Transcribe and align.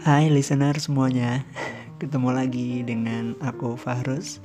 Hai 0.00 0.32
listener 0.32 0.80
semuanya, 0.80 1.44
ketemu 2.00 2.32
lagi 2.32 2.80
dengan 2.80 3.36
aku 3.44 3.76
Fahrus. 3.76 4.40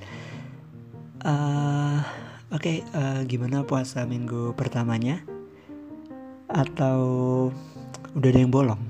Uh, 1.23 2.03
Oke, 2.51 2.59
okay, 2.59 2.77
uh, 2.91 3.23
eh, 3.23 3.31
gimana 3.31 3.63
puasa 3.63 4.03
minggu 4.03 4.51
pertamanya? 4.59 5.23
Atau 6.51 6.99
udah 8.19 8.29
ada 8.35 8.39
yang 8.43 8.51
bolong? 8.51 8.83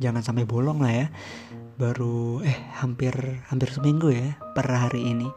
Jangan 0.00 0.24
sampai 0.24 0.48
bolong 0.48 0.80
lah 0.80 1.04
ya. 1.04 1.06
Baru 1.76 2.40
eh 2.48 2.56
hampir 2.80 3.12
hampir 3.52 3.68
seminggu 3.68 4.08
ya 4.08 4.40
per 4.56 4.72
hari 4.72 5.04
ini. 5.04 5.28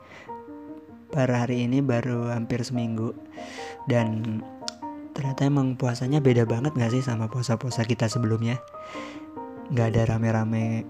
Per 1.12 1.27
hari 1.27 1.68
ini 1.68 1.84
baru 1.84 2.32
hampir 2.32 2.64
seminggu 2.64 3.12
dan 3.91 4.40
ternyata 5.12 5.44
emang 5.44 5.76
puasanya 5.76 6.23
beda 6.23 6.48
banget 6.48 6.72
gak 6.72 6.95
sih 6.95 7.04
sama 7.04 7.27
puasa-puasa 7.27 7.84
kita 7.84 8.08
sebelumnya? 8.08 8.64
Nggak 9.73 9.88
ada 9.94 10.02
rame-rame 10.16 10.86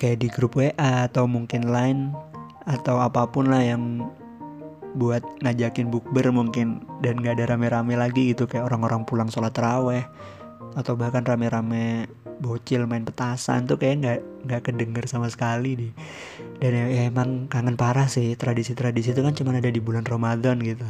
kayak 0.00 0.24
di 0.24 0.28
grup 0.32 0.56
WA 0.56 0.72
atau 1.04 1.28
mungkin 1.28 1.68
lain 1.68 2.16
atau 2.64 2.98
apa 2.98 3.28
pun 3.28 3.52
lah 3.52 3.60
yang 3.60 4.08
buat 4.96 5.20
ngajakin 5.44 5.92
bukber 5.92 6.32
mungkin 6.32 6.80
dan 7.04 7.20
nggak 7.20 7.36
ada 7.36 7.54
rame-rame 7.54 8.00
lagi 8.00 8.32
gitu 8.32 8.48
kayak 8.48 8.72
orang-orang 8.72 9.04
pulang 9.04 9.28
sholat 9.28 9.52
teraweh 9.52 10.08
atau 10.72 10.96
bahkan 10.96 11.24
rame-rame 11.28 12.08
bocil 12.40 12.84
main 12.84 13.04
petasan 13.04 13.64
tuh 13.64 13.80
kayak 13.80 13.96
nggak 14.00 14.20
nggak 14.48 14.60
kedenger 14.64 15.04
sama 15.08 15.28
sekali 15.32 15.76
deh. 15.76 15.92
Dan 16.60 16.72
ya, 16.72 16.84
ya 16.88 17.02
emang 17.08 17.48
kangen 17.48 17.76
parah 17.76 18.08
sih 18.08 18.36
tradisi-tradisi 18.36 19.12
itu 19.16 19.20
kan 19.24 19.32
cuma 19.32 19.56
ada 19.56 19.72
di 19.72 19.80
bulan 19.80 20.04
Ramadan 20.04 20.60
gitu. 20.60 20.84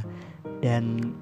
Dan 0.63 1.15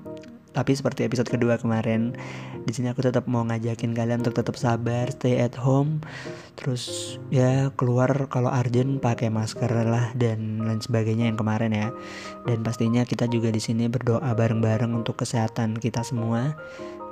tapi 0.54 0.78
seperti 0.78 1.02
episode 1.02 1.26
kedua 1.26 1.58
kemarin, 1.58 2.14
di 2.62 2.72
sini 2.72 2.94
aku 2.94 3.02
tetap 3.02 3.26
mau 3.26 3.42
ngajakin 3.42 3.90
kalian 3.90 4.22
untuk 4.22 4.38
tetap 4.38 4.54
sabar, 4.54 5.10
stay 5.10 5.42
at 5.42 5.58
home, 5.58 5.98
terus 6.54 7.16
ya 7.34 7.74
keluar 7.74 8.30
kalau 8.30 8.54
urgent 8.54 9.02
pakai 9.02 9.28
masker 9.34 9.66
lah 9.66 10.14
dan 10.14 10.62
lain 10.62 10.78
sebagainya 10.78 11.26
yang 11.26 11.34
kemarin 11.34 11.74
ya. 11.74 11.88
Dan 12.46 12.62
pastinya 12.62 13.02
kita 13.02 13.26
juga 13.26 13.50
di 13.50 13.58
sini 13.58 13.90
berdoa 13.90 14.30
bareng-bareng 14.30 14.94
untuk 14.94 15.18
kesehatan 15.18 15.74
kita 15.76 16.06
semua 16.06 16.54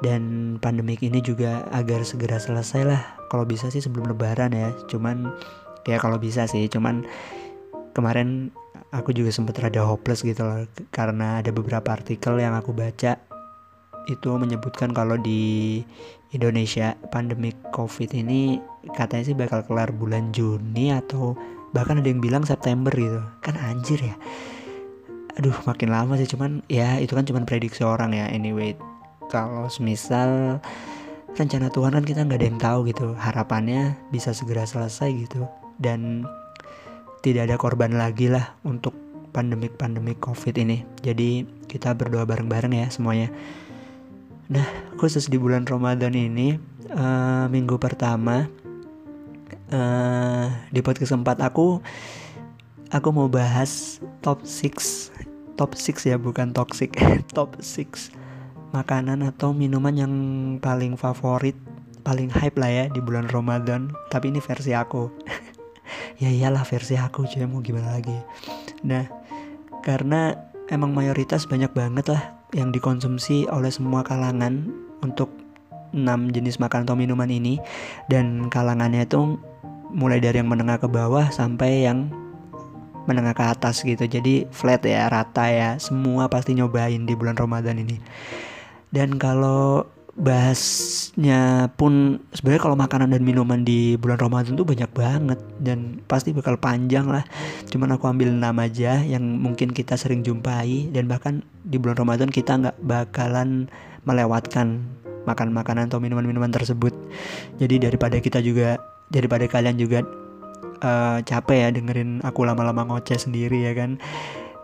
dan 0.06 0.56
pandemik 0.62 1.02
ini 1.02 1.18
juga 1.18 1.66
agar 1.74 2.06
segera 2.06 2.38
selesai 2.38 2.82
lah. 2.86 3.02
Kalau 3.26 3.42
bisa 3.42 3.68
sih 3.68 3.82
sebelum 3.82 4.06
lebaran 4.06 4.54
ya. 4.54 4.70
Cuman 4.86 5.34
ya 5.82 5.98
kalau 5.98 6.22
bisa 6.22 6.46
sih, 6.46 6.70
cuman 6.70 7.02
kemarin 7.90 8.54
aku 8.92 9.16
juga 9.16 9.32
sempat 9.32 9.56
rada 9.58 9.82
hopeless 9.88 10.20
gitu 10.20 10.44
loh 10.44 10.68
karena 10.92 11.40
ada 11.40 11.48
beberapa 11.48 11.96
artikel 11.96 12.36
yang 12.36 12.52
aku 12.52 12.76
baca 12.76 13.31
itu 14.10 14.34
menyebutkan 14.34 14.90
kalau 14.90 15.14
di 15.18 15.82
Indonesia 16.32 16.96
pandemi 17.12 17.52
COVID 17.70 18.16
ini 18.16 18.56
katanya 18.96 19.24
sih 19.28 19.36
bakal 19.36 19.62
kelar 19.68 19.92
bulan 19.92 20.32
Juni 20.32 20.90
atau 20.90 21.36
bahkan 21.76 22.00
ada 22.00 22.08
yang 22.08 22.24
bilang 22.24 22.42
September 22.42 22.90
gitu. 22.90 23.20
Kan 23.44 23.60
anjir 23.60 24.00
ya. 24.00 24.16
Aduh 25.36 25.54
makin 25.68 25.92
lama 25.92 26.16
sih 26.16 26.28
cuman 26.28 26.64
ya 26.68 27.00
itu 27.00 27.12
kan 27.12 27.28
cuman 27.28 27.44
prediksi 27.44 27.84
orang 27.84 28.16
ya. 28.16 28.32
Anyway 28.32 28.74
kalau 29.28 29.68
semisal 29.68 30.60
rencana 31.36 31.72
Tuhan 31.72 31.96
kan 31.96 32.04
kita 32.04 32.24
nggak 32.24 32.40
ada 32.40 32.48
yang 32.48 32.60
tahu 32.60 32.78
gitu. 32.88 33.12
Harapannya 33.12 33.96
bisa 34.08 34.32
segera 34.32 34.64
selesai 34.64 35.12
gitu. 35.12 35.44
Dan 35.76 36.24
tidak 37.20 37.48
ada 37.48 37.56
korban 37.60 37.94
lagi 37.94 38.32
lah 38.32 38.56
untuk 38.64 38.96
pandemik-pandemik 39.32 40.20
COVID 40.20 40.54
ini. 40.60 40.84
Jadi 41.00 41.44
kita 41.68 41.96
berdoa 41.96 42.28
bareng-bareng 42.28 42.72
ya 42.72 42.86
semuanya 42.92 43.32
Nah, 44.52 44.68
khusus 45.00 45.32
di 45.32 45.40
bulan 45.40 45.64
Ramadan 45.64 46.12
ini, 46.12 46.60
uh, 46.92 47.48
minggu 47.48 47.80
pertama 47.80 48.44
uh, 49.72 50.46
di 50.68 50.84
podcast 50.84 51.16
keempat 51.16 51.40
aku, 51.40 51.80
aku 52.92 53.08
mau 53.16 53.32
bahas 53.32 53.96
top 54.20 54.44
6 54.44 55.56
top 55.56 55.72
6 55.72 56.04
ya 56.04 56.20
bukan 56.20 56.52
toxic 56.52 56.92
top 57.36 57.56
6 57.64 58.12
makanan 58.76 59.24
atau 59.24 59.56
minuman 59.56 59.96
yang 59.96 60.12
paling 60.60 61.00
favorit 61.00 61.56
paling 62.04 62.28
hype 62.28 62.60
lah 62.60 62.68
ya 62.68 62.84
di 62.92 63.00
bulan 63.00 63.32
Ramadan. 63.32 63.88
Tapi 64.12 64.36
ini 64.36 64.40
versi 64.44 64.76
aku. 64.76 65.08
Ya 66.20 66.30
iyalah 66.30 66.62
versi 66.62 66.94
aku 66.94 67.26
cuy 67.26 67.44
mau 67.50 67.58
gimana 67.58 67.98
lagi? 67.98 68.14
Nah 68.86 69.10
karena 69.82 70.38
emang 70.70 70.94
mayoritas 70.94 71.50
banyak 71.50 71.74
banget 71.74 72.14
lah 72.14 72.41
yang 72.52 72.70
dikonsumsi 72.70 73.48
oleh 73.48 73.72
semua 73.72 74.04
kalangan 74.04 74.68
untuk 75.00 75.32
enam 75.92 76.32
jenis 76.32 76.60
makanan 76.60 76.88
atau 76.88 76.96
minuman 76.96 77.28
ini. 77.28 77.60
Dan 78.08 78.48
kalangannya 78.52 79.04
itu 79.04 79.40
mulai 79.92 80.20
dari 80.20 80.40
yang 80.40 80.48
menengah 80.48 80.80
ke 80.80 80.88
bawah 80.88 81.28
sampai 81.28 81.84
yang 81.84 82.08
menengah 83.04 83.34
ke 83.34 83.44
atas 83.44 83.82
gitu. 83.82 84.04
Jadi 84.04 84.46
flat 84.52 84.84
ya 84.86 85.10
rata 85.10 85.48
ya 85.50 85.76
semua 85.80 86.30
pasti 86.30 86.54
nyobain 86.54 87.04
di 87.04 87.14
bulan 87.16 87.36
Ramadan 87.36 87.80
ini. 87.80 87.98
Dan 88.92 89.16
kalau 89.16 89.88
bahasnya 90.12 91.72
pun 91.80 92.20
sebenarnya 92.36 92.62
kalau 92.68 92.76
makanan 92.76 93.16
dan 93.16 93.24
minuman 93.24 93.64
di 93.64 93.96
bulan 93.96 94.20
Ramadan 94.20 94.60
tuh 94.60 94.68
banyak 94.68 94.90
banget 94.92 95.40
dan 95.56 96.04
pasti 96.04 96.36
bakal 96.36 96.60
panjang 96.60 97.08
lah. 97.08 97.24
Cuman 97.72 97.96
aku 97.96 98.12
ambil 98.12 98.28
nama 98.28 98.68
aja 98.68 99.00
yang 99.00 99.24
mungkin 99.40 99.72
kita 99.72 99.96
sering 99.96 100.20
jumpai 100.20 100.92
dan 100.92 101.08
bahkan 101.08 101.40
di 101.64 101.80
bulan 101.80 101.96
Ramadan 101.96 102.28
kita 102.28 102.60
nggak 102.60 102.76
bakalan 102.84 103.72
melewatkan 104.04 104.84
makan 105.24 105.54
makanan 105.54 105.88
atau 105.88 105.96
minuman-minuman 105.96 106.52
tersebut. 106.52 106.92
Jadi 107.56 107.80
daripada 107.80 108.20
kita 108.20 108.44
juga 108.44 108.76
daripada 109.08 109.48
kalian 109.48 109.80
juga 109.80 110.04
uh, 110.82 111.18
capek 111.24 111.56
ya 111.56 111.68
dengerin 111.72 112.20
aku 112.26 112.44
lama-lama 112.44 112.84
ngoceh 112.84 113.16
sendiri 113.16 113.64
ya 113.64 113.72
kan 113.72 113.96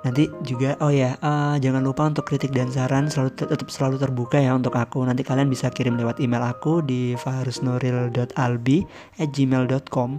nanti 0.07 0.31
juga 0.47 0.79
oh 0.79 0.95
ya 0.95 1.19
uh, 1.19 1.59
jangan 1.59 1.83
lupa 1.83 2.07
untuk 2.07 2.31
kritik 2.31 2.55
dan 2.55 2.71
saran 2.71 3.11
selalu 3.11 3.35
tetap 3.35 3.67
selalu 3.67 3.99
terbuka 3.99 4.39
ya 4.39 4.55
untuk 4.55 4.79
aku. 4.79 5.03
Nanti 5.03 5.27
kalian 5.27 5.51
bisa 5.51 5.75
kirim 5.75 5.99
lewat 5.99 6.23
email 6.23 6.47
aku 6.47 6.87
di 6.87 7.19
fahrusnuril.albi@gmail.com 7.19 10.11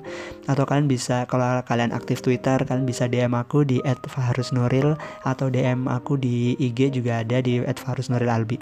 atau 0.51 0.63
kalian 0.67 0.91
bisa 0.91 1.23
kalau 1.31 1.63
kalian 1.63 1.95
aktif 1.95 2.19
Twitter 2.19 2.59
kalian 2.67 2.83
bisa 2.83 3.07
DM 3.07 3.31
aku 3.31 3.63
di 3.63 3.79
@fahrusnuril 3.83 4.95
atau 5.23 5.47
DM 5.47 5.87
aku 5.87 6.19
di 6.19 6.59
IG 6.59 6.99
juga 6.99 7.23
ada 7.23 7.39
di 7.39 7.63
@fahrusnurilalbi. 7.63 8.59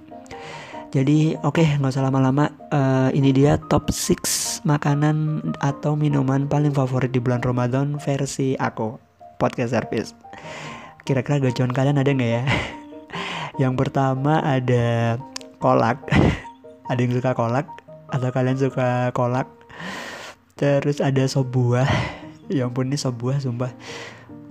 Jadi 0.87 1.35
oke 1.43 1.59
okay, 1.59 1.75
nggak 1.81 1.91
usah 1.97 2.07
lama-lama. 2.07 2.47
Uh, 2.71 3.11
ini 3.11 3.35
dia 3.35 3.59
top 3.67 3.91
6 3.91 4.63
makanan 4.63 5.43
atau 5.59 5.99
minuman 5.99 6.47
paling 6.47 6.71
favorit 6.71 7.11
di 7.11 7.19
bulan 7.19 7.43
Ramadan 7.43 7.99
versi 7.99 8.55
aku 8.59 9.07
podcast 9.37 9.77
service 9.77 10.17
Kira-kira 11.07 11.39
gacuan 11.39 11.71
kalian 11.71 12.03
ada 12.03 12.11
nggak 12.11 12.31
ya? 12.35 12.43
yang 13.63 13.79
pertama 13.79 14.43
ada 14.43 15.15
kolak. 15.63 16.03
ada 16.91 16.99
yang 16.99 17.15
suka 17.15 17.31
kolak 17.31 17.63
atau 18.11 18.27
kalian 18.27 18.59
suka 18.59 19.15
kolak? 19.15 19.47
Terus 20.59 20.99
ada 20.99 21.23
sop 21.31 21.55
buah. 21.55 21.87
ya 22.51 22.67
ampun 22.67 22.91
ini 22.91 22.99
sop 22.99 23.23
buah 23.23 23.39
sumpah. 23.39 23.71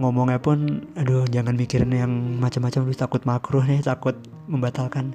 Ngomongnya 0.00 0.41
pun 0.41 0.89
aduh 0.97 1.28
jangan 1.28 1.61
mikirin 1.61 1.93
yang 1.93 2.41
macam-macam 2.41 2.89
lu 2.89 2.97
takut 2.97 3.21
makruh 3.28 3.61
nih, 3.61 3.84
takut 3.84 4.16
membatalkan. 4.49 5.12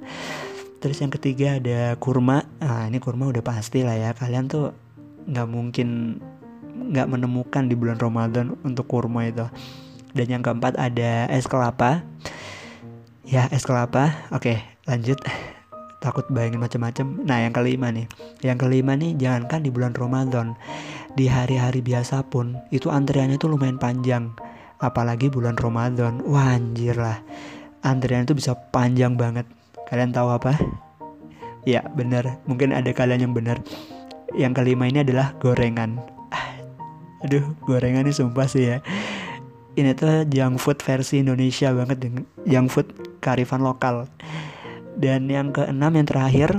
Terus 0.78 1.02
yang 1.02 1.10
ketiga 1.10 1.58
ada 1.58 1.98
kurma. 1.98 2.46
Nah, 2.62 2.86
ini 2.86 3.02
kurma 3.02 3.26
udah 3.26 3.42
pasti 3.42 3.82
lah 3.82 3.98
ya. 3.98 4.14
Kalian 4.14 4.46
tuh 4.46 4.70
nggak 5.26 5.48
mungkin 5.50 6.22
nggak 6.94 7.10
menemukan 7.10 7.66
di 7.66 7.74
bulan 7.74 7.98
Ramadan 7.98 8.54
untuk 8.62 8.86
kurma 8.86 9.26
itu 9.26 9.42
dan 10.12 10.26
yang 10.28 10.42
keempat 10.44 10.76
ada 10.76 11.28
es 11.32 11.48
kelapa. 11.48 12.04
Ya 13.24 13.48
es 13.48 13.64
kelapa. 13.64 14.28
Oke 14.32 14.60
lanjut. 14.84 15.18
Takut 16.02 16.26
bayangin 16.28 16.60
macam-macam. 16.60 17.06
Nah 17.24 17.38
yang 17.46 17.54
kelima 17.54 17.88
nih. 17.94 18.06
Yang 18.44 18.58
kelima 18.66 18.92
nih 18.98 19.16
jangankan 19.16 19.60
di 19.62 19.70
bulan 19.70 19.94
Ramadan 19.94 20.58
di 21.14 21.28
hari-hari 21.28 21.84
biasa 21.84 22.26
pun 22.26 22.58
itu 22.74 22.90
antriannya 22.90 23.38
tuh 23.40 23.54
lumayan 23.54 23.80
panjang. 23.80 24.34
Apalagi 24.82 25.30
bulan 25.30 25.56
Ramadan. 25.56 26.20
Wah 26.26 26.58
anjir 26.58 26.98
lah. 26.98 27.22
Antrian 27.82 28.26
itu 28.26 28.34
bisa 28.34 28.54
panjang 28.54 29.14
banget. 29.14 29.46
Kalian 29.88 30.12
tahu 30.12 30.28
apa? 30.28 30.58
Ya 31.62 31.86
bener. 31.94 32.42
Mungkin 32.50 32.74
ada 32.74 32.90
kalian 32.90 33.30
yang 33.30 33.34
bener. 33.34 33.62
Yang 34.34 34.52
kelima 34.60 34.90
ini 34.90 35.06
adalah 35.06 35.38
gorengan. 35.38 36.02
Aduh 37.22 37.54
gorengan 37.62 38.02
ini 38.02 38.10
sumpah 38.10 38.50
sih 38.50 38.66
ya 38.66 38.82
ini 39.72 39.96
tuh 39.96 40.28
junk 40.28 40.60
food 40.60 40.78
versi 40.84 41.24
Indonesia 41.24 41.72
banget 41.72 42.12
junk 42.44 42.68
food 42.68 42.88
karifan 43.24 43.64
lokal. 43.64 44.08
Dan 44.92 45.32
yang 45.32 45.56
keenam 45.56 45.96
yang 45.96 46.04
terakhir 46.04 46.50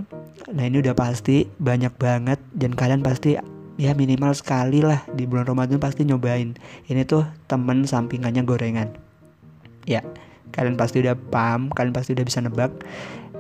nah 0.53 0.69
ini 0.69 0.85
udah 0.85 0.93
pasti 0.93 1.49
banyak 1.57 1.93
banget 1.97 2.37
dan 2.53 2.77
kalian 2.77 3.01
pasti 3.01 3.39
ya 3.79 3.91
minimal 3.97 4.37
sekali 4.37 4.85
lah 4.85 5.01
di 5.13 5.25
bulan 5.25 5.45
Ramadan 5.45 5.77
pasti 5.77 6.05
nyobain. 6.05 6.57
Ini 6.89 7.05
tuh 7.05 7.25
temen 7.45 7.85
sampingannya 7.85 8.41
gorengan. 8.41 8.89
Ya 9.85 10.01
kalian 10.53 10.77
pasti 10.77 11.01
udah 11.01 11.17
paham 11.17 11.69
kalian 11.73 11.93
pasti 11.93 12.17
udah 12.17 12.25
bisa 12.25 12.41
nebak. 12.41 12.73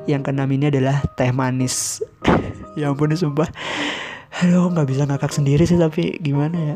Yang 0.05 0.29
keenam 0.29 0.49
ini 0.53 0.69
adalah 0.69 1.01
teh 1.17 1.33
manis. 1.33 2.01
Ya 2.73 2.89
ampun 2.89 3.13
sumpah. 3.13 3.45
Aduh 4.41 4.65
nggak 4.73 4.89
bisa 4.89 5.05
ngakak 5.05 5.29
sendiri 5.29 5.61
sih 5.69 5.77
tapi 5.77 6.17
gimana 6.17 6.73
ya 6.73 6.75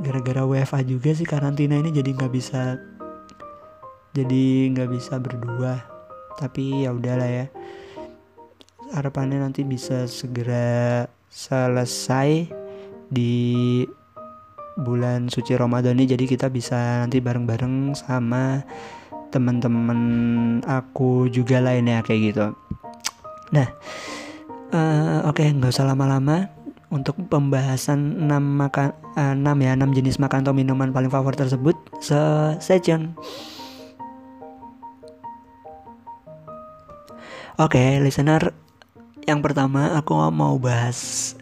gara-gara 0.00 0.44
WFA 0.44 0.84
juga 0.84 1.10
sih 1.16 1.24
karantina 1.24 1.80
ini 1.80 1.88
jadi 1.88 2.10
nggak 2.12 2.32
bisa 2.32 2.76
jadi 4.16 4.72
nggak 4.72 4.90
bisa 4.96 5.20
berdua. 5.20 5.84
Tapi 6.40 6.88
ya 6.88 6.96
udahlah 6.96 7.28
ya. 7.28 7.46
Harapannya 8.96 9.44
nanti 9.44 9.60
bisa 9.60 10.08
segera 10.08 11.04
selesai 11.28 12.48
di 13.12 13.84
bulan 14.80 15.28
suci 15.28 15.52
Ramadan 15.52 16.00
ini. 16.00 16.08
Jadi 16.08 16.24
kita 16.24 16.48
bisa 16.48 17.04
nanti 17.04 17.20
bareng-bareng 17.20 17.92
sama 17.92 18.64
teman-teman 19.28 20.00
aku 20.64 21.28
juga 21.28 21.60
lainnya 21.60 22.00
kayak 22.00 22.20
gitu. 22.32 22.46
Nah, 23.52 23.68
uh, 24.72 25.28
oke 25.28 25.44
okay, 25.44 25.52
nggak 25.52 25.76
usah 25.76 25.92
lama-lama 25.92 26.55
untuk 26.96 27.20
pembahasan 27.28 28.24
6 28.24 28.32
makan 28.32 28.96
uh, 29.20 29.36
6 29.36 29.64
ya 29.64 29.72
6 29.76 29.96
jenis 29.96 30.16
makan 30.16 30.40
atau 30.40 30.56
minuman 30.56 30.90
paling 30.90 31.12
favorit 31.12 31.36
tersebut. 31.36 31.76
Stay 32.00 32.80
tune. 32.80 33.12
Oke, 37.56 37.80
okay, 37.80 37.90
listener, 38.04 38.52
yang 39.24 39.40
pertama 39.40 39.96
aku 39.96 40.12
mau 40.28 40.60
bahas 40.60 41.32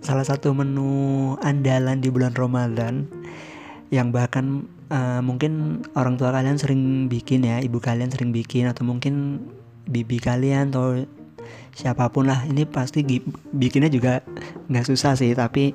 salah 0.00 0.24
satu 0.24 0.56
menu 0.56 1.36
andalan 1.44 2.00
di 2.00 2.08
bulan 2.08 2.32
Ramadan 2.32 3.04
yang 3.92 4.08
bahkan 4.08 4.64
uh, 4.88 5.20
mungkin 5.20 5.84
orang 5.92 6.16
tua 6.16 6.32
kalian 6.32 6.56
sering 6.56 7.12
bikin 7.12 7.44
ya, 7.44 7.60
ibu 7.60 7.84
kalian 7.84 8.08
sering 8.08 8.32
bikin 8.32 8.64
atau 8.64 8.88
mungkin 8.88 9.44
bibi 9.84 10.16
kalian 10.24 10.72
atau 10.72 11.04
siapa 11.72 12.08
pun 12.12 12.28
lah 12.28 12.44
ini 12.44 12.68
pasti 12.68 13.00
bikinnya 13.52 13.88
juga 13.88 14.20
nggak 14.68 14.86
susah 14.86 15.16
sih 15.16 15.32
tapi 15.32 15.72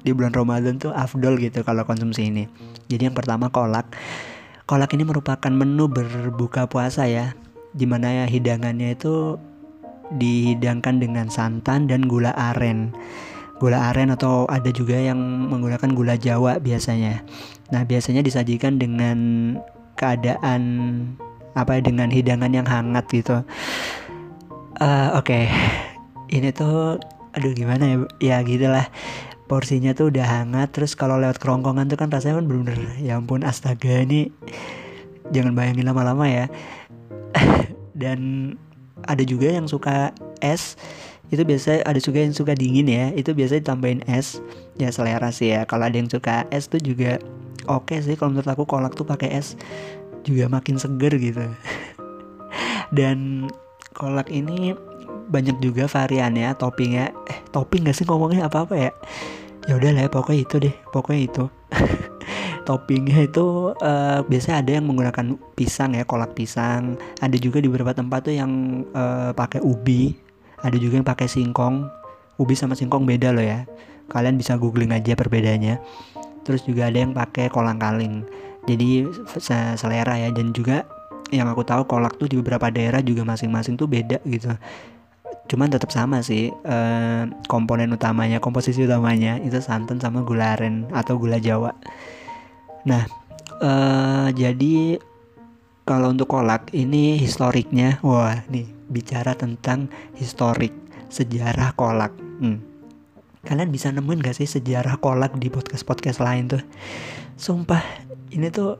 di 0.00 0.10
bulan 0.16 0.32
Ramadan 0.32 0.80
tuh 0.80 0.94
afdol 0.96 1.36
gitu 1.36 1.60
kalau 1.60 1.84
konsumsi 1.84 2.32
ini. 2.32 2.48
Jadi 2.88 3.10
yang 3.10 3.16
pertama 3.16 3.52
kolak. 3.52 3.92
Kolak 4.64 4.94
ini 4.96 5.04
merupakan 5.04 5.50
menu 5.50 5.90
berbuka 5.90 6.70
puasa 6.70 7.04
ya, 7.04 7.34
di 7.74 7.84
mana 7.84 8.22
ya 8.22 8.24
hidangannya 8.30 8.94
itu 8.96 9.36
dihidangkan 10.14 11.02
dengan 11.02 11.26
santan 11.28 11.86
dan 11.90 12.06
gula 12.06 12.34
aren 12.34 12.94
gula 13.60 13.92
aren 13.92 14.08
atau 14.08 14.48
ada 14.48 14.72
juga 14.72 14.96
yang 14.96 15.20
menggunakan 15.52 15.92
gula 15.92 16.16
jawa 16.16 16.56
biasanya. 16.56 17.20
Nah, 17.68 17.84
biasanya 17.84 18.24
disajikan 18.24 18.80
dengan 18.80 19.18
keadaan 20.00 20.62
apa 21.52 21.76
ya 21.76 21.80
dengan 21.84 22.08
hidangan 22.08 22.56
yang 22.56 22.64
hangat 22.64 23.04
gitu. 23.12 23.44
Uh, 24.80 25.12
Oke, 25.12 25.36
okay. 25.36 25.44
ini 26.32 26.56
tuh 26.56 26.96
aduh 27.36 27.52
gimana 27.52 27.84
ya 27.84 27.96
ya 28.16 28.36
gitulah. 28.40 28.88
Porsinya 29.44 29.92
tuh 29.92 30.08
udah 30.08 30.24
hangat 30.24 30.72
terus 30.72 30.96
kalau 30.96 31.20
lewat 31.20 31.36
kerongkongan 31.36 31.92
tuh 31.92 32.00
kan 32.00 32.08
rasanya 32.08 32.40
kan 32.40 32.48
bener-bener 32.48 32.80
ya 32.96 33.20
ampun 33.20 33.44
astaga 33.44 34.00
ini 34.00 34.32
jangan 35.36 35.52
bayangin 35.52 35.84
lama-lama 35.84 36.24
ya. 36.32 36.48
Dan 38.00 38.56
ada 39.04 39.20
juga 39.20 39.52
yang 39.52 39.68
suka 39.68 40.16
es 40.40 40.80
itu 41.28 41.44
biasa 41.44 41.84
ada 41.84 42.00
juga 42.00 42.24
yang 42.24 42.32
suka 42.32 42.56
dingin 42.56 42.88
ya 42.88 43.12
itu 43.12 43.36
biasa 43.36 43.60
ditambahin 43.60 44.00
es. 44.08 44.40
Ya 44.80 44.88
selera 44.88 45.28
sih 45.28 45.52
ya 45.52 45.68
kalau 45.68 45.92
ada 45.92 46.00
yang 46.00 46.08
suka 46.08 46.48
es 46.48 46.72
tuh 46.72 46.80
juga 46.80 47.20
oke 47.68 47.92
okay 47.92 48.00
sih 48.00 48.16
kalau 48.16 48.32
menurut 48.32 48.48
aku 48.48 48.64
kolak 48.64 48.96
tuh 48.96 49.04
pakai 49.04 49.28
es 49.44 49.60
juga 50.24 50.48
makin 50.48 50.80
seger 50.80 51.20
gitu. 51.20 51.44
Dan 52.96 53.44
kolak 53.94 54.30
ini 54.30 54.74
banyak 55.30 55.62
juga 55.62 55.86
variannya 55.86 56.54
toppingnya. 56.58 57.14
Eh 57.30 57.38
topping 57.54 57.86
gak 57.86 57.96
sih 57.96 58.06
ngomongnya? 58.06 58.50
Apa 58.50 58.66
apa 58.66 58.74
ya? 58.74 58.90
Ya 59.68 59.76
udah 59.76 59.90
lah 59.92 60.02
ya, 60.06 60.10
pokoknya 60.10 60.40
itu 60.42 60.56
deh 60.58 60.74
pokoknya 60.90 61.20
itu. 61.28 61.44
Toppingnya 62.68 63.26
itu 63.26 63.72
uh, 63.72 64.20
biasanya 64.24 64.56
ada 64.62 64.70
yang 64.78 64.84
menggunakan 64.86 65.26
pisang 65.56 65.96
ya 65.96 66.04
kolak 66.04 66.36
pisang. 66.36 66.96
Ada 67.18 67.36
juga 67.40 67.58
di 67.58 67.66
beberapa 67.66 67.96
tempat 67.96 68.30
tuh 68.30 68.34
yang 68.36 68.84
uh, 68.94 69.32
pakai 69.34 69.64
ubi. 69.64 70.14
Ada 70.60 70.76
juga 70.76 71.00
yang 71.00 71.08
pakai 71.08 71.26
singkong. 71.26 71.88
Ubi 72.40 72.54
sama 72.56 72.76
singkong 72.76 73.08
beda 73.08 73.32
loh 73.32 73.44
ya. 73.44 73.64
Kalian 74.12 74.36
bisa 74.36 74.54
googling 74.60 74.92
aja 74.92 75.16
perbedaannya. 75.16 75.80
Terus 76.44 76.64
juga 76.64 76.88
ada 76.88 76.98
yang 77.00 77.12
pakai 77.16 77.48
kolang 77.48 77.80
kaling. 77.80 78.22
Jadi 78.68 79.08
selera 79.76 80.20
ya. 80.20 80.28
Dan 80.30 80.52
juga 80.52 80.84
yang 81.30 81.48
aku 81.50 81.62
tahu 81.66 81.86
kolak 81.86 82.18
tuh 82.18 82.30
di 82.30 82.36
beberapa 82.38 82.68
daerah 82.70 83.00
juga 83.00 83.26
masing-masing 83.26 83.78
tuh 83.78 83.86
beda 83.86 84.18
gitu 84.26 84.50
cuman 85.50 85.66
tetap 85.66 85.90
sama 85.90 86.22
sih 86.22 86.50
eh, 86.50 87.22
komponen 87.50 87.90
utamanya 87.90 88.38
komposisi 88.38 88.86
utamanya 88.86 89.42
itu 89.42 89.58
santan 89.58 89.98
sama 89.98 90.22
gula 90.22 90.54
aren 90.54 90.86
atau 90.94 91.18
gula 91.18 91.42
jawa 91.42 91.74
nah 92.86 93.02
eh, 93.58 94.28
jadi 94.34 95.02
kalau 95.82 96.14
untuk 96.14 96.30
kolak 96.30 96.70
ini 96.70 97.18
historiknya 97.18 97.98
wah 98.06 98.38
nih 98.46 98.66
bicara 98.90 99.34
tentang 99.34 99.90
historik 100.18 100.70
sejarah 101.10 101.74
kolak. 101.74 102.14
Hmm. 102.38 102.62
Kalian 103.42 103.74
bisa 103.74 103.90
nemuin 103.90 104.22
gak 104.22 104.38
sih 104.38 104.46
sejarah 104.46 105.02
kolak 105.02 105.34
di 105.36 105.50
podcast-podcast 105.50 106.22
lain 106.22 106.44
tuh? 106.46 106.62
Sumpah, 107.34 107.82
ini 108.30 108.52
tuh 108.52 108.78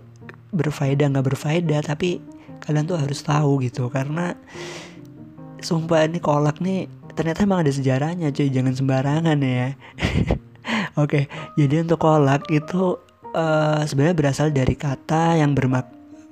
berfaedah 0.50 1.10
nggak 1.14 1.26
berfaedah 1.32 1.80
tapi 1.86 2.18
kalian 2.62 2.84
tuh 2.86 3.00
harus 3.00 3.20
tahu 3.24 3.60
gitu 3.64 3.88
karena 3.88 4.36
sumpah 5.60 6.08
ini 6.08 6.20
kolak 6.22 6.60
nih 6.62 6.88
ternyata 7.12 7.44
emang 7.44 7.66
ada 7.66 7.72
sejarahnya 7.72 8.32
cuy 8.32 8.48
jangan 8.48 8.72
sembarangan 8.76 9.38
ya 9.42 9.76
oke 11.02 11.26
jadi 11.56 11.84
untuk 11.84 12.00
kolak 12.00 12.48
itu 12.48 12.96
uh, 13.36 13.82
sebenarnya 13.84 14.16
berasal 14.16 14.48
dari 14.52 14.76
kata 14.78 15.40
yang 15.40 15.52
bermak 15.52 15.88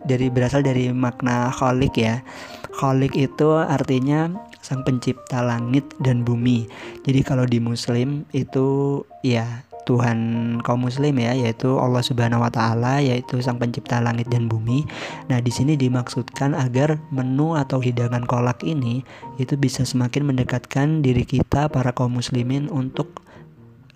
dari 0.07 0.31
berasal 0.31 0.63
dari 0.63 0.89
makna 0.95 1.51
kholik 1.51 1.99
ya 1.99 2.23
Khalik 2.79 3.19
itu 3.19 3.59
artinya 3.59 4.31
sang 4.63 4.87
pencipta 4.87 5.43
langit 5.43 5.83
dan 5.99 6.23
bumi. 6.23 6.71
Jadi 7.03 7.27
kalau 7.27 7.43
di 7.43 7.59
muslim 7.59 8.23
itu 8.31 9.03
ya 9.27 9.67
Tuhan 9.89 10.19
kaum 10.61 10.85
muslim 10.85 11.17
ya 11.17 11.33
yaitu 11.33 11.81
Allah 11.81 12.05
Subhanahu 12.05 12.45
wa 12.45 12.53
taala 12.53 13.01
yaitu 13.01 13.41
sang 13.41 13.57
pencipta 13.57 14.05
langit 14.05 14.29
dan 14.29 14.45
bumi. 14.45 14.85
Nah, 15.33 15.41
di 15.41 15.49
sini 15.49 15.81
dimaksudkan 15.81 16.53
agar 16.53 17.01
menu 17.09 17.57
atau 17.57 17.81
hidangan 17.81 18.29
kolak 18.29 18.61
ini 18.69 19.01
itu 19.41 19.57
bisa 19.57 19.89
semakin 19.89 20.29
mendekatkan 20.29 21.01
diri 21.01 21.25
kita 21.25 21.73
para 21.73 21.97
kaum 21.97 22.21
muslimin 22.21 22.69
untuk 22.69 23.25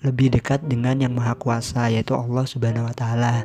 lebih 0.01 0.33
dekat 0.33 0.65
dengan 0.65 0.97
yang 0.97 1.13
maha 1.13 1.37
kuasa 1.37 1.93
yaitu 1.93 2.17
Allah 2.17 2.49
Subhanahu 2.49 2.89
wa 2.89 2.97
taala. 2.97 3.45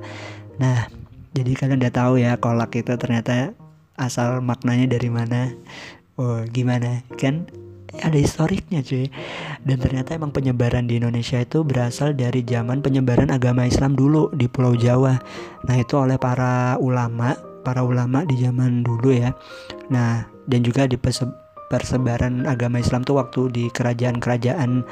Nah, 0.55 0.87
jadi 1.35 1.51
kalian 1.51 1.83
udah 1.83 1.93
tahu 1.93 2.13
ya 2.23 2.39
kolak 2.39 2.79
itu 2.79 2.95
ternyata 2.95 3.51
asal 3.99 4.39
maknanya 4.39 4.87
dari 4.95 5.09
mana 5.09 5.51
oh 6.17 6.45
gimana 6.49 7.01
kan 7.17 7.45
ada 8.03 8.17
historiknya 8.17 8.83
cuy. 8.83 9.07
Dan 9.63 9.77
ternyata 9.79 10.15
emang 10.15 10.35
penyebaran 10.35 10.85
di 10.85 10.99
Indonesia 10.99 11.39
itu 11.39 11.63
berasal 11.63 12.13
dari 12.13 12.43
zaman 12.43 12.83
penyebaran 12.83 13.31
agama 13.31 13.65
Islam 13.67 13.95
dulu 13.95 14.31
di 14.35 14.47
Pulau 14.51 14.75
Jawa. 14.75 15.17
Nah 15.67 15.75
itu 15.75 15.95
oleh 15.95 16.19
para 16.19 16.75
ulama 16.79 17.37
para 17.63 17.83
ulama 17.83 18.23
di 18.23 18.39
zaman 18.39 18.83
dulu 18.83 19.11
ya. 19.11 19.31
Nah 19.91 20.27
dan 20.47 20.63
juga 20.63 20.87
di 20.87 20.95
persebaran 21.67 22.47
agama 22.47 22.79
Islam 22.79 23.03
tuh 23.03 23.19
waktu 23.19 23.51
di 23.51 23.63
kerajaan-kerajaan 23.71 24.87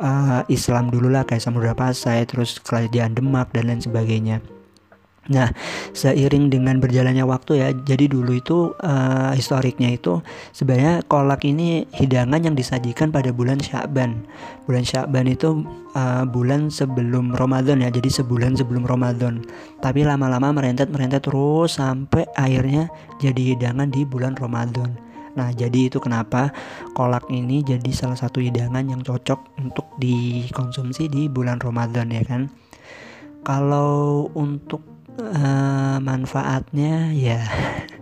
uh, 0.00 0.40
Islam 0.48 0.88
dulu 0.88 1.12
lah 1.12 1.28
kayak 1.28 1.44
Samudra 1.44 1.76
Pasai 1.76 2.24
terus 2.24 2.56
kerajaan 2.64 3.12
Demak 3.12 3.52
dan 3.52 3.68
lain 3.68 3.84
sebagainya 3.84 4.40
Nah, 5.30 5.54
seiring 5.94 6.50
dengan 6.50 6.82
berjalannya 6.82 7.22
waktu 7.22 7.62
ya, 7.62 7.68
jadi 7.70 8.10
dulu 8.10 8.42
itu 8.42 8.74
uh, 8.82 9.30
historiknya 9.30 9.94
itu 9.94 10.18
sebenarnya 10.50 11.06
kolak 11.06 11.46
ini 11.46 11.86
hidangan 11.94 12.42
yang 12.42 12.58
disajikan 12.58 13.14
pada 13.14 13.30
bulan 13.30 13.62
Sya'ban. 13.62 14.26
Bulan 14.66 14.82
Sya'ban 14.82 15.30
itu 15.30 15.62
uh, 15.94 16.26
bulan 16.26 16.74
sebelum 16.74 17.38
Ramadan 17.38 17.86
ya, 17.86 17.94
jadi 17.94 18.10
sebulan 18.10 18.58
sebelum 18.58 18.82
Ramadan. 18.82 19.46
Tapi 19.78 20.02
lama-lama 20.02 20.50
merentet-merentet 20.58 21.22
terus 21.22 21.78
sampai 21.78 22.26
akhirnya 22.34 22.90
jadi 23.22 23.54
hidangan 23.54 23.94
di 23.94 24.02
bulan 24.02 24.34
Ramadan. 24.34 24.90
Nah, 25.38 25.54
jadi 25.54 25.86
itu 25.86 26.02
kenapa 26.02 26.50
kolak 26.98 27.30
ini 27.30 27.62
jadi 27.62 27.94
salah 27.94 28.18
satu 28.18 28.42
hidangan 28.42 28.84
yang 28.90 29.06
cocok 29.06 29.54
untuk 29.62 29.86
dikonsumsi 30.02 31.06
di 31.06 31.30
bulan 31.30 31.62
Ramadan 31.62 32.10
ya 32.10 32.26
kan. 32.26 32.50
Kalau 33.46 34.26
untuk 34.34 34.91
uh, 35.18 35.98
manfaatnya 36.00 37.12
ya. 37.12 37.40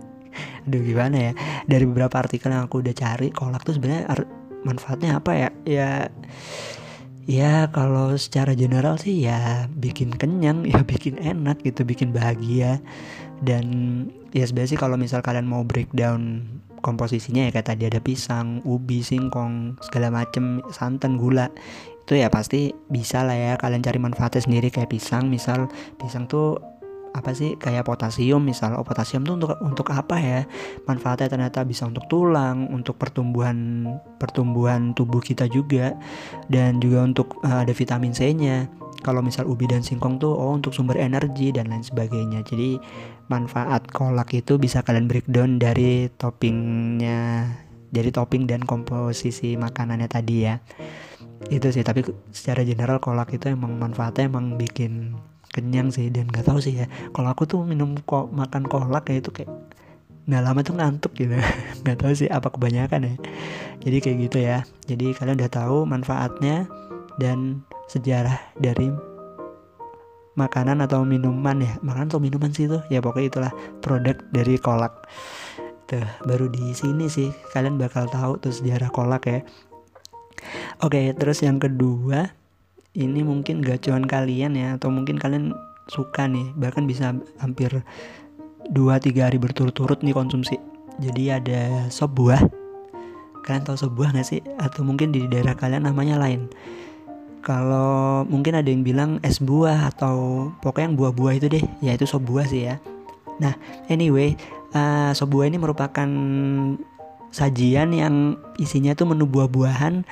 Aduh 0.67 0.81
gimana 0.85 1.31
ya? 1.31 1.33
Dari 1.65 1.83
beberapa 1.89 2.21
artikel 2.21 2.53
yang 2.53 2.69
aku 2.69 2.85
udah 2.85 2.95
cari 2.95 3.33
kolak 3.33 3.65
tuh 3.65 3.75
sebenarnya 3.75 4.05
manfaatnya 4.61 5.17
apa 5.17 5.31
ya? 5.33 5.49
Ya 5.65 5.89
ya 7.29 7.69
kalau 7.69 8.17
secara 8.17 8.57
general 8.57 8.97
sih 8.97 9.23
ya 9.23 9.69
bikin 9.71 10.11
kenyang 10.17 10.65
ya 10.71 10.81
bikin 10.85 11.17
enak 11.17 11.65
gitu 11.65 11.83
bikin 11.83 12.13
bahagia. 12.13 12.79
Dan 13.41 13.65
ya 14.37 14.45
sebenarnya 14.45 14.77
sih 14.77 14.81
kalau 14.81 14.95
misal 15.01 15.25
kalian 15.25 15.49
mau 15.49 15.65
breakdown 15.65 16.45
komposisinya 16.81 17.49
ya 17.49 17.51
kayak 17.53 17.73
tadi 17.73 17.83
ada 17.89 18.01
pisang 18.01 18.61
ubi 18.65 19.05
singkong 19.05 19.77
segala 19.85 20.09
macem 20.09 20.65
santan 20.73 21.13
gula 21.17 21.53
itu 22.01 22.17
ya 22.17 22.27
pasti 22.33 22.73
bisa 22.89 23.25
lah 23.25 23.37
ya. 23.37 23.53
Kalian 23.57 23.81
cari 23.81 23.97
manfaatnya 24.01 24.41
sendiri 24.45 24.67
kayak 24.69 24.91
pisang. 24.93 25.29
Misal 25.29 25.69
pisang 25.97 26.27
tuh 26.29 26.59
apa 27.11 27.35
sih 27.35 27.59
kayak 27.59 27.83
potasium 27.83 28.39
misal. 28.39 28.79
Oh 28.79 28.87
potasium 28.87 29.27
tuh 29.27 29.35
untuk 29.35 29.51
untuk 29.59 29.87
apa 29.91 30.15
ya? 30.17 30.39
Manfaatnya 30.87 31.27
ternyata 31.27 31.67
bisa 31.67 31.83
untuk 31.83 32.07
tulang 32.07 32.71
untuk 32.71 32.95
pertumbuhan 32.95 33.87
pertumbuhan 34.15 34.95
tubuh 34.95 35.19
kita 35.19 35.51
juga 35.51 35.95
dan 36.47 36.79
juga 36.79 37.03
untuk 37.03 37.39
uh, 37.43 37.63
ada 37.63 37.73
vitamin 37.75 38.15
C 38.15 38.31
nya 38.31 38.71
kalau 39.01 39.25
misal 39.25 39.49
ubi 39.49 39.65
dan 39.65 39.81
singkong 39.81 40.21
tuh 40.21 40.31
oh 40.31 40.53
untuk 40.53 40.71
sumber 40.71 40.95
energi 40.95 41.51
dan 41.51 41.67
lain 41.67 41.83
sebagainya. 41.83 42.47
Jadi 42.47 42.79
manfaat 43.27 43.89
kolak 43.91 44.31
itu 44.31 44.55
bisa 44.55 44.79
kalian 44.85 45.09
breakdown 45.11 45.59
dari 45.59 46.07
toppingnya 46.15 47.49
dari 47.91 48.07
topping 48.07 48.47
dan 48.47 48.63
komposisi 48.63 49.59
makanannya 49.59 50.07
tadi 50.07 50.35
ya. 50.47 50.55
Itu 51.51 51.73
sih 51.75 51.83
tapi 51.83 52.05
secara 52.31 52.63
general 52.63 53.03
kolak 53.03 53.35
itu 53.35 53.51
emang 53.51 53.75
manfaatnya 53.75 54.29
emang 54.31 54.55
bikin 54.55 55.17
kenyang 55.51 55.91
sih 55.91 56.07
dan 56.07 56.31
nggak 56.31 56.47
tahu 56.47 56.59
sih 56.63 56.83
ya. 56.83 56.87
Kalau 57.11 57.29
aku 57.31 57.43
tuh 57.45 57.61
minum 57.67 57.99
kok 58.03 58.31
makan 58.31 58.65
kolak 58.65 59.07
kayak 59.07 59.27
itu 59.27 59.31
kayak 59.31 59.51
nggak 60.25 60.43
lama 60.47 60.59
tuh 60.63 60.75
ngantuk 60.77 61.11
gitu. 61.17 61.35
Nggak 61.81 61.97
tahu 61.97 62.13
sih 62.13 62.29
apa 62.29 62.47
kebanyakan 62.53 63.09
ya. 63.09 63.13
Jadi 63.81 63.97
kayak 63.99 64.17
gitu 64.29 64.37
ya. 64.39 64.57
Jadi 64.85 65.17
kalian 65.17 65.35
udah 65.41 65.51
tahu 65.51 65.77
manfaatnya 65.83 66.69
dan 67.17 67.65
sejarah 67.89 68.37
dari 68.55 68.93
makanan 70.39 70.79
atau 70.85 71.03
minuman 71.03 71.59
ya. 71.59 71.73
Makanan 71.81 72.07
atau 72.13 72.21
minuman 72.21 72.53
sih 72.53 72.69
tuh 72.69 72.85
ya 72.87 73.03
pokoknya 73.03 73.27
itulah 73.27 73.53
produk 73.81 74.15
dari 74.31 74.55
kolak. 74.61 75.09
Tuh 75.89 76.05
baru 76.23 76.47
di 76.47 76.71
sini 76.71 77.11
sih 77.11 77.33
kalian 77.51 77.81
bakal 77.81 78.07
tahu 78.07 78.39
tuh 78.39 78.53
sejarah 78.53 78.93
kolak 78.93 79.27
ya. 79.27 79.41
Oke 80.85 81.11
terus 81.17 81.41
yang 81.43 81.57
kedua 81.57 82.40
ini 82.91 83.23
mungkin 83.23 83.63
gacuan 83.63 84.03
kalian 84.03 84.55
ya 84.59 84.75
atau 84.75 84.91
mungkin 84.91 85.15
kalian 85.15 85.55
suka 85.87 86.27
nih 86.27 86.51
bahkan 86.59 86.83
bisa 86.83 87.15
hampir 87.39 87.71
2-3 88.71 89.27
hari 89.27 89.37
berturut-turut 89.39 89.99
nih 90.03 90.15
konsumsi. 90.15 90.55
Jadi 90.99 91.33
ada 91.33 91.87
sop 91.87 92.13
buah. 92.15 92.39
Kalian 93.41 93.63
tahu 93.65 93.75
sop 93.79 93.95
buah 93.97 94.13
gak 94.13 94.27
sih? 94.27 94.39
Atau 94.61 94.85
mungkin 94.85 95.09
di 95.09 95.25
daerah 95.25 95.57
kalian 95.57 95.87
namanya 95.87 96.19
lain. 96.19 96.51
Kalau 97.41 98.21
mungkin 98.29 98.53
ada 98.53 98.69
yang 98.69 98.85
bilang 98.85 99.17
es 99.25 99.41
buah 99.41 99.89
atau 99.89 100.47
pokoknya 100.61 100.93
yang 100.93 100.97
buah-buah 100.99 101.33
itu 101.41 101.47
deh 101.49 101.65
ya 101.81 101.97
itu 101.97 102.05
sop 102.05 102.21
buah 102.27 102.45
sih 102.45 102.69
ya. 102.69 102.77
Nah 103.41 103.57
anyway 103.89 104.37
uh, 104.77 105.09
sop 105.17 105.33
buah 105.33 105.49
ini 105.49 105.57
merupakan 105.57 106.05
sajian 107.31 107.95
yang 107.95 108.37
isinya 108.59 108.93
tuh 108.93 109.09
menu 109.09 109.25
buah-buahan. 109.25 110.03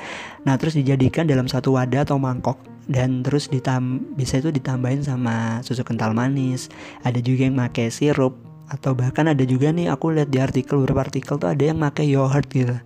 Nah 0.47 0.55
terus 0.55 0.79
dijadikan 0.79 1.27
dalam 1.27 1.45
satu 1.45 1.75
wadah 1.75 2.07
atau 2.07 2.17
mangkok. 2.17 2.57
Dan 2.89 3.21
terus 3.21 3.53
ditam 3.53 4.01
bisa 4.17 4.41
itu 4.41 4.49
ditambahin 4.49 5.05
sama 5.05 5.61
susu 5.61 5.85
kental 5.85 6.17
manis. 6.17 6.73
Ada 7.05 7.21
juga 7.21 7.45
yang 7.45 7.59
pakai 7.59 7.93
sirup. 7.93 8.33
Atau 8.69 8.93
bahkan 8.93 9.25
ada 9.25 9.41
juga 9.49 9.73
nih 9.73 9.89
aku 9.89 10.13
lihat 10.13 10.29
di 10.29 10.37
artikel 10.37 10.77
beberapa 10.81 11.01
artikel 11.01 11.41
tuh 11.41 11.49
ada 11.49 11.61
yang 11.61 11.81
pakai 11.81 12.05
yogurt 12.05 12.49
gitu. 12.53 12.77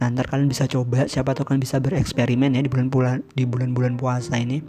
Nah 0.00 0.12
ntar 0.12 0.28
kalian 0.28 0.48
bisa 0.48 0.64
coba 0.64 1.08
siapa 1.08 1.36
tahu 1.36 1.52
kalian 1.52 1.60
bisa 1.60 1.76
bereksperimen 1.76 2.56
ya 2.56 2.64
di 2.64 2.72
bulan-bulan 2.72 3.20
di 3.36 3.44
bulan-bulan 3.44 4.00
puasa 4.00 4.36
ini. 4.40 4.64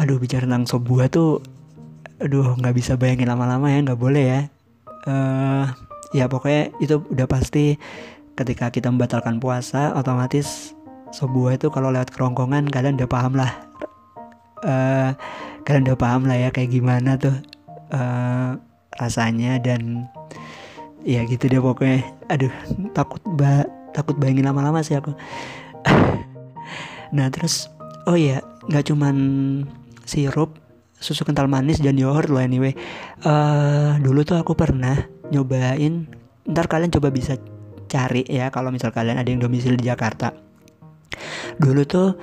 Aduh 0.00 0.16
bicara 0.16 0.48
tentang 0.48 0.64
sop 0.64 0.88
buah 0.88 1.12
tuh 1.12 1.44
aduh 2.20 2.56
nggak 2.60 2.76
bisa 2.76 2.96
bayangin 2.96 3.28
lama-lama 3.28 3.68
ya 3.68 3.84
nggak 3.84 4.00
boleh 4.00 4.24
ya. 4.24 4.40
Uh, 5.04 5.68
ya 6.10 6.26
pokoknya 6.26 6.74
itu 6.82 7.02
udah 7.10 7.26
pasti 7.30 7.78
ketika 8.34 8.72
kita 8.72 8.88
membatalkan 8.90 9.38
puasa 9.38 9.94
otomatis 9.94 10.74
sebuah 11.10 11.58
itu 11.58 11.68
kalau 11.74 11.90
lewat 11.90 12.14
kerongkongan 12.14 12.70
kalian 12.70 12.98
udah 12.98 13.10
paham 13.10 13.34
lah 13.34 13.50
uh, 14.64 15.12
kalian 15.64 15.86
udah 15.90 15.98
paham 15.98 16.22
lah 16.26 16.36
ya 16.36 16.48
kayak 16.50 16.72
gimana 16.72 17.16
tuh 17.16 17.34
uh, 17.92 18.56
rasanya 18.98 19.60
dan 19.60 20.08
ya 21.04 21.24
gitu 21.24 21.48
deh 21.48 21.62
pokoknya. 21.62 22.04
Aduh 22.28 22.52
takut 22.92 23.20
ba 23.24 23.64
takut 23.96 24.16
bayangin 24.16 24.48
lama-lama 24.48 24.80
sih 24.84 24.96
aku. 24.98 25.12
Nah 27.10 27.26
terus 27.26 27.66
oh 28.06 28.14
ya 28.14 28.38
nggak 28.70 28.86
cuman 28.86 29.16
sirup 30.06 30.54
susu 31.02 31.26
kental 31.26 31.50
manis 31.50 31.82
dan 31.82 31.98
yogurt 31.98 32.30
loh 32.30 32.38
anyway. 32.38 32.70
Uh, 33.26 33.98
dulu 33.98 34.22
tuh 34.22 34.38
aku 34.38 34.54
pernah 34.54 34.94
nyobain 35.30 36.10
ntar 36.46 36.66
kalian 36.66 36.90
coba 36.90 37.14
bisa 37.14 37.38
cari 37.90 38.22
ya 38.26 38.50
kalau 38.54 38.70
misal 38.70 38.94
kalian 38.94 39.18
ada 39.18 39.26
yang 39.26 39.42
domisili 39.42 39.74
di 39.74 39.90
Jakarta. 39.90 40.34
Dulu 41.58 41.82
tuh 41.86 42.14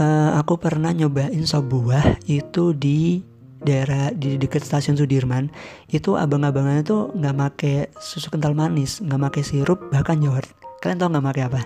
uh, 0.00 0.30
aku 0.40 0.56
pernah 0.56 0.92
nyobain 0.92 1.44
buah 1.44 2.24
itu 2.24 2.72
di 2.72 3.20
daerah 3.62 4.10
di 4.10 4.40
dekat 4.40 4.64
stasiun 4.64 4.98
Sudirman. 4.98 5.52
Itu 5.92 6.16
abang-abangannya 6.18 6.82
tuh 6.82 7.02
nggak 7.14 7.34
make 7.36 7.74
susu 8.00 8.32
kental 8.32 8.56
manis 8.56 8.98
nggak 9.04 9.20
make 9.20 9.40
sirup 9.44 9.78
bahkan 9.92 10.18
yogurt. 10.18 10.48
Kalian 10.82 10.98
tau 10.98 11.08
nggak 11.12 11.24
make 11.24 11.42
apa? 11.44 11.60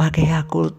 Make 0.00 0.24
Yakult. 0.24 0.78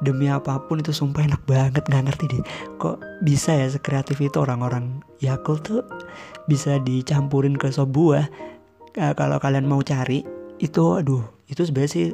Demi 0.00 0.32
apa 0.32 0.56
pun 0.64 0.80
itu 0.80 0.96
sumpah 0.96 1.28
enak 1.28 1.44
banget 1.44 1.84
nggak 1.84 2.04
ngerti 2.08 2.24
deh. 2.32 2.42
Kok 2.80 3.24
bisa 3.24 3.52
ya 3.56 3.68
sekreatif 3.68 4.20
itu 4.20 4.40
orang-orang? 4.40 5.04
Yakult 5.20 5.64
tuh 5.64 5.82
bisa 6.48 6.80
dicampurin 6.80 7.56
ke 7.56 7.68
sop 7.68 7.92
buah 7.92 8.28
uh, 8.98 9.14
kalau 9.14 9.38
kalian 9.38 9.66
mau 9.68 9.82
cari 9.84 10.24
itu 10.60 10.84
aduh 10.96 11.24
itu 11.50 11.66
sebenarnya 11.66 11.92
sih 11.92 12.06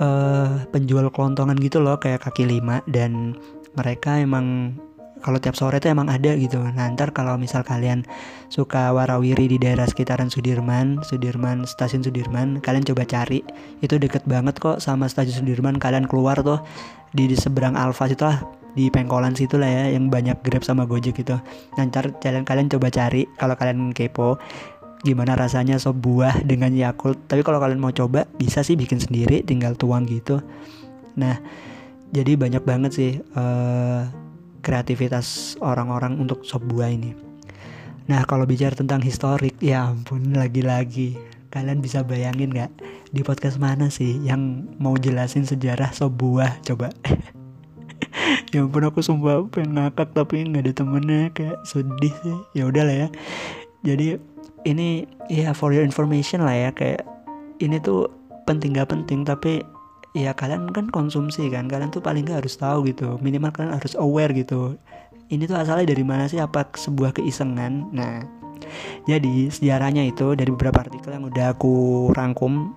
uh, 0.00 0.64
penjual 0.72 1.06
kelontongan 1.12 1.56
gitu 1.60 1.78
loh 1.84 2.00
kayak 2.00 2.24
kaki 2.24 2.48
lima 2.48 2.80
dan 2.88 3.36
mereka 3.76 4.18
emang 4.18 4.76
kalau 5.20 5.36
tiap 5.36 5.52
sore 5.52 5.76
itu 5.78 5.92
emang 5.92 6.08
ada 6.08 6.32
gitu. 6.32 6.56
Ntar 6.64 7.12
kalau 7.12 7.36
misal 7.36 7.60
kalian 7.60 8.08
suka 8.48 8.88
warawiri 8.90 9.52
di 9.52 9.60
daerah 9.60 9.84
sekitaran 9.84 10.32
Sudirman, 10.32 11.04
Sudirman, 11.04 11.68
stasiun 11.68 12.00
Sudirman, 12.00 12.58
kalian 12.64 12.84
coba 12.88 13.04
cari. 13.04 13.44
Itu 13.84 14.00
deket 14.00 14.24
banget 14.24 14.56
kok 14.58 14.80
sama 14.80 15.12
stasiun 15.12 15.44
Sudirman. 15.44 15.76
Kalian 15.76 16.08
keluar 16.08 16.40
tuh 16.40 16.64
di, 17.12 17.28
di 17.28 17.36
seberang 17.36 17.76
Alfa 17.76 18.08
situ 18.08 18.24
lah 18.24 18.40
di 18.70 18.86
pengkolan 18.86 19.34
situ 19.34 19.58
lah 19.58 19.66
ya 19.66 19.84
yang 19.98 20.08
banyak 20.08 20.46
Grab 20.46 20.62
sama 20.62 20.86
Gojek 20.86 21.20
gitu. 21.20 21.36
Nanti 21.74 22.10
kalian 22.22 22.70
coba 22.70 22.88
cari 22.88 23.26
kalau 23.36 23.54
kalian 23.58 23.90
kepo 23.90 24.38
gimana 25.00 25.32
rasanya 25.32 25.80
sop 25.80 25.96
buah 26.00 26.44
dengan 26.44 26.72
Yakult. 26.76 27.16
Tapi 27.24 27.40
kalau 27.40 27.56
kalian 27.56 27.80
mau 27.80 27.92
coba 27.92 28.28
bisa 28.36 28.60
sih 28.60 28.76
bikin 28.76 29.00
sendiri, 29.00 29.40
tinggal 29.40 29.72
tuang 29.76 30.04
gitu. 30.04 30.44
Nah, 31.16 31.40
jadi 32.12 32.36
banyak 32.36 32.62
banget 32.66 32.92
sih 32.92 33.12
uh, 33.38 34.04
kreativitas 34.60 35.56
orang-orang 35.64 36.20
untuk 36.20 36.44
sop 36.44 36.60
buah 36.68 36.92
ini. 36.92 37.16
Nah, 38.10 38.26
kalau 38.26 38.44
bicara 38.44 38.74
tentang 38.74 39.00
historik, 39.00 39.54
ya 39.62 39.88
ampun, 39.88 40.34
lagi-lagi 40.34 41.16
kalian 41.50 41.82
bisa 41.82 42.06
bayangin 42.06 42.54
nggak 42.54 42.70
di 43.10 43.26
podcast 43.26 43.58
mana 43.58 43.90
sih 43.90 44.22
yang 44.22 44.70
mau 44.78 44.94
jelasin 44.94 45.48
sejarah 45.48 45.90
sop 45.96 46.18
buah? 46.18 46.60
Coba. 46.62 46.92
ya 48.52 48.66
ampun 48.66 48.84
aku 48.86 49.00
sumpah 49.00 49.46
pengen 49.50 49.78
ngakak 49.78 50.14
tapi 50.14 50.46
nggak 50.46 50.62
ada 50.66 50.72
temennya 50.74 51.20
kayak 51.32 51.58
sedih 51.64 52.14
sih. 52.26 52.38
Ya 52.52 52.66
udahlah 52.66 53.06
ya. 53.06 53.08
Jadi 53.86 54.20
ini 54.68 55.08
ya 55.32 55.56
for 55.56 55.72
your 55.72 55.84
information 55.84 56.44
lah 56.44 56.54
ya 56.54 56.70
kayak 56.74 57.04
ini 57.60 57.80
tuh 57.80 58.08
penting 58.44 58.76
gak 58.76 58.90
penting 58.92 59.24
tapi 59.24 59.64
ya 60.16 60.34
kalian 60.34 60.68
kan 60.74 60.90
konsumsi 60.90 61.46
kan 61.52 61.70
kalian 61.70 61.94
tuh 61.94 62.02
paling 62.02 62.26
gak 62.26 62.42
harus 62.42 62.58
tahu 62.58 62.88
gitu 62.88 63.16
minimal 63.22 63.54
kalian 63.54 63.78
harus 63.78 63.94
aware 63.94 64.34
gitu 64.34 64.74
ini 65.30 65.46
tuh 65.46 65.56
asalnya 65.56 65.94
dari 65.94 66.02
mana 66.02 66.26
sih 66.26 66.42
apa 66.42 66.66
sebuah 66.74 67.14
keisengan. 67.16 67.94
Nah 67.94 68.26
jadi 69.08 69.48
sejarahnya 69.48 70.04
itu 70.04 70.36
dari 70.36 70.50
beberapa 70.52 70.84
artikel 70.84 71.16
yang 71.16 71.24
udah 71.30 71.56
aku 71.56 72.10
rangkum 72.12 72.74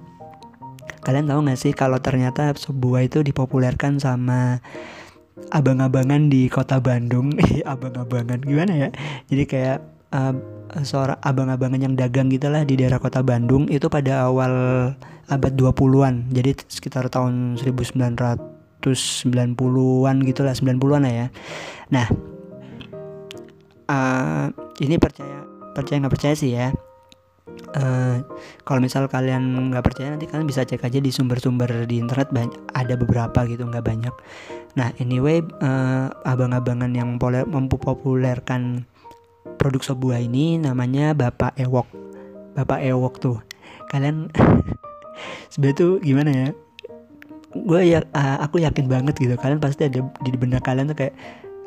kalian 1.03 1.27
tahu 1.27 1.43
gak 1.49 1.59
sih 1.59 1.73
kalau 1.75 1.99
ternyata 1.99 2.55
sebuah 2.55 3.11
itu 3.11 3.19
dipopulerkan 3.25 3.99
sama 3.99 4.63
abang-abangan 5.51 6.31
di 6.31 6.47
kota 6.47 6.79
Bandung? 6.79 7.35
Abang-abangan 7.73 8.39
gimana 8.45 8.87
ya? 8.87 8.89
Jadi 9.27 9.43
kayak 9.43 9.79
uh, 10.15 10.31
seorang 10.81 11.21
abang-abangan 11.21 11.85
yang 11.85 11.93
dagang 11.93 12.33
gitulah 12.33 12.65
di 12.65 12.73
daerah 12.73 12.97
kota 12.97 13.21
Bandung 13.21 13.69
itu 13.69 13.85
pada 13.93 14.25
awal 14.25 14.53
abad 15.29 15.53
20-an. 15.53 16.33
Jadi 16.33 16.65
sekitar 16.65 17.13
tahun 17.13 17.61
1990-an 17.61 20.17
gitulah, 20.25 20.57
90-an 20.57 21.05
lah 21.05 21.13
ya. 21.13 21.29
Nah, 21.93 22.09
uh, 23.89 24.47
ini 24.81 24.95
percaya 24.97 25.45
percaya 25.73 25.97
nggak 26.01 26.13
percaya 26.13 26.35
sih 26.37 26.51
ya. 26.53 26.69
Uh, 27.73 28.21
kalau 28.65 28.81
misal 28.81 29.05
kalian 29.09 29.69
nggak 29.69 29.85
percaya 29.85 30.13
nanti 30.13 30.29
kalian 30.29 30.45
bisa 30.45 30.65
cek 30.65 30.85
aja 30.85 31.01
di 31.01 31.09
sumber-sumber 31.09 31.85
di 31.85 32.01
internet 32.01 32.29
banyak 32.29 32.53
ada 32.73 32.93
beberapa 32.97 33.45
gitu 33.49 33.65
nggak 33.65 33.85
banyak. 33.85 34.13
Nah 34.73 34.89
anyway 34.97 35.41
uh, 35.61 36.09
abang-abangan 36.25 36.93
yang 36.93 37.17
mempopulerkan 37.19 38.89
produk 39.57 39.81
sebuah 39.81 40.19
ini 40.23 40.59
namanya 40.59 41.15
Bapak 41.15 41.55
Ewok. 41.59 41.87
Bapak 42.53 42.83
Ewok 42.83 43.19
tuh. 43.19 43.37
Kalian 43.89 44.29
sebenarnya 45.51 45.77
tuh 45.77 45.91
gimana 46.01 46.31
ya? 46.31 46.49
gue 47.53 47.81
ya 47.85 48.01
uh, 48.17 48.37
aku 48.41 48.65
yakin 48.65 48.89
banget 48.89 49.13
gitu 49.21 49.37
kalian 49.37 49.61
pasti 49.61 49.85
ada 49.85 50.01
di 50.01 50.33
benak 50.33 50.65
kalian 50.65 50.89
tuh 50.89 50.97
kayak 50.97 51.13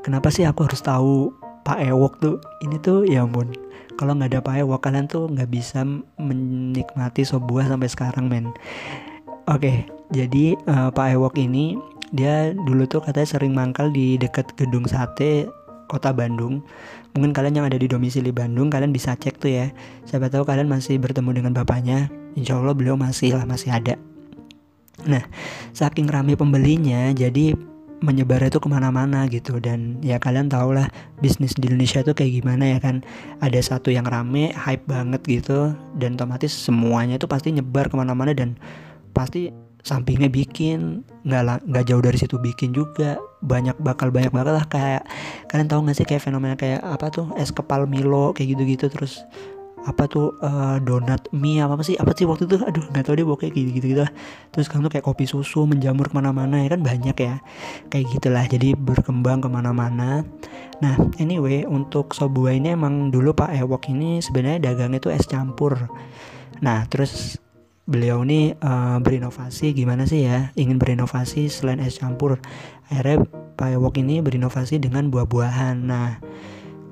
kenapa 0.03 0.35
sih 0.35 0.43
aku 0.43 0.67
harus 0.67 0.83
tahu 0.83 1.31
Pak 1.63 1.79
Ewok 1.83 2.19
tuh 2.19 2.37
ini 2.67 2.79
tuh 2.83 3.07
ya 3.07 3.23
ampun 3.23 3.55
kalau 3.95 4.19
nggak 4.19 4.35
ada 4.35 4.41
Pak 4.43 4.67
Ewok 4.67 4.83
kalian 4.83 5.07
tuh 5.07 5.31
nggak 5.31 5.51
bisa 5.51 5.87
menikmati 6.19 7.23
sebuah 7.23 7.71
sampai 7.71 7.89
sekarang 7.89 8.27
men 8.27 8.51
oke 9.47 9.87
jadi 10.11 10.59
uh, 10.67 10.91
Pak 10.91 11.07
Ewok 11.15 11.39
ini 11.39 11.79
dia 12.11 12.55
dulu 12.55 12.87
tuh 12.87 13.03
katanya 13.03 13.39
sering 13.39 13.55
mangkal 13.55 13.91
di 13.91 14.19
dekat 14.19 14.55
gedung 14.59 14.87
sate 14.91 15.47
kota 15.87 16.13
Bandung. 16.13 16.63
Mungkin 17.17 17.33
kalian 17.33 17.63
yang 17.63 17.67
ada 17.67 17.81
di 17.81 17.89
domisili 17.89 18.31
Bandung 18.31 18.69
kalian 18.69 18.93
bisa 18.93 19.17
cek 19.17 19.41
tuh 19.41 19.51
ya. 19.51 19.67
Siapa 20.05 20.29
tahu 20.29 20.45
kalian 20.45 20.69
masih 20.69 21.01
bertemu 21.01 21.43
dengan 21.43 21.53
bapaknya. 21.57 22.13
Insya 22.37 22.61
Allah 22.61 22.77
beliau 22.77 22.95
masih 22.95 23.33
lah 23.33 23.49
masih 23.49 23.73
ada. 23.73 23.97
Nah, 25.05 25.25
saking 25.73 26.09
rame 26.09 26.37
pembelinya, 26.37 27.13
jadi 27.13 27.57
menyebar 28.05 28.45
itu 28.45 28.61
ke 28.61 28.69
mana-mana 28.69 29.25
gitu. 29.29 29.57
Dan 29.57 30.01
ya 30.05 30.21
kalian 30.21 30.53
tau 30.53 30.73
lah 30.73 30.89
bisnis 31.25 31.57
di 31.57 31.69
Indonesia 31.69 32.05
itu 32.05 32.13
kayak 32.13 32.33
gimana 32.45 32.77
ya 32.77 32.79
kan. 32.81 33.01
Ada 33.41 33.77
satu 33.77 33.89
yang 33.89 34.05
rame 34.05 34.53
hype 34.53 34.85
banget 34.85 35.25
gitu. 35.25 35.73
Dan 35.97 36.21
otomatis 36.21 36.53
semuanya 36.53 37.17
itu 37.17 37.29
pasti 37.29 37.53
nyebar 37.57 37.89
ke 37.89 37.97
mana-mana 37.97 38.37
dan 38.37 38.61
pasti 39.17 39.49
sampingnya 39.87 40.27
bikin 40.27 41.07
nggak 41.23 41.63
nggak 41.71 41.85
jauh 41.87 42.03
dari 42.03 42.19
situ 42.19 42.37
bikin 42.43 42.75
juga. 42.75 43.23
Banyak 43.47 43.79
bakal 43.79 44.11
banyak 44.11 44.35
banget 44.35 44.59
lah. 44.59 44.67
Kayak 44.67 45.07
kalian 45.47 45.71
tahu 45.71 45.87
nggak 45.87 45.97
sih 46.03 46.07
kayak 46.07 46.27
fenomena 46.27 46.59
kayak 46.59 46.83
apa 46.83 47.07
tuh 47.15 47.31
es 47.39 47.55
kepal 47.55 47.87
Milo 47.87 48.35
kayak 48.35 48.59
gitu-gitu 48.59 48.91
terus 48.91 49.23
apa 49.87 50.11
tuh 50.11 50.35
uh, 50.43 50.83
donat 50.83 51.31
mie 51.31 51.63
apa, 51.63 51.79
apa 51.79 51.87
sih 51.87 51.95
apa 51.95 52.11
sih 52.19 52.27
waktu 52.27 52.51
itu? 52.51 52.59
Aduh 52.59 52.83
nggak 52.91 53.07
tahu 53.07 53.15
deh 53.15 53.23
pokoknya 53.23 53.55
gitu 53.55 53.71
gitu 53.79 53.87
gitu 53.95 54.03
terus 54.51 54.67
kamu 54.67 54.91
tuh 54.91 54.99
kayak 54.99 55.07
kopi 55.07 55.31
susu 55.31 55.63
menjamur 55.63 56.11
ke 56.11 56.15
mana-mana 56.19 56.59
ya 56.67 56.75
kan? 56.75 56.83
Banyak 56.83 57.15
ya. 57.15 57.39
Kayak 57.87 58.07
gitulah 58.11 58.45
jadi 58.51 58.75
berkembang 58.75 59.47
ke 59.47 59.49
mana-mana. 59.49 60.27
Nah 60.83 60.95
anyway 61.23 61.63
untuk 61.63 62.19
Sobua 62.19 62.51
ini 62.51 62.75
emang 62.75 63.15
dulu 63.15 63.31
Pak 63.31 63.55
Ewok 63.55 63.95
ini 63.95 64.19
sebenarnya 64.19 64.75
dagangnya 64.75 64.99
tuh 64.99 65.15
es 65.15 65.23
campur. 65.31 65.79
Nah 66.59 66.83
terus 66.91 67.39
beliau 67.87 68.27
ini 68.27 68.53
uh, 68.59 68.99
berinovasi. 68.99 69.73
Gimana 69.73 70.05
sih 70.05 70.27
ya 70.27 70.51
ingin 70.59 70.77
berinovasi 70.77 71.47
selain 71.47 71.79
es 71.79 72.03
campur? 72.03 72.43
Akhirnya 72.91 73.25
Pak 73.57 73.79
Ewok 73.79 74.03
ini 74.03 74.21
berinovasi 74.21 74.83
dengan 74.83 75.09
buah-buahan. 75.09 75.87
Nah 75.87 76.19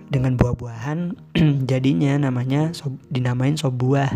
dengan 0.09 0.39
buah-buahan 0.39 1.19
jadinya 1.71 2.15
namanya 2.17 2.71
so, 2.71 2.95
dinamain 3.11 3.59
sop 3.59 3.75
buah. 3.75 4.09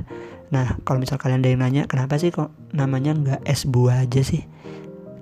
Nah 0.55 0.79
kalau 0.87 1.03
misal 1.03 1.19
kalian 1.19 1.43
ada 1.43 1.51
yang 1.51 1.61
nanya 1.61 1.83
kenapa 1.91 2.17
sih 2.17 2.31
kok 2.31 2.55
namanya 2.71 3.13
nggak 3.13 3.41
es 3.45 3.67
buah 3.67 4.07
aja 4.07 4.23
sih? 4.23 4.47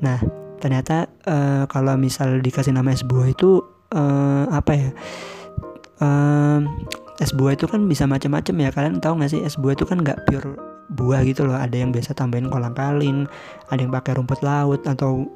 Nah 0.04 0.20
ternyata 0.60 1.08
uh, 1.24 1.64
kalau 1.72 1.96
misal 1.96 2.44
dikasih 2.44 2.76
nama 2.76 2.92
es 2.92 3.00
buah 3.00 3.32
itu 3.32 3.64
uh, 3.96 4.44
apa 4.52 4.72
ya 4.76 4.90
uh, 6.04 6.60
es 7.16 7.32
buah 7.32 7.56
itu 7.56 7.64
kan 7.64 7.80
bisa 7.88 8.04
macam-macam 8.04 8.54
ya. 8.60 8.68
Kalian 8.76 9.00
tahu 9.00 9.24
nggak 9.24 9.32
sih 9.32 9.40
es 9.40 9.56
buah 9.56 9.72
itu 9.72 9.88
kan 9.88 10.04
nggak 10.04 10.28
pure 10.28 10.75
buah 10.92 11.22
gitu 11.26 11.46
loh. 11.46 11.58
Ada 11.58 11.82
yang 11.82 11.90
biasa 11.90 12.14
tambahin 12.14 12.50
kolang 12.50 12.74
kaling 12.74 13.26
ada 13.70 13.80
yang 13.80 13.92
pakai 13.92 14.18
rumput 14.18 14.40
laut 14.42 14.82
atau 14.86 15.26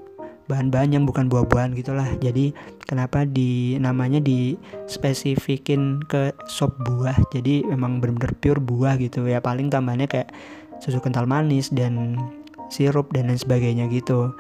bahan-bahan 0.51 0.91
yang 0.99 1.05
bukan 1.07 1.31
buah-buahan 1.31 1.79
gitulah 1.79 2.11
jadi 2.19 2.51
kenapa 2.83 3.23
di 3.23 3.79
namanya 3.79 4.19
di 4.19 4.59
spesifikin 4.91 6.03
ke 6.11 6.35
sop 6.51 6.75
buah? 6.83 7.15
Jadi 7.31 7.63
memang 7.63 8.03
benar-benar 8.03 8.35
pure 8.43 8.59
buah 8.59 8.99
gitu. 8.99 9.31
Ya 9.31 9.39
paling 9.39 9.71
tambahannya 9.71 10.11
kayak 10.11 10.35
susu 10.83 10.99
kental 10.99 11.31
manis 11.31 11.71
dan 11.71 12.19
sirup 12.67 13.15
dan 13.15 13.31
lain 13.31 13.39
sebagainya 13.39 13.87
gitu. 13.95 14.35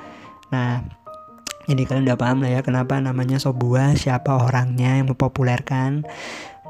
Nah 0.50 0.82
jadi 1.70 1.86
kalian 1.86 2.10
udah 2.10 2.18
paham 2.18 2.42
lah 2.42 2.58
ya 2.58 2.60
kenapa 2.66 2.98
namanya 2.98 3.38
sop 3.38 3.62
buah 3.62 3.94
siapa 3.94 4.34
orangnya 4.34 4.98
yang 4.98 5.14
mempopulerkan. 5.14 6.02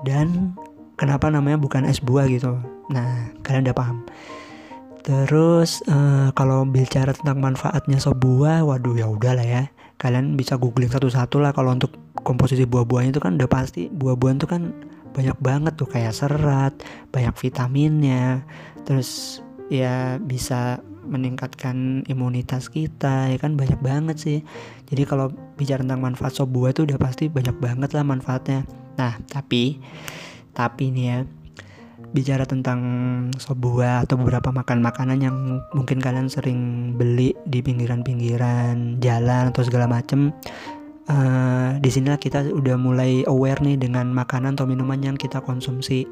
Dan 0.04 0.56
kenapa 1.00 1.32
namanya 1.32 1.56
bukan 1.56 1.88
es 1.88 2.04
buah 2.04 2.28
gitu 2.28 2.60
nah 2.92 3.32
kalian 3.40 3.64
udah 3.64 3.76
paham 3.76 4.04
Terus 5.00 5.80
uh, 5.88 6.28
kalau 6.36 6.68
bicara 6.68 7.16
tentang 7.16 7.40
manfaatnya 7.40 7.96
sop 7.96 8.20
buah, 8.20 8.64
waduh 8.64 8.96
ya 8.96 9.08
udahlah 9.08 9.44
ya. 9.44 9.64
Kalian 10.00 10.36
bisa 10.36 10.56
googling 10.56 10.92
satu-satu 10.92 11.40
lah 11.40 11.52
kalau 11.52 11.76
untuk 11.76 11.92
komposisi 12.24 12.64
buah-buahnya 12.68 13.16
itu 13.16 13.20
kan 13.20 13.36
udah 13.36 13.48
pasti 13.48 13.88
buah-buahan 13.88 14.38
itu 14.40 14.48
kan 14.48 14.62
banyak 15.10 15.36
banget 15.40 15.72
tuh 15.76 15.88
kayak 15.88 16.12
serat, 16.12 16.72
banyak 17.12 17.32
vitaminnya. 17.36 18.44
Terus 18.84 19.40
ya 19.72 20.20
bisa 20.20 20.84
meningkatkan 21.00 22.06
imunitas 22.06 22.68
kita 22.68 23.32
ya 23.32 23.38
kan 23.40 23.56
banyak 23.56 23.80
banget 23.80 24.16
sih. 24.20 24.38
Jadi 24.92 25.02
kalau 25.08 25.32
bicara 25.56 25.80
tentang 25.80 26.04
manfaat 26.04 26.36
sop 26.36 26.52
itu 26.68 26.84
udah 26.84 27.00
pasti 27.00 27.32
banyak 27.32 27.56
banget 27.56 27.90
lah 27.96 28.04
manfaatnya. 28.04 28.68
Nah, 29.00 29.16
tapi 29.32 29.80
tapi 30.52 30.90
nih 30.92 31.06
ya 31.06 31.18
bicara 32.10 32.42
tentang 32.42 32.80
sebuah 33.38 34.08
atau 34.08 34.18
beberapa 34.18 34.50
makan 34.50 34.82
makanan 34.82 35.18
yang 35.22 35.36
mungkin 35.76 36.02
kalian 36.02 36.26
sering 36.26 36.92
beli 36.98 37.36
di 37.46 37.62
pinggiran-pinggiran 37.62 38.98
jalan 38.98 39.54
atau 39.54 39.62
segala 39.62 39.86
macem 39.86 40.34
uh, 41.06 41.78
di 41.78 41.90
sinilah 41.90 42.18
kita 42.18 42.50
udah 42.50 42.74
mulai 42.78 43.22
aware 43.30 43.62
nih 43.62 43.78
dengan 43.78 44.10
makanan 44.10 44.58
atau 44.58 44.66
minuman 44.66 44.98
yang 44.98 45.16
kita 45.18 45.42
konsumsi. 45.42 46.06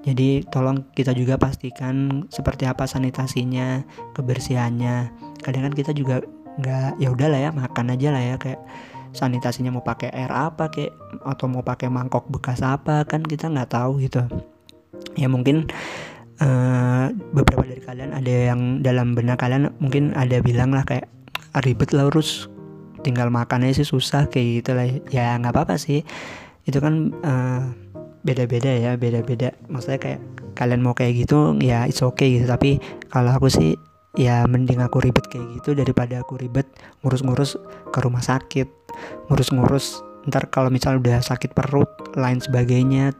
Jadi 0.00 0.48
tolong 0.48 0.86
kita 0.96 1.12
juga 1.12 1.36
pastikan 1.36 2.24
seperti 2.32 2.64
apa 2.64 2.88
sanitasinya 2.88 3.84
kebersihannya. 4.16 5.12
Kadang 5.44 5.70
kan 5.70 5.74
kita 5.76 5.92
juga 5.92 6.24
nggak 6.60 6.98
ya 6.98 7.08
udahlah 7.12 7.40
ya 7.40 7.50
makan 7.54 7.94
aja 7.94 8.08
lah 8.10 8.22
ya 8.22 8.36
kayak 8.36 8.60
sanitasinya 9.10 9.74
mau 9.74 9.82
pakai 9.82 10.14
air 10.14 10.30
apa 10.30 10.70
kayak 10.70 10.94
atau 11.26 11.46
mau 11.50 11.62
pakai 11.66 11.90
mangkok 11.90 12.30
bekas 12.30 12.62
apa? 12.62 13.02
Kan 13.06 13.26
kita 13.26 13.50
nggak 13.50 13.70
tahu 13.74 14.00
gitu. 14.02 14.22
Ya 15.18 15.26
mungkin 15.26 15.66
uh, 16.38 17.10
beberapa 17.34 17.66
dari 17.66 17.82
kalian 17.82 18.14
ada 18.14 18.30
yang 18.30 18.84
dalam 18.84 19.18
benak 19.18 19.42
kalian 19.42 19.74
mungkin 19.82 20.14
ada 20.14 20.38
bilang 20.42 20.70
lah 20.70 20.86
kayak 20.86 21.10
ribet 21.66 21.90
lah 21.90 22.06
urus 22.06 22.46
tinggal 23.00 23.32
makannya 23.32 23.72
sih 23.72 23.86
susah 23.86 24.28
kayak 24.30 24.46
gitu 24.62 24.70
lah. 24.76 24.86
Ya 25.10 25.34
nggak 25.38 25.54
apa-apa 25.56 25.80
sih. 25.80 26.06
Itu 26.68 26.78
kan 26.78 27.16
uh, 27.26 27.62
beda-beda 28.22 28.70
ya 28.70 28.94
beda-beda. 28.94 29.56
Maksudnya 29.66 29.98
kayak 29.98 30.20
kalian 30.54 30.84
mau 30.84 30.92
kayak 30.92 31.26
gitu 31.26 31.56
ya 31.58 31.88
it's 31.90 32.04
okay 32.04 32.38
gitu. 32.38 32.46
Tapi 32.46 32.78
kalau 33.10 33.34
aku 33.34 33.50
sih 33.50 33.74
ya 34.18 34.42
mending 34.46 34.82
aku 34.82 34.98
ribet 34.98 35.30
kayak 35.30 35.60
gitu 35.60 35.78
daripada 35.78 36.22
aku 36.22 36.34
ribet 36.34 36.66
ngurus-ngurus 37.02 37.58
ke 37.94 37.98
rumah 38.02 38.22
sakit. 38.22 38.66
Ngurus-ngurus 39.30 40.02
ntar 40.26 40.50
kalau 40.50 40.68
misal 40.68 40.98
udah 40.98 41.22
sakit 41.22 41.54
perut 41.54 41.88
lain 42.18 42.42
sebagainya. 42.42 43.14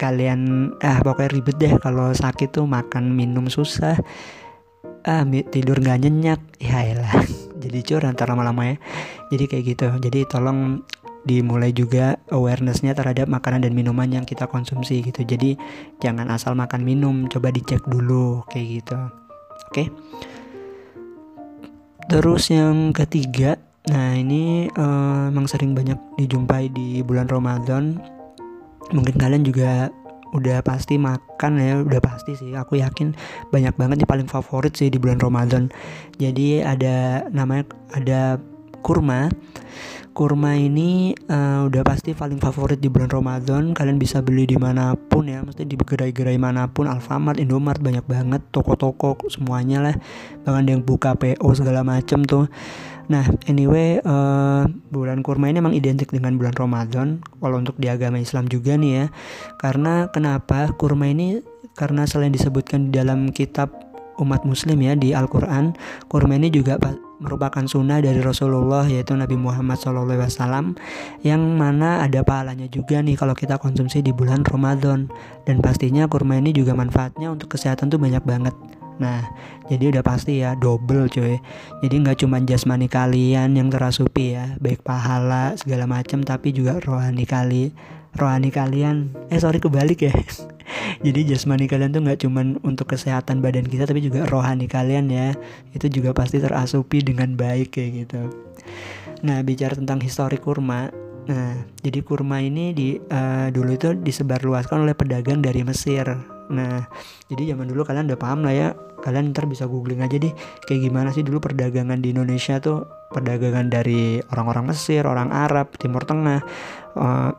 Kalian 0.00 0.72
ah 0.80 0.98
pokoknya 1.04 1.30
ribet 1.30 1.56
deh 1.60 1.74
kalau 1.78 2.10
sakit 2.10 2.56
tuh 2.56 2.64
makan 2.64 3.12
minum 3.12 3.46
susah. 3.52 4.00
Ah 5.04 5.22
tidur 5.28 5.76
nggak 5.78 6.08
nyenyak. 6.08 6.40
Ya 6.56 6.82
elah. 6.88 7.12
Jadi 7.62 7.78
curang 7.84 8.16
ntar 8.16 8.32
lama-lama 8.32 8.74
ya. 8.74 8.76
Jadi 9.28 9.44
kayak 9.46 9.64
gitu. 9.76 9.88
Jadi 10.00 10.24
tolong 10.26 10.82
dimulai 11.22 11.70
juga 11.70 12.18
awarenessnya 12.34 12.98
terhadap 12.98 13.30
makanan 13.30 13.62
dan 13.62 13.78
minuman 13.78 14.10
yang 14.10 14.24
kita 14.26 14.50
konsumsi 14.50 15.04
gitu. 15.06 15.22
Jadi 15.22 15.54
jangan 16.02 16.32
asal 16.34 16.58
makan 16.58 16.82
minum 16.82 17.30
coba 17.30 17.54
dicek 17.54 17.84
dulu 17.86 18.42
kayak 18.50 18.82
gitu 18.82 19.21
oke. 19.72 19.88
Okay? 19.88 19.88
terus 22.12 22.52
yang 22.52 22.92
ketiga 22.92 23.56
nah 23.88 24.12
ini 24.12 24.68
uh, 24.76 25.32
emang 25.32 25.48
sering 25.48 25.72
banyak 25.72 25.96
dijumpai 26.20 26.68
di 26.70 27.00
bulan 27.02 27.26
Ramadan. 27.26 27.98
Mungkin 28.92 29.16
kalian 29.16 29.42
juga 29.42 29.88
udah 30.36 30.62
pasti 30.62 31.00
makan 31.00 31.58
ya 31.58 31.82
udah 31.82 31.98
pasti 31.98 32.36
sih. 32.38 32.52
Aku 32.54 32.78
yakin 32.78 33.16
banyak 33.50 33.74
banget 33.74 34.04
nih 34.04 34.08
paling 34.12 34.28
favorit 34.30 34.76
sih 34.76 34.86
di 34.92 35.02
bulan 35.02 35.18
Ramadan. 35.18 35.66
Jadi 36.20 36.62
ada 36.62 37.26
namanya 37.34 37.64
ada 37.96 38.20
kurma 38.86 39.32
kurma 40.12 40.52
ini 40.52 41.16
uh, 41.32 41.66
udah 41.66 41.82
pasti 41.82 42.12
paling 42.12 42.36
favorit 42.36 42.78
di 42.78 42.92
bulan 42.92 43.08
Ramadan 43.08 43.72
kalian 43.72 43.96
bisa 43.96 44.20
beli 44.20 44.44
di 44.44 44.60
mana 44.60 44.92
pun 44.92 45.24
ya 45.24 45.40
mesti 45.40 45.64
di 45.64 45.74
gerai-gerai 45.74 46.36
mana 46.36 46.68
pun 46.68 46.84
Alfamart 46.84 47.40
Indomart 47.40 47.80
banyak 47.80 48.04
banget 48.04 48.44
toko-toko 48.52 49.16
semuanya 49.32 49.80
lah 49.80 49.96
bahkan 50.44 50.68
yang 50.68 50.80
buka 50.84 51.16
PO 51.16 51.48
segala 51.56 51.80
macem 51.82 52.22
tuh 52.22 52.46
Nah, 53.10 53.26
anyway, 53.50 53.98
uh, 54.06 54.64
bulan 54.94 55.26
kurma 55.26 55.50
ini 55.50 55.58
memang 55.58 55.74
identik 55.74 56.14
dengan 56.14 56.38
bulan 56.38 56.54
Ramadan. 56.54 57.20
Kalau 57.42 57.58
untuk 57.58 57.74
di 57.76 57.90
agama 57.90 58.16
Islam 58.22 58.46
juga 58.46 58.78
nih 58.78 58.92
ya, 58.94 59.06
karena 59.58 60.06
kenapa 60.14 60.70
kurma 60.78 61.10
ini? 61.10 61.42
Karena 61.74 62.06
selain 62.06 62.30
disebutkan 62.30 62.88
di 62.88 63.02
dalam 63.02 63.28
kitab 63.34 63.74
umat 64.22 64.46
Muslim 64.46 64.78
ya 64.80 64.94
di 64.94 65.12
Al-Quran, 65.12 65.74
kurma 66.06 66.38
ini 66.38 66.48
juga 66.54 66.78
merupakan 67.22 67.62
sunnah 67.64 68.02
dari 68.02 68.18
Rasulullah 68.18 68.84
yaitu 68.90 69.14
Nabi 69.14 69.38
Muhammad 69.38 69.78
SAW 69.78 70.74
yang 71.22 71.42
mana 71.54 72.02
ada 72.02 72.26
pahalanya 72.26 72.66
juga 72.66 72.98
nih 72.98 73.14
kalau 73.14 73.38
kita 73.38 73.62
konsumsi 73.62 74.02
di 74.02 74.10
bulan 74.10 74.42
Ramadan. 74.42 75.06
Dan 75.46 75.62
pastinya 75.62 76.10
kurma 76.10 76.42
ini 76.42 76.50
juga 76.50 76.74
manfaatnya 76.74 77.30
untuk 77.30 77.54
kesehatan 77.54 77.88
tuh 77.88 78.02
banyak 78.02 78.22
banget. 78.26 78.54
Nah, 79.00 79.24
jadi 79.66 79.88
udah 79.94 80.02
pasti 80.04 80.44
ya 80.44 80.54
double 80.58 81.08
cuy. 81.08 81.40
Jadi 81.80 81.94
nggak 82.02 82.22
cuma 82.22 82.38
jasmani 82.42 82.86
kalian 82.86 83.56
yang 83.56 83.72
terasupi 83.72 84.36
ya, 84.36 84.54
baik 84.60 84.84
pahala 84.84 85.56
segala 85.56 85.88
macam, 85.88 86.20
tapi 86.22 86.52
juga 86.52 86.78
rohani 86.78 87.24
kali, 87.24 87.72
rohani 88.16 88.52
kalian. 88.52 89.12
Eh 89.32 89.40
sorry 89.40 89.58
kebalik 89.60 90.04
ya. 90.04 90.14
jadi 91.06 91.34
jasmani 91.34 91.68
kalian 91.68 91.92
tuh 91.92 92.00
nggak 92.04 92.20
cuma 92.24 92.44
untuk 92.62 92.92
kesehatan 92.92 93.40
badan 93.40 93.66
kita, 93.68 93.88
tapi 93.88 94.04
juga 94.04 94.28
rohani 94.28 94.68
kalian 94.68 95.08
ya. 95.08 95.32
Itu 95.72 95.88
juga 95.88 96.12
pasti 96.12 96.40
terasupi 96.40 97.04
dengan 97.04 97.34
baik 97.36 97.76
kayak 97.76 97.90
gitu. 98.06 98.22
Nah, 99.22 99.38
bicara 99.46 99.78
tentang 99.78 100.02
histori 100.02 100.36
kurma, 100.36 100.90
Nah, 101.22 101.54
jadi 101.78 102.02
kurma 102.02 102.42
ini 102.42 102.74
di 102.74 102.98
uh, 102.98 103.46
dulu 103.54 103.70
itu 103.78 103.94
disebarluaskan 103.94 104.82
oleh 104.82 104.94
pedagang 104.98 105.38
dari 105.38 105.62
Mesir. 105.62 106.02
Nah, 106.50 106.82
jadi 107.30 107.54
zaman 107.54 107.70
dulu 107.70 107.86
kalian 107.86 108.10
udah 108.10 108.18
paham 108.18 108.42
lah 108.42 108.54
ya. 108.54 108.68
Kalian 109.02 109.34
ntar 109.34 109.50
bisa 109.50 109.66
googling 109.66 109.98
aja 109.98 110.14
deh 110.14 110.30
kayak 110.62 110.86
gimana 110.86 111.10
sih 111.10 111.26
dulu 111.26 111.42
perdagangan 111.42 111.98
di 111.98 112.14
Indonesia 112.14 112.62
tuh 112.62 112.86
perdagangan 113.10 113.66
dari 113.66 114.22
orang-orang 114.30 114.70
Mesir, 114.70 115.02
orang 115.10 115.34
Arab, 115.34 115.74
Timur 115.74 116.06
Tengah, 116.06 116.38
uh, 116.98 117.30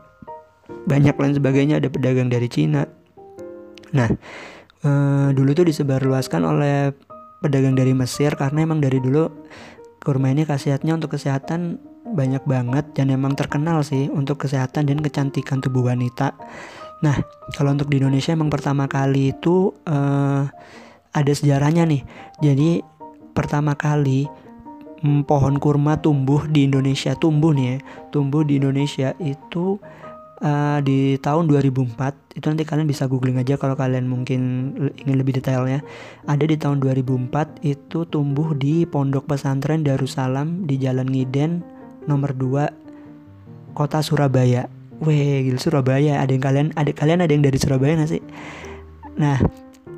banyak 0.68 1.14
lain 1.16 1.34
sebagainya. 1.36 1.74
Ada 1.80 1.88
pedagang 1.92 2.28
dari 2.32 2.48
Cina. 2.48 2.84
Nah, 3.94 4.10
uh, 4.84 5.28
dulu 5.30 5.50
tuh 5.54 5.66
disebarluaskan 5.70 6.42
oleh 6.44 6.90
pedagang 7.44 7.76
dari 7.76 7.92
Mesir 7.92 8.32
karena 8.34 8.64
emang 8.64 8.80
dari 8.80 8.98
dulu 8.98 9.28
kurma 10.00 10.32
ini 10.32 10.44
khasiatnya 10.44 10.96
untuk 10.96 11.16
kesehatan 11.16 11.80
banyak 12.04 12.44
banget 12.44 12.92
dan 12.92 13.08
emang 13.08 13.32
terkenal 13.32 13.80
sih 13.80 14.12
untuk 14.12 14.44
kesehatan 14.44 14.88
dan 14.88 15.00
kecantikan 15.00 15.64
tubuh 15.64 15.88
wanita. 15.88 16.36
Nah, 17.00 17.16
kalau 17.56 17.72
untuk 17.72 17.88
di 17.88 18.00
Indonesia 18.00 18.36
emang 18.36 18.52
pertama 18.52 18.84
kali 18.88 19.32
itu 19.32 19.72
uh, 19.88 20.44
ada 21.14 21.32
sejarahnya 21.32 21.88
nih. 21.88 22.02
Jadi 22.40 22.70
pertama 23.32 23.72
kali 23.76 24.28
hmm, 25.00 25.24
pohon 25.24 25.56
kurma 25.56 26.00
tumbuh 26.00 26.44
di 26.44 26.68
Indonesia, 26.68 27.16
tumbuh 27.16 27.56
nih 27.56 27.66
ya, 27.66 27.76
tumbuh 28.12 28.44
di 28.44 28.60
Indonesia 28.60 29.16
itu 29.20 29.80
uh, 30.42 30.78
di 30.82 31.20
tahun 31.20 31.46
2004. 31.46 32.38
Itu 32.38 32.50
nanti 32.50 32.64
kalian 32.66 32.88
bisa 32.88 33.06
googling 33.06 33.38
aja 33.38 33.54
kalau 33.54 33.78
kalian 33.78 34.10
mungkin 34.10 34.40
ingin 34.98 35.16
lebih 35.20 35.38
detailnya. 35.38 35.84
Ada 36.26 36.44
di 36.48 36.56
tahun 36.58 36.82
2004 36.82 37.62
itu 37.62 38.08
tumbuh 38.08 38.56
di 38.56 38.88
Pondok 38.88 39.30
Pesantren 39.30 39.86
Darussalam 39.86 40.66
di 40.66 40.80
Jalan 40.80 41.06
Ngiden 41.06 41.62
nomor 42.10 42.34
2 42.34 43.76
Kota 43.76 44.02
Surabaya. 44.02 44.66
Weh, 45.02 45.44
gila 45.46 45.60
Surabaya. 45.60 46.22
Ada 46.22 46.30
yang 46.34 46.44
kalian, 46.44 46.66
ada 46.74 46.90
kalian 46.94 47.20
ada 47.22 47.32
yang 47.34 47.42
dari 47.42 47.58
Surabaya 47.58 47.98
gak 47.98 48.10
sih? 48.18 48.22
Nah, 49.18 49.38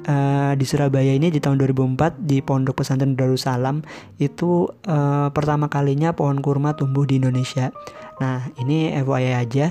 uh, 0.08 0.52
di 0.56 0.64
Surabaya 0.64 1.12
ini 1.12 1.28
di 1.28 1.42
tahun 1.42 1.60
2004 1.60 2.24
di 2.24 2.40
Pondok 2.40 2.80
Pesantren 2.80 3.18
Darussalam 3.18 3.84
itu 4.16 4.70
uh, 4.88 5.28
pertama 5.30 5.68
kalinya 5.68 6.16
pohon 6.16 6.40
kurma 6.40 6.74
tumbuh 6.78 7.04
di 7.04 7.20
Indonesia. 7.20 7.74
Nah, 8.16 8.48
ini 8.56 8.96
FYI 8.96 9.32
aja. 9.36 9.66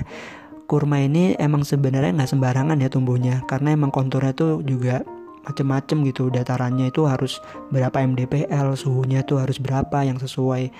Kurma 0.66 0.98
ini 0.98 1.38
emang 1.38 1.62
sebenarnya 1.62 2.10
nggak 2.10 2.30
sembarangan 2.30 2.82
ya 2.82 2.90
tumbuhnya 2.90 3.46
karena 3.46 3.78
emang 3.78 3.94
konturnya 3.94 4.34
tuh 4.34 4.66
juga 4.66 5.06
macem-macem 5.46 6.02
gitu 6.10 6.26
datarannya 6.26 6.90
itu 6.90 7.06
harus 7.06 7.38
berapa 7.70 8.02
mdpl 8.02 8.74
suhunya 8.74 9.22
tuh 9.22 9.38
harus 9.38 9.62
berapa 9.62 10.02
yang 10.02 10.18
sesuai 10.18 10.74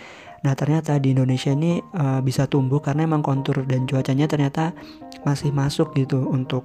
Nah 0.46 0.55
ternyata 0.55 1.03
di 1.03 1.11
Indonesia 1.11 1.51
ini 1.51 1.83
uh, 1.99 2.22
bisa 2.22 2.46
tumbuh 2.46 2.79
karena 2.79 3.03
emang 3.03 3.18
kontur 3.18 3.66
dan 3.66 3.83
cuacanya 3.83 4.31
ternyata 4.31 4.70
masih 5.27 5.51
masuk 5.51 5.90
gitu 5.99 6.22
untuk 6.29 6.62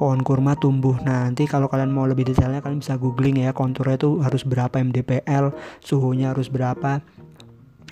pohon 0.00 0.24
kurma 0.24 0.56
tumbuh. 0.56 0.96
Nah 1.04 1.28
nanti 1.28 1.44
kalau 1.44 1.68
kalian 1.68 1.92
mau 1.92 2.08
lebih 2.08 2.24
detailnya 2.24 2.64
kalian 2.64 2.80
bisa 2.80 2.96
googling 2.96 3.42
ya 3.42 3.52
konturnya 3.52 4.00
itu 4.00 4.16
harus 4.24 4.48
berapa 4.48 4.80
mdpl, 4.80 5.52
suhunya 5.84 6.32
harus 6.32 6.48
berapa. 6.48 7.04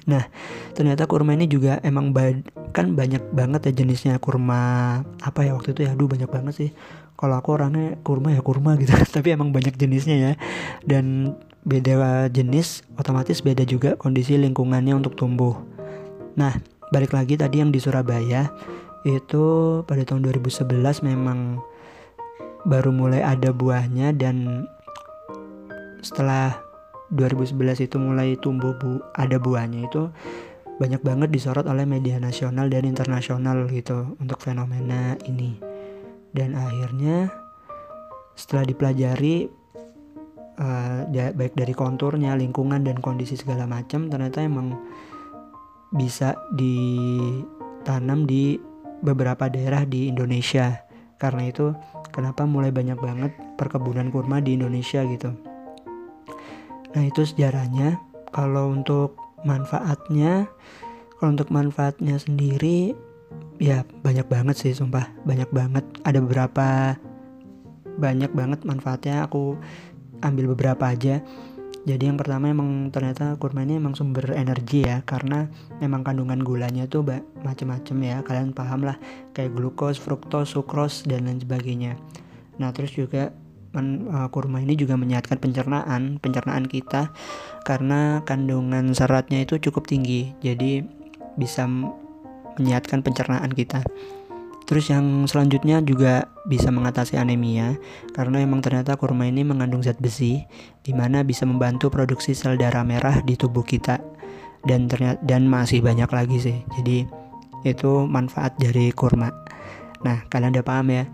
Nah 0.08 0.28
ternyata 0.72 1.04
kurma 1.04 1.36
ini 1.36 1.50
juga 1.50 1.82
emang 1.84 2.14
ba 2.14 2.32
kan 2.70 2.94
banyak 2.94 3.34
banget 3.34 3.68
ya 3.68 3.82
jenisnya 3.84 4.14
kurma 4.22 5.02
apa 5.20 5.42
ya 5.42 5.52
waktu 5.58 5.74
itu 5.74 5.84
ya, 5.84 5.92
aduh 5.92 6.08
banyak 6.08 6.30
banget 6.30 6.54
sih. 6.54 6.70
Kalau 7.20 7.36
aku 7.36 7.52
orangnya 7.52 8.00
kurma 8.00 8.32
ya 8.32 8.40
kurma 8.40 8.80
gitu, 8.80 8.96
tapi 9.16 9.36
emang 9.36 9.52
banyak 9.52 9.76
jenisnya 9.76 10.16
ya. 10.16 10.32
Dan 10.80 11.36
beda 11.60 12.32
jenis 12.32 12.80
otomatis 12.96 13.44
beda 13.44 13.68
juga 13.68 13.98
kondisi 14.00 14.40
lingkungannya 14.40 14.96
untuk 14.96 15.12
tumbuh. 15.18 15.60
Nah, 16.40 16.56
balik 16.88 17.12
lagi 17.12 17.36
tadi 17.36 17.60
yang 17.60 17.68
di 17.68 17.76
Surabaya 17.76 18.48
itu 19.04 19.44
pada 19.84 20.02
tahun 20.04 20.24
2011 20.24 21.04
memang 21.04 21.60
baru 22.68 22.92
mulai 22.92 23.24
ada 23.24 23.52
buahnya 23.52 24.12
dan 24.16 24.68
setelah 26.04 26.69
2011 27.10 27.86
itu 27.90 27.96
mulai 27.98 28.38
tumbuh 28.38 28.74
bu 28.78 29.02
ada 29.18 29.36
buahnya 29.38 29.90
itu 29.90 30.10
banyak 30.80 31.02
banget 31.04 31.28
disorot 31.28 31.68
oleh 31.68 31.84
media 31.84 32.16
nasional 32.16 32.70
dan 32.72 32.88
internasional 32.88 33.68
gitu 33.68 34.16
untuk 34.16 34.40
fenomena 34.40 35.18
ini 35.28 35.58
dan 36.30 36.54
akhirnya 36.54 37.30
setelah 38.38 38.64
dipelajari 38.64 39.50
uh, 40.56 41.00
baik 41.10 41.54
dari 41.58 41.74
konturnya, 41.74 42.38
lingkungan 42.38 42.86
dan 42.86 43.02
kondisi 43.02 43.34
segala 43.34 43.66
macam 43.66 44.06
ternyata 44.08 44.40
emang 44.40 44.78
bisa 45.90 46.38
ditanam 46.54 48.24
di 48.24 48.56
beberapa 49.02 49.50
daerah 49.50 49.82
di 49.82 50.08
Indonesia. 50.08 50.86
Karena 51.20 51.50
itu 51.50 51.76
kenapa 52.14 52.48
mulai 52.48 52.72
banyak 52.72 52.96
banget 52.96 53.32
perkebunan 53.60 54.08
kurma 54.08 54.40
di 54.40 54.56
Indonesia 54.56 55.04
gitu. 55.04 55.49
Nah, 56.96 57.02
itu 57.06 57.22
sejarahnya. 57.22 58.00
Kalau 58.30 58.70
untuk 58.70 59.18
manfaatnya, 59.42 60.46
kalau 61.18 61.34
untuk 61.34 61.50
manfaatnya 61.50 62.18
sendiri 62.18 62.94
ya 63.60 63.82
banyak 64.02 64.26
banget 64.30 64.56
sih 64.56 64.72
sumpah, 64.74 65.10
banyak 65.26 65.50
banget. 65.50 65.84
Ada 66.06 66.18
beberapa 66.22 66.96
banyak 68.00 68.32
banget 68.32 68.64
manfaatnya 68.64 69.28
aku 69.28 69.60
ambil 70.24 70.56
beberapa 70.56 70.88
aja 70.88 71.20
jadi 71.88 72.12
yang 72.12 72.20
pertama 72.20 72.52
emang 72.52 72.92
ternyata 72.92 73.40
kurma 73.40 73.64
ini 73.64 73.80
emang 73.80 73.96
sumber 73.96 74.36
energi 74.36 74.84
ya 74.84 75.00
karena 75.08 75.48
memang 75.80 76.04
kandungan 76.04 76.44
gulanya 76.44 76.84
tuh 76.84 77.00
macem-macem 77.40 77.96
ya 78.04 78.20
kalian 78.20 78.52
paham 78.52 78.84
lah 78.84 79.00
kayak 79.32 79.56
glukos, 79.56 79.96
fruktos, 79.96 80.52
sukros 80.52 81.08
dan 81.08 81.24
lain 81.24 81.40
sebagainya. 81.40 81.96
Nah 82.60 82.68
terus 82.76 82.92
juga 82.92 83.32
men, 83.74 84.10
uh, 84.10 84.28
kurma 84.30 84.62
ini 84.62 84.74
juga 84.74 84.98
menyehatkan 84.98 85.38
pencernaan 85.38 86.18
pencernaan 86.18 86.66
kita 86.66 87.10
karena 87.62 88.22
kandungan 88.26 88.92
seratnya 88.94 89.42
itu 89.46 89.58
cukup 89.58 89.86
tinggi 89.86 90.34
jadi 90.42 90.82
bisa 91.38 91.66
menyehatkan 92.58 93.00
pencernaan 93.00 93.50
kita. 93.54 93.86
Terus 94.68 94.86
yang 94.86 95.26
selanjutnya 95.26 95.82
juga 95.82 96.30
bisa 96.46 96.70
mengatasi 96.70 97.18
anemia 97.18 97.74
karena 98.14 98.38
emang 98.38 98.62
ternyata 98.62 98.94
kurma 98.94 99.26
ini 99.26 99.42
mengandung 99.42 99.82
zat 99.82 99.98
besi 99.98 100.46
di 100.86 100.94
mana 100.94 101.26
bisa 101.26 101.42
membantu 101.42 101.90
produksi 101.90 102.38
sel 102.38 102.54
darah 102.54 102.86
merah 102.86 103.18
di 103.26 103.34
tubuh 103.34 103.66
kita 103.66 103.98
dan 104.62 104.86
ternyata 104.86 105.18
dan 105.26 105.50
masih 105.50 105.82
banyak 105.82 106.06
lagi 106.06 106.38
sih. 106.38 106.58
Jadi 106.78 107.02
itu 107.66 108.06
manfaat 108.06 108.54
dari 108.62 108.94
kurma. 108.94 109.34
Nah, 110.06 110.22
kalian 110.30 110.54
udah 110.54 110.64
paham 110.64 110.86
ya 110.94 111.04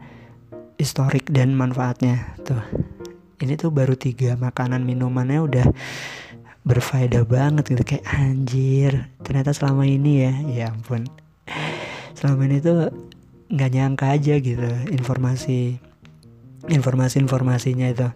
historik 0.76 1.28
dan 1.32 1.56
manfaatnya. 1.56 2.36
Tuh. 2.44 2.62
Ini 3.36 3.60
tuh 3.60 3.68
baru 3.68 3.92
tiga 4.00 4.32
makanan 4.40 4.80
minumannya 4.80 5.44
udah 5.44 5.66
berfaedah 6.66 7.22
banget 7.28 7.76
gitu 7.76 7.84
kayak 7.84 8.06
anjir. 8.10 8.92
Ternyata 9.20 9.52
selama 9.52 9.84
ini 9.84 10.24
ya 10.24 10.32
ya 10.48 10.64
ampun. 10.72 11.04
Selama 12.16 12.48
ini 12.48 12.58
tuh 12.58 12.90
nggak 13.46 13.70
nyangka 13.70 14.06
aja 14.18 14.34
gitu 14.42 14.66
informasi 14.90 15.78
informasi 16.66 17.22
informasinya 17.22 17.86
itu. 17.86 18.08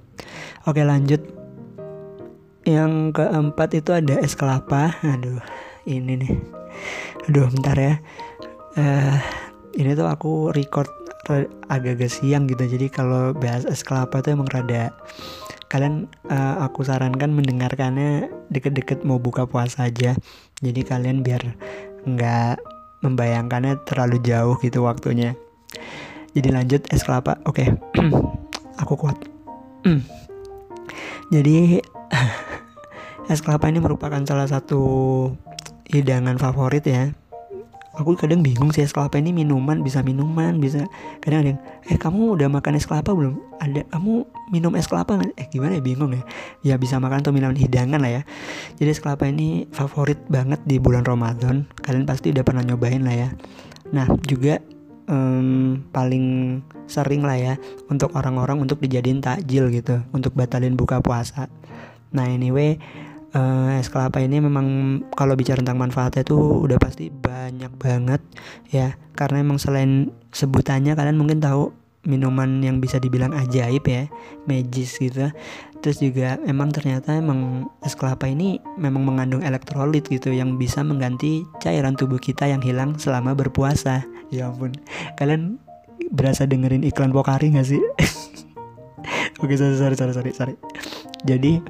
Oke 0.67 0.83
lanjut. 0.83 1.23
Yang 2.67 3.17
keempat 3.17 3.69
itu 3.79 3.91
ada 3.95 4.19
es 4.19 4.35
kelapa. 4.35 4.99
Aduh 5.05 5.41
ini 5.87 6.19
nih. 6.27 6.33
Aduh 7.31 7.47
bentar 7.55 7.77
ya. 7.79 7.95
Uh, 8.75 9.19
ini 9.79 9.95
tuh 9.95 10.11
aku 10.11 10.51
record 10.51 10.91
agak-agak 11.71 12.11
siang 12.11 12.49
gitu. 12.49 12.65
Jadi 12.67 12.89
kalau 12.89 13.37
bahas 13.37 13.69
es 13.69 13.85
kelapa 13.85 14.25
tuh 14.25 14.35
emang 14.35 14.49
rada 14.49 14.95
kalian 15.71 16.11
uh, 16.27 16.67
aku 16.67 16.83
sarankan 16.83 17.31
mendengarkannya 17.31 18.27
deket-deket 18.51 19.07
mau 19.07 19.23
buka 19.23 19.47
puasa 19.47 19.87
aja. 19.87 20.19
Jadi 20.59 20.81
kalian 20.83 21.23
biar 21.23 21.55
nggak 22.05 22.59
membayangkannya 23.07 23.87
terlalu 23.87 24.19
jauh 24.21 24.59
gitu 24.59 24.83
waktunya. 24.83 25.39
Jadi 26.35 26.49
lanjut 26.51 26.83
es 26.91 27.07
kelapa. 27.07 27.39
Oke 27.47 27.71
okay. 27.71 28.11
aku 28.83 28.99
kuat. 28.99 29.17
Jadi 31.35 31.79
es 33.33 33.41
kelapa 33.41 33.71
ini 33.71 33.79
merupakan 33.79 34.19
salah 34.27 34.51
satu 34.51 34.83
hidangan 35.87 36.35
favorit 36.43 36.83
ya 36.83 37.15
aku 37.99 38.15
kadang 38.15 38.47
bingung 38.47 38.71
sih 38.71 38.87
es 38.87 38.95
kelapa 38.95 39.19
ini 39.19 39.35
minuman 39.35 39.83
bisa 39.83 40.01
minuman 40.07 40.63
bisa 40.63 40.87
kadang 41.19 41.43
ada 41.43 41.49
yang 41.57 41.61
eh 41.91 41.99
kamu 41.99 42.39
udah 42.39 42.49
makan 42.51 42.79
es 42.79 42.87
kelapa 42.87 43.11
belum? 43.11 43.39
Ada 43.59 43.83
kamu 43.91 44.13
minum 44.55 44.73
es 44.79 44.87
kelapa 44.87 45.19
nggak? 45.19 45.35
Eh 45.35 45.47
gimana 45.51 45.79
ya 45.79 45.83
bingung 45.83 46.13
ya. 46.15 46.23
Ya 46.63 46.75
bisa 46.79 47.03
makan 47.03 47.27
atau 47.27 47.35
minuman 47.35 47.59
hidangan 47.59 47.99
lah 47.99 48.21
ya. 48.21 48.23
Jadi 48.79 48.89
es 48.95 49.03
kelapa 49.03 49.27
ini 49.27 49.67
favorit 49.75 50.23
banget 50.31 50.63
di 50.63 50.79
bulan 50.79 51.03
Ramadan. 51.03 51.67
Kalian 51.83 52.07
pasti 52.07 52.31
udah 52.31 52.47
pernah 52.47 52.63
nyobain 52.63 53.03
lah 53.03 53.17
ya. 53.27 53.29
Nah 53.91 54.07
juga 54.23 54.63
um, 55.11 55.83
paling 55.91 56.59
sering 56.87 57.27
lah 57.27 57.39
ya 57.39 57.55
untuk 57.91 58.15
orang-orang 58.15 58.63
untuk 58.63 58.79
dijadiin 58.79 59.23
takjil 59.23 59.71
gitu 59.75 60.03
untuk 60.15 60.33
batalin 60.39 60.79
buka 60.79 61.03
puasa. 61.03 61.51
Nah 62.15 62.27
anyway 62.27 62.79
uh, 63.35 63.79
es 63.79 63.89
kelapa 63.91 64.23
ini 64.23 64.43
memang 64.43 64.99
kalau 65.15 65.35
bicara 65.35 65.63
tentang 65.63 65.79
manfaatnya 65.79 66.23
tuh 66.27 66.65
udah 66.67 66.79
pasti 66.81 67.11
banyak 67.11 67.71
banget 67.79 68.21
ya. 68.71 68.97
Karena 69.15 69.43
emang 69.43 69.61
selain 69.61 70.15
sebutannya 70.33 70.97
kalian 70.97 71.19
mungkin 71.19 71.43
tahu 71.43 71.75
minuman 72.09 72.65
yang 72.65 72.81
bisa 72.81 72.97
dibilang 72.97 73.37
ajaib 73.37 73.85
ya. 73.87 74.09
Magis 74.49 74.97
gitu. 74.99 75.31
Terus 75.81 75.97
juga 76.01 76.37
emang 76.45 76.69
ternyata 76.73 77.17
emang 77.17 77.73
es 77.81 77.97
kelapa 77.97 78.29
ini 78.29 78.61
memang 78.77 79.01
mengandung 79.01 79.41
elektrolit 79.41 80.05
gitu 80.05 80.29
yang 80.29 80.61
bisa 80.61 80.85
mengganti 80.85 81.49
cairan 81.61 81.97
tubuh 81.97 82.21
kita 82.21 82.49
yang 82.49 82.61
hilang 82.61 83.01
selama 83.01 83.33
berpuasa. 83.33 84.05
Ya 84.29 84.53
ampun. 84.53 84.77
Kalian 85.17 85.57
berasa 86.13 86.45
dengerin 86.45 86.85
iklan 86.85 87.13
Pokari 87.13 87.53
gak 87.53 87.69
sih? 87.69 87.81
Oke 89.41 89.57
sorry 89.57 89.77
sorry 89.77 89.97
sorry 89.97 90.33
sorry. 90.37 90.55
Jadi 91.25 91.61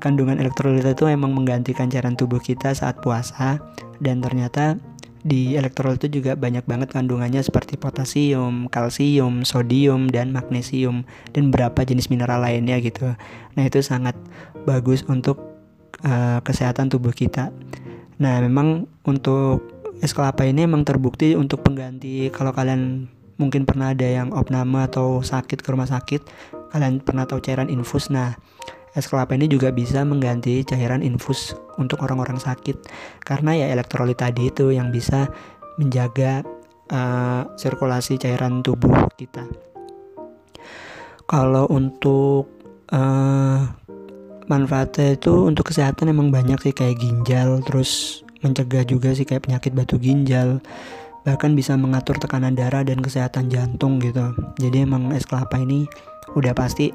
kandungan 0.00 0.40
elektrolit 0.40 0.82
itu 0.82 1.04
emang 1.06 1.36
menggantikan 1.36 1.92
cairan 1.92 2.16
tubuh 2.16 2.40
kita 2.40 2.72
saat 2.72 2.98
puasa 3.04 3.60
dan 4.00 4.24
ternyata 4.24 4.80
di 5.20 5.52
elektrolit 5.52 6.00
itu 6.00 6.20
juga 6.20 6.32
banyak 6.32 6.64
banget 6.64 6.96
kandungannya 6.96 7.44
seperti 7.44 7.76
potasium, 7.76 8.72
kalsium, 8.72 9.44
sodium, 9.44 10.08
dan 10.08 10.32
magnesium 10.32 11.04
dan 11.36 11.52
beberapa 11.52 11.84
jenis 11.84 12.08
mineral 12.08 12.40
lainnya 12.40 12.80
gitu. 12.80 13.12
Nah 13.56 13.62
itu 13.68 13.84
sangat 13.84 14.16
bagus 14.64 15.04
untuk 15.04 15.36
uh, 16.04 16.40
kesehatan 16.40 16.88
tubuh 16.88 17.12
kita. 17.12 17.52
Nah 18.16 18.40
memang 18.40 18.88
untuk 19.04 19.60
es 20.00 20.16
kelapa 20.16 20.48
ini 20.48 20.64
emang 20.64 20.88
terbukti 20.88 21.36
untuk 21.36 21.60
pengganti 21.60 22.32
kalau 22.32 22.56
kalian 22.56 23.12
mungkin 23.36 23.68
pernah 23.68 23.92
ada 23.92 24.04
yang 24.04 24.32
opname 24.32 24.84
atau 24.84 25.20
sakit 25.20 25.60
ke 25.60 25.68
rumah 25.68 25.88
sakit, 25.88 26.24
kalian 26.72 27.04
pernah 27.04 27.28
tahu 27.28 27.44
cairan 27.44 27.68
infus. 27.68 28.08
Nah 28.08 28.40
Es 28.90 29.06
kelapa 29.06 29.38
ini 29.38 29.46
juga 29.46 29.70
bisa 29.70 30.02
mengganti 30.02 30.66
cairan 30.66 31.06
infus 31.06 31.54
untuk 31.78 32.02
orang-orang 32.02 32.42
sakit 32.42 32.74
karena 33.22 33.54
ya 33.54 33.66
elektrolit 33.70 34.18
tadi 34.18 34.50
itu 34.50 34.74
yang 34.74 34.90
bisa 34.90 35.30
menjaga 35.78 36.42
uh, 36.90 37.46
sirkulasi 37.54 38.18
cairan 38.18 38.66
tubuh 38.66 39.06
kita. 39.14 39.46
Kalau 41.30 41.70
untuk 41.70 42.50
uh, 42.90 43.62
manfaatnya 44.50 45.14
itu 45.14 45.46
untuk 45.46 45.70
kesehatan 45.70 46.10
emang 46.10 46.34
banyak 46.34 46.58
sih 46.58 46.74
kayak 46.74 46.98
ginjal, 46.98 47.62
terus 47.62 48.22
mencegah 48.42 48.82
juga 48.82 49.14
sih 49.14 49.22
kayak 49.22 49.46
penyakit 49.46 49.70
batu 49.70 49.94
ginjal, 50.02 50.58
bahkan 51.22 51.54
bisa 51.54 51.78
mengatur 51.78 52.18
tekanan 52.18 52.58
darah 52.58 52.82
dan 52.82 52.98
kesehatan 52.98 53.46
jantung 53.46 54.02
gitu. 54.02 54.34
Jadi 54.58 54.82
emang 54.82 55.14
es 55.14 55.22
kelapa 55.22 55.62
ini 55.62 55.86
udah 56.34 56.50
pasti 56.50 56.90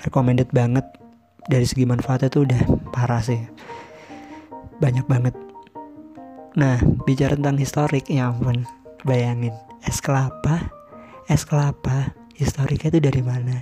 recommended 0.00 0.48
banget. 0.50 0.84
Dari 1.42 1.66
segi 1.66 1.84
manfaatnya 1.84 2.30
tuh 2.30 2.46
udah 2.46 2.62
parah 2.94 3.20
sih. 3.20 3.42
Banyak 4.78 5.04
banget. 5.10 5.34
Nah 6.56 6.78
bicara 7.04 7.36
tentang 7.36 7.58
historik 7.58 8.08
ya 8.08 8.30
ampun. 8.30 8.64
Bayangin 9.02 9.52
es 9.82 9.98
kelapa? 9.98 10.70
Es 11.26 11.42
kelapa 11.42 12.14
historiknya 12.38 12.94
itu 12.94 13.00
dari 13.02 13.22
mana? 13.22 13.56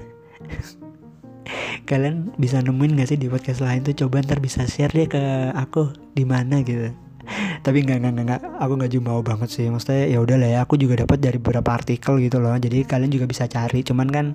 Kalian 1.88 2.36
bisa 2.36 2.60
nemuin 2.60 3.00
gak 3.00 3.08
sih 3.10 3.18
di 3.18 3.26
podcast 3.26 3.64
lain 3.64 3.82
tuh? 3.82 3.96
Coba 3.96 4.22
ntar 4.22 4.38
bisa 4.38 4.68
share 4.68 4.92
deh 4.92 5.08
ke 5.08 5.50
aku 5.56 5.90
di 6.14 6.22
mana 6.28 6.60
gitu. 6.62 6.92
Tapi 7.64 7.82
nggak 7.82 7.98
nggak 8.04 8.12
nggak 8.26 8.40
aku 8.60 8.72
nggak 8.78 8.92
jumawa 8.92 9.20
banget 9.24 9.48
sih. 9.50 9.66
Maksudnya 9.66 10.06
ya 10.06 10.18
udah 10.20 10.36
lah 10.36 10.50
ya 10.50 10.58
aku 10.62 10.76
juga 10.76 11.00
dapat 11.02 11.18
dari 11.18 11.38
beberapa 11.40 11.70
artikel 11.74 12.20
gitu 12.20 12.38
loh. 12.38 12.54
Jadi 12.54 12.84
kalian 12.84 13.10
juga 13.10 13.26
bisa 13.26 13.48
cari. 13.48 13.80
Cuman 13.82 14.08
kan 14.12 14.26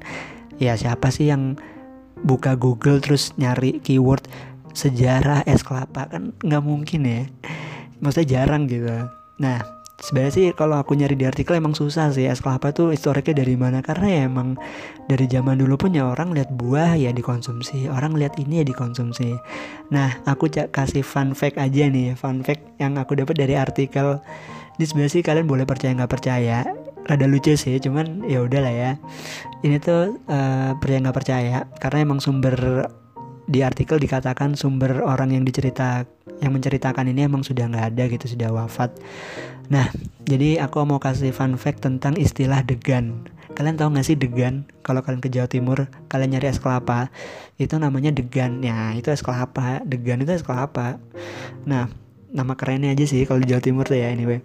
ya 0.58 0.76
siapa 0.80 1.12
sih 1.12 1.30
yang 1.32 1.60
buka 2.24 2.56
Google 2.56 3.04
terus 3.04 3.36
nyari 3.36 3.84
keyword 3.84 4.28
sejarah 4.76 5.48
es 5.48 5.64
kelapa 5.64 6.12
kan 6.12 6.36
nggak 6.44 6.64
mungkin 6.64 7.02
ya. 7.08 7.22
Maksudnya 8.04 8.28
jarang 8.44 8.68
gitu. 8.68 8.92
Nah 9.40 9.64
sebenarnya 9.96 10.34
sih 10.36 10.46
kalau 10.52 10.76
aku 10.76 10.92
nyari 11.00 11.16
di 11.16 11.24
artikel 11.24 11.56
emang 11.56 11.72
susah 11.72 12.12
sih 12.12 12.28
es 12.28 12.44
kelapa 12.44 12.76
tuh 12.76 12.92
historiknya 12.92 13.42
dari 13.42 13.56
mana. 13.56 13.80
Karena 13.80 14.08
ya 14.12 14.22
emang 14.28 14.60
dari 15.08 15.26
zaman 15.32 15.58
dulu 15.58 15.80
pun 15.80 15.96
ya 15.96 16.12
orang 16.12 16.36
lihat 16.36 16.52
buah 16.52 17.00
ya 17.00 17.16
dikonsumsi 17.16 17.88
orang 17.88 18.20
lihat 18.20 18.36
ini 18.36 18.62
ya 18.62 18.66
dikonsumsi. 18.68 19.40
Nah 19.96 20.20
aku 20.28 20.52
cak 20.52 20.76
kasih 20.76 21.08
fun 21.08 21.32
fact 21.32 21.56
aja 21.56 21.88
nih 21.88 22.14
fun 22.20 22.44
fact 22.44 22.68
yang 22.78 23.00
aku 23.00 23.16
dapat 23.16 23.40
dari 23.40 23.56
artikel. 23.56 24.20
Ini 24.76 24.84
sebenarnya 24.84 25.14
sih 25.16 25.24
kalian 25.24 25.48
boleh 25.48 25.64
percaya 25.64 25.96
nggak 25.96 26.12
percaya 26.12 26.68
rada 27.06 27.30
lucu 27.30 27.54
sih 27.54 27.78
cuman 27.78 28.26
ya 28.26 28.42
udah 28.42 28.60
lah 28.66 28.74
ya. 28.74 28.92
Ini 29.62 29.78
tuh 29.78 30.18
uh, 30.26 30.76
percaya 30.82 31.00
nggak 31.06 31.18
percaya 31.18 31.58
karena 31.78 31.98
emang 32.02 32.20
sumber 32.20 32.90
di 33.46 33.62
artikel 33.62 34.02
dikatakan 34.02 34.58
sumber 34.58 35.06
orang 35.06 35.38
yang 35.38 35.46
dicerita 35.46 36.10
yang 36.42 36.52
menceritakan 36.52 37.14
ini 37.14 37.30
emang 37.30 37.46
sudah 37.46 37.70
nggak 37.70 37.86
ada 37.94 38.04
gitu 38.10 38.26
sudah 38.26 38.50
wafat. 38.50 38.92
Nah 39.70 39.94
jadi 40.26 40.66
aku 40.66 40.82
mau 40.84 40.98
kasih 40.98 41.30
fun 41.30 41.56
fact 41.56 41.86
tentang 41.86 42.18
istilah 42.18 42.66
degan. 42.66 43.30
Kalian 43.56 43.80
tahu 43.80 43.96
nggak 43.96 44.06
sih 44.06 44.18
degan? 44.20 44.68
Kalau 44.84 45.00
kalian 45.06 45.22
ke 45.24 45.30
Jawa 45.32 45.48
Timur 45.48 45.88
kalian 46.12 46.36
nyari 46.36 46.52
es 46.52 46.60
kelapa 46.60 47.14
itu 47.62 47.78
namanya 47.78 48.10
degan. 48.12 48.66
Ya 48.66 48.92
itu 48.98 49.14
es 49.14 49.22
kelapa. 49.22 49.86
Degan 49.86 50.26
itu 50.26 50.34
es 50.34 50.44
kelapa. 50.44 50.98
Nah 51.70 51.88
nama 52.36 52.58
kerennya 52.58 52.92
aja 52.92 53.06
sih 53.08 53.24
kalau 53.24 53.40
di 53.40 53.48
Jawa 53.54 53.62
Timur 53.64 53.86
tuh 53.88 53.96
ya 53.96 54.12
anyway 54.12 54.44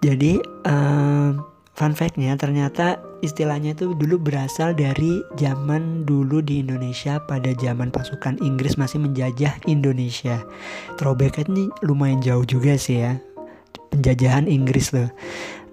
jadi 0.00 0.40
uh, 0.64 1.36
fun 1.76 1.92
factnya 1.96 2.36
ternyata 2.36 3.00
istilahnya 3.20 3.76
itu 3.76 3.92
dulu 3.96 4.20
berasal 4.20 4.72
dari 4.72 5.20
zaman 5.36 6.08
dulu 6.08 6.40
di 6.40 6.60
Indonesia 6.64 7.20
pada 7.24 7.52
zaman 7.56 7.92
pasukan 7.92 8.40
Inggris 8.40 8.80
masih 8.80 9.00
menjajah 9.00 9.60
Indonesia. 9.68 10.40
Throwback 10.96 11.44
ini 11.48 11.68
lumayan 11.84 12.20
jauh 12.24 12.44
juga 12.44 12.76
sih 12.80 13.04
ya 13.04 13.20
penjajahan 13.90 14.46
Inggris 14.46 14.94
tuh. 14.94 15.10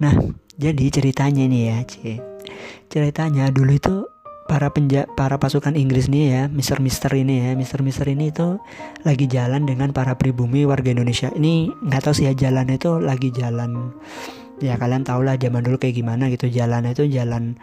Nah 0.02 0.14
jadi 0.58 0.90
ceritanya 0.90 1.46
nih 1.46 1.64
ya, 1.70 1.78
C. 1.86 1.94
Ceritanya 2.90 3.54
dulu 3.54 3.78
itu 3.78 3.96
para 4.48 4.72
penja 4.72 5.06
para 5.14 5.38
pasukan 5.38 5.76
Inggris 5.76 6.08
nih 6.08 6.24
ya, 6.32 6.42
Mister 6.48 6.80
Mister 6.80 7.12
ini 7.14 7.44
ya, 7.44 7.52
Mister 7.54 7.84
Mister 7.84 8.08
ini 8.08 8.32
itu 8.32 8.58
lagi 9.04 9.28
jalan 9.28 9.68
dengan 9.68 9.92
para 9.92 10.16
pribumi 10.16 10.64
warga 10.64 10.90
Indonesia. 10.90 11.30
Ini 11.36 11.70
nggak 11.86 12.02
tahu 12.08 12.14
sih 12.16 12.26
ya 12.26 12.34
jalannya 12.34 12.80
itu 12.80 12.98
lagi 13.04 13.30
jalan 13.36 13.92
ya 14.58 14.74
kalian 14.74 15.06
tau 15.06 15.22
lah 15.22 15.38
zaman 15.38 15.62
dulu 15.62 15.78
kayak 15.78 16.02
gimana 16.02 16.34
gitu 16.34 16.50
jalannya 16.50 16.98
itu 16.98 17.06
jalan 17.14 17.62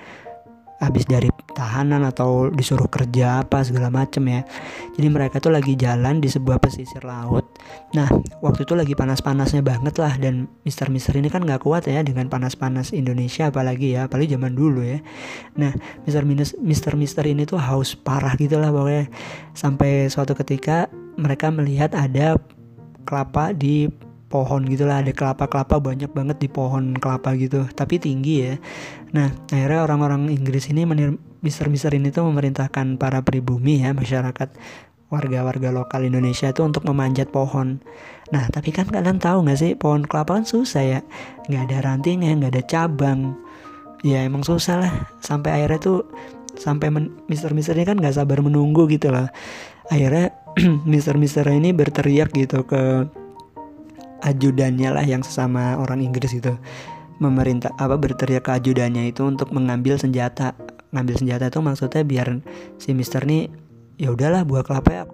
habis 0.82 1.06
dari 1.06 1.30
tahanan 1.54 2.02
atau 2.02 2.50
disuruh 2.50 2.90
kerja 2.90 3.46
apa 3.46 3.62
segala 3.62 3.88
macem 3.88 4.26
ya. 4.26 4.42
Jadi 4.98 5.06
mereka 5.06 5.38
tuh 5.38 5.54
lagi 5.54 5.78
jalan 5.78 6.18
di 6.18 6.26
sebuah 6.26 6.58
pesisir 6.58 7.02
laut. 7.06 7.46
Nah 7.94 8.10
waktu 8.42 8.66
itu 8.66 8.74
lagi 8.74 8.92
panas-panasnya 8.92 9.62
banget 9.62 9.94
lah 10.02 10.18
dan 10.18 10.50
Mister 10.66 10.90
Mister 10.90 11.14
ini 11.14 11.30
kan 11.30 11.46
nggak 11.46 11.62
kuat 11.62 11.86
ya 11.86 12.02
dengan 12.02 12.26
panas-panas 12.26 12.90
Indonesia 12.90 13.48
apalagi 13.48 13.94
ya 13.94 14.10
apalagi 14.10 14.34
zaman 14.34 14.52
dulu 14.58 14.82
ya. 14.82 14.98
Nah 15.56 15.72
Mister 16.04 16.26
Mister 16.60 16.92
Mister 16.98 17.24
ini 17.24 17.46
tuh 17.46 17.62
haus 17.62 17.94
parah 17.94 18.34
gitu 18.34 18.58
lah 18.58 18.74
pokoknya. 18.74 19.08
Sampai 19.54 20.10
suatu 20.10 20.34
ketika 20.34 20.90
mereka 21.14 21.48
melihat 21.54 21.94
ada 21.94 22.34
kelapa 23.06 23.54
di 23.54 23.86
pohon 24.34 24.66
gitulah 24.66 24.98
ada 24.98 25.14
kelapa-kelapa 25.14 25.78
banyak 25.78 26.10
banget 26.10 26.42
di 26.42 26.50
pohon 26.50 26.98
kelapa 26.98 27.38
gitu 27.38 27.70
tapi 27.70 28.02
tinggi 28.02 28.50
ya. 28.50 28.54
Nah 29.14 29.30
akhirnya 29.46 29.86
orang-orang 29.86 30.34
Inggris 30.34 30.66
ini 30.74 30.82
mister-mister 31.38 31.94
ini 31.94 32.10
tuh 32.10 32.26
memerintahkan 32.26 32.98
para 32.98 33.22
pribumi 33.22 33.86
ya 33.86 33.94
masyarakat 33.94 34.50
warga-warga 35.06 35.70
lokal 35.70 36.02
Indonesia 36.02 36.50
itu 36.50 36.66
untuk 36.66 36.82
memanjat 36.82 37.30
pohon. 37.30 37.78
Nah 38.34 38.50
tapi 38.50 38.74
kan 38.74 38.90
kalian 38.90 39.22
tahu 39.22 39.46
nggak 39.46 39.58
sih 39.62 39.70
pohon 39.78 40.02
kelapa 40.02 40.42
kan 40.42 40.42
susah 40.42 40.82
ya. 40.82 41.00
Nggak 41.46 41.62
ada 41.70 41.76
rantingnya 41.86 42.34
nggak 42.34 42.58
ada 42.58 42.64
cabang. 42.66 43.38
Ya 44.02 44.26
emang 44.26 44.42
susah 44.42 44.82
lah. 44.82 44.92
Sampai 45.22 45.62
akhirnya 45.62 45.78
tuh 45.78 46.10
sampai 46.58 46.90
mister-mister 47.30 47.78
ini 47.78 47.86
kan 47.86 47.98
nggak 47.98 48.14
sabar 48.14 48.38
menunggu 48.38 48.86
gitu 48.86 49.10
loh 49.10 49.26
akhirnya 49.90 50.32
mister-mister 50.90 51.44
ini 51.50 51.74
berteriak 51.74 52.30
gitu 52.32 52.62
ke 52.64 53.10
ajudannya 54.24 54.88
lah 54.90 55.04
yang 55.04 55.20
sesama 55.20 55.76
orang 55.76 56.00
Inggris 56.00 56.32
itu 56.34 56.56
memerintah 57.22 57.70
apa 57.78 57.94
berteriak 57.94 58.48
ke 58.48 58.52
ajudannya 58.58 59.12
itu 59.12 59.22
untuk 59.22 59.54
mengambil 59.54 60.00
senjata 60.00 60.56
ngambil 60.90 61.14
senjata 61.20 61.52
itu 61.52 61.60
maksudnya 61.62 62.02
biar 62.02 62.42
si 62.80 62.90
Mister 62.96 63.22
nih 63.22 63.52
ya 64.00 64.10
udahlah 64.10 64.42
buah 64.42 64.66
kelapa 64.66 64.90
ya 64.90 65.04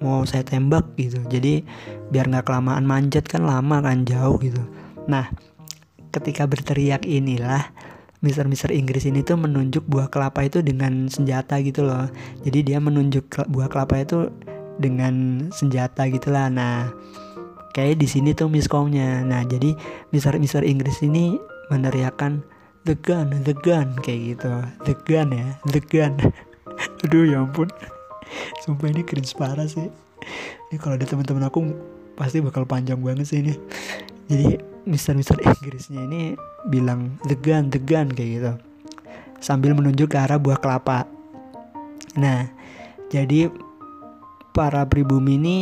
mau 0.00 0.24
saya 0.24 0.40
tembak 0.46 0.96
gitu 0.96 1.20
jadi 1.28 1.60
biar 2.08 2.32
nggak 2.32 2.48
kelamaan 2.48 2.88
manjat 2.88 3.28
kan 3.28 3.44
lama 3.44 3.84
kan 3.84 4.08
jauh 4.08 4.40
gitu 4.40 4.64
nah 5.04 5.28
ketika 6.14 6.48
berteriak 6.48 7.04
inilah 7.04 7.68
Mister-mister 8.20 8.68
Inggris 8.68 9.08
ini 9.08 9.24
tuh 9.24 9.40
menunjuk 9.40 9.88
buah 9.88 10.12
kelapa 10.12 10.44
itu 10.44 10.60
dengan 10.60 11.08
senjata 11.08 11.56
gitu 11.64 11.88
loh. 11.88 12.04
Jadi 12.44 12.68
dia 12.68 12.76
menunjuk 12.76 13.32
buah 13.48 13.72
kelapa 13.72 13.96
itu 14.04 14.28
dengan 14.76 15.48
senjata 15.48 16.04
gitulah. 16.12 16.52
Nah, 16.52 16.92
kayak 17.74 18.00
di 18.00 18.06
sini 18.06 18.34
tuh 18.34 18.50
miskomnya. 18.50 19.22
Nah, 19.22 19.42
jadi 19.46 19.74
Mister-mister 20.10 20.62
Inggris 20.66 21.02
ini 21.02 21.38
meneriakan 21.70 22.42
the 22.84 22.96
gun, 22.98 23.30
the 23.46 23.54
gun 23.54 23.94
kayak 24.02 24.36
gitu. 24.36 24.52
The 24.86 24.94
gun 25.06 25.28
ya, 25.34 25.48
the 25.70 25.80
gun. 25.82 26.18
Aduh 27.06 27.24
ya 27.28 27.44
ampun. 27.44 27.68
Sumpah 28.62 28.90
ini 28.90 29.02
cringe 29.02 29.34
parah 29.36 29.66
sih. 29.66 29.90
Ini 30.70 30.76
kalau 30.78 30.94
ada 30.94 31.06
teman-teman 31.06 31.46
aku 31.46 31.74
pasti 32.14 32.44
bakal 32.44 32.68
panjang 32.68 33.00
banget 33.00 33.26
sih 33.26 33.42
ini. 33.42 33.54
Jadi 34.30 34.60
Mister-Mister 34.86 35.36
Inggrisnya 35.42 36.06
ini 36.06 36.38
bilang 36.70 37.18
the 37.26 37.34
gun, 37.34 37.68
the 37.68 37.80
gun 37.82 38.10
kayak 38.12 38.30
gitu. 38.38 38.52
Sambil 39.40 39.72
menunjuk 39.72 40.12
ke 40.12 40.18
arah 40.20 40.36
buah 40.36 40.60
kelapa. 40.60 41.08
Nah, 42.14 42.46
jadi 43.10 43.50
para 44.52 44.84
pribumi 44.86 45.40
ini 45.40 45.56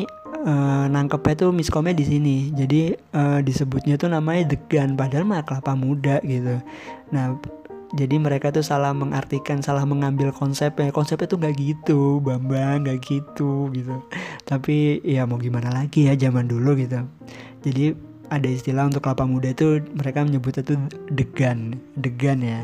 uh, 0.44 0.87
nangkepnya 0.90 1.35
tuh 1.46 1.51
miskomnya 1.51 1.94
di 1.94 2.05
sini. 2.07 2.37
Jadi 2.55 2.94
uh, 3.14 3.40
disebutnya 3.42 3.98
tuh 3.98 4.12
namanya 4.12 4.55
the 4.55 4.59
gun 4.70 4.94
padahal 4.94 5.24
mah 5.27 5.42
kelapa 5.42 5.74
muda 5.74 6.22
gitu. 6.22 6.61
Nah, 7.14 7.38
jadi 7.96 8.20
mereka 8.20 8.53
tuh 8.53 8.61
salah 8.61 8.92
mengartikan, 8.92 9.64
salah 9.64 9.88
mengambil 9.88 10.29
konsepnya. 10.31 10.92
Konsepnya 10.92 11.27
tuh 11.27 11.40
nggak 11.40 11.57
gitu, 11.57 12.20
Bambang, 12.20 12.85
nggak 12.85 12.98
gitu 13.01 13.72
gitu. 13.72 14.05
Tapi 14.44 15.01
ya 15.03 15.24
mau 15.24 15.40
gimana 15.40 15.72
lagi 15.72 16.07
ya 16.07 16.14
zaman 16.14 16.46
dulu 16.46 16.77
gitu. 16.77 17.01
Jadi 17.64 18.09
ada 18.29 18.48
istilah 18.48 18.85
untuk 18.88 19.01
kelapa 19.05 19.24
muda 19.24 19.57
itu 19.57 19.81
mereka 19.96 20.20
menyebutnya 20.20 20.61
tuh 20.61 20.79
degan 21.09 21.81
degan 21.96 22.44
ya 22.44 22.61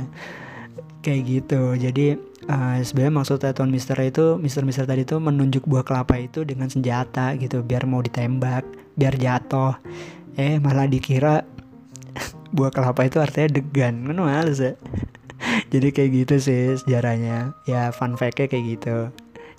kayak 1.01 1.25
gitu 1.25 1.77
jadi 1.77 2.17
uh, 2.49 2.79
sebenarnya 2.81 3.15
maksudnya 3.15 3.51
Tuan 3.53 3.71
Mister 3.73 3.97
itu 4.01 4.37
Mister 4.41 4.63
Mister 4.65 4.85
tadi 4.85 5.05
itu 5.05 5.17
menunjuk 5.21 5.65
buah 5.69 5.85
kelapa 5.85 6.21
itu 6.21 6.45
dengan 6.45 6.69
senjata 6.69 7.37
gitu 7.37 7.61
biar 7.65 7.85
mau 7.89 8.01
ditembak 8.01 8.65
biar 8.95 9.15
jatuh. 9.19 9.77
Eh 10.39 10.59
malah 10.59 10.87
dikira 10.87 11.43
buah 12.57 12.71
kelapa 12.71 13.07
itu 13.07 13.19
artinya 13.21 13.61
degan 13.61 14.07
kan 14.07 14.19
males 14.19 14.59
ya. 14.63 14.73
Jadi 15.73 15.89
kayak 15.91 16.11
gitu 16.25 16.35
sih 16.41 16.63
sejarahnya. 16.81 17.53
Ya 17.69 17.91
fun 17.91 18.17
fact-nya 18.17 18.49
kayak 18.49 18.65
gitu. 18.79 18.97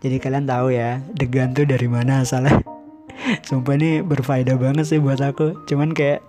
Jadi 0.06 0.16
kalian 0.22 0.46
tahu 0.46 0.76
ya 0.76 1.02
degan 1.18 1.54
tuh 1.58 1.66
dari 1.66 1.90
mana 1.90 2.22
asalnya? 2.22 2.62
Sumpah 3.48 3.76
ini 3.80 4.04
berfaedah 4.06 4.60
banget 4.60 4.86
sih 4.86 5.00
buat 5.02 5.22
aku. 5.22 5.66
Cuman 5.66 5.96
kayak 5.96 6.22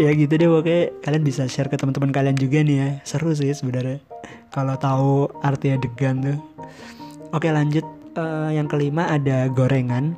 ya 0.00 0.16
gitu 0.16 0.32
deh 0.40 0.48
pokoknya 0.48 0.82
kalian 1.04 1.22
bisa 1.22 1.44
share 1.44 1.68
ke 1.68 1.76
teman-teman 1.76 2.08
kalian 2.08 2.36
juga 2.40 2.64
nih 2.64 2.76
ya. 2.80 2.88
Seru 3.04 3.36
sih 3.36 3.52
sebenarnya. 3.52 4.00
Kalau 4.48 4.74
tahu 4.80 5.12
artinya 5.44 5.76
degan 5.76 6.24
tuh. 6.24 6.38
Oke 7.36 7.52
lanjut 7.52 7.84
uh, 8.16 8.48
yang 8.48 8.64
kelima 8.66 9.12
ada 9.12 9.46
gorengan. 9.52 10.16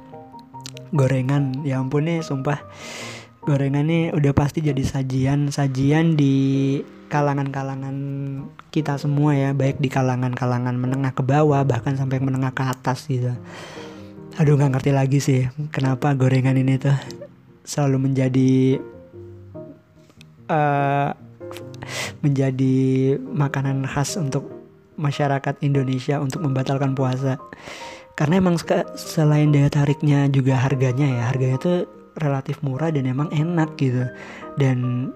Gorengan, 0.95 1.67
ya 1.67 1.83
ampun 1.83 2.07
nih 2.07 2.23
sumpah. 2.23 2.63
Gorengan 3.43 3.91
nih 3.91 4.15
udah 4.15 4.31
pasti 4.31 4.63
jadi 4.63 4.81
sajian 4.87 5.51
sajian 5.51 6.15
di 6.15 6.79
kalangan-kalangan 7.11 7.97
kita 8.73 8.97
semua 8.97 9.37
ya, 9.37 9.51
baik 9.53 9.83
di 9.83 9.91
kalangan-kalangan 9.93 10.73
menengah 10.79 11.13
ke 11.13 11.21
bawah 11.21 11.61
bahkan 11.67 11.99
sampai 11.99 12.23
menengah 12.23 12.55
ke 12.55 12.65
atas 12.65 13.05
gitu 13.11 13.35
aduh 14.41 14.57
nggak 14.57 14.73
ngerti 14.73 14.91
lagi 14.97 15.19
sih 15.21 15.41
kenapa 15.69 16.17
gorengan 16.17 16.57
ini 16.57 16.81
tuh 16.81 16.97
selalu 17.69 18.09
menjadi 18.09 18.81
uh, 20.51 21.13
menjadi 22.23 23.19
makanan 23.19 23.85
khas 23.87 24.15
untuk 24.17 24.49
masyarakat 24.97 25.59
Indonesia 25.65 26.23
untuk 26.23 26.45
membatalkan 26.47 26.95
puasa. 26.95 27.37
Karena 28.13 28.39
emang 28.45 28.61
selain 28.95 29.51
daya 29.51 29.73
tariknya 29.73 30.29
juga 30.29 30.61
harganya 30.61 31.09
ya 31.09 31.23
harganya 31.33 31.57
tuh 31.59 31.77
relatif 32.21 32.61
murah 32.61 32.93
dan 32.93 33.09
emang 33.09 33.33
enak 33.33 33.75
gitu. 33.81 34.05
Dan 34.61 35.11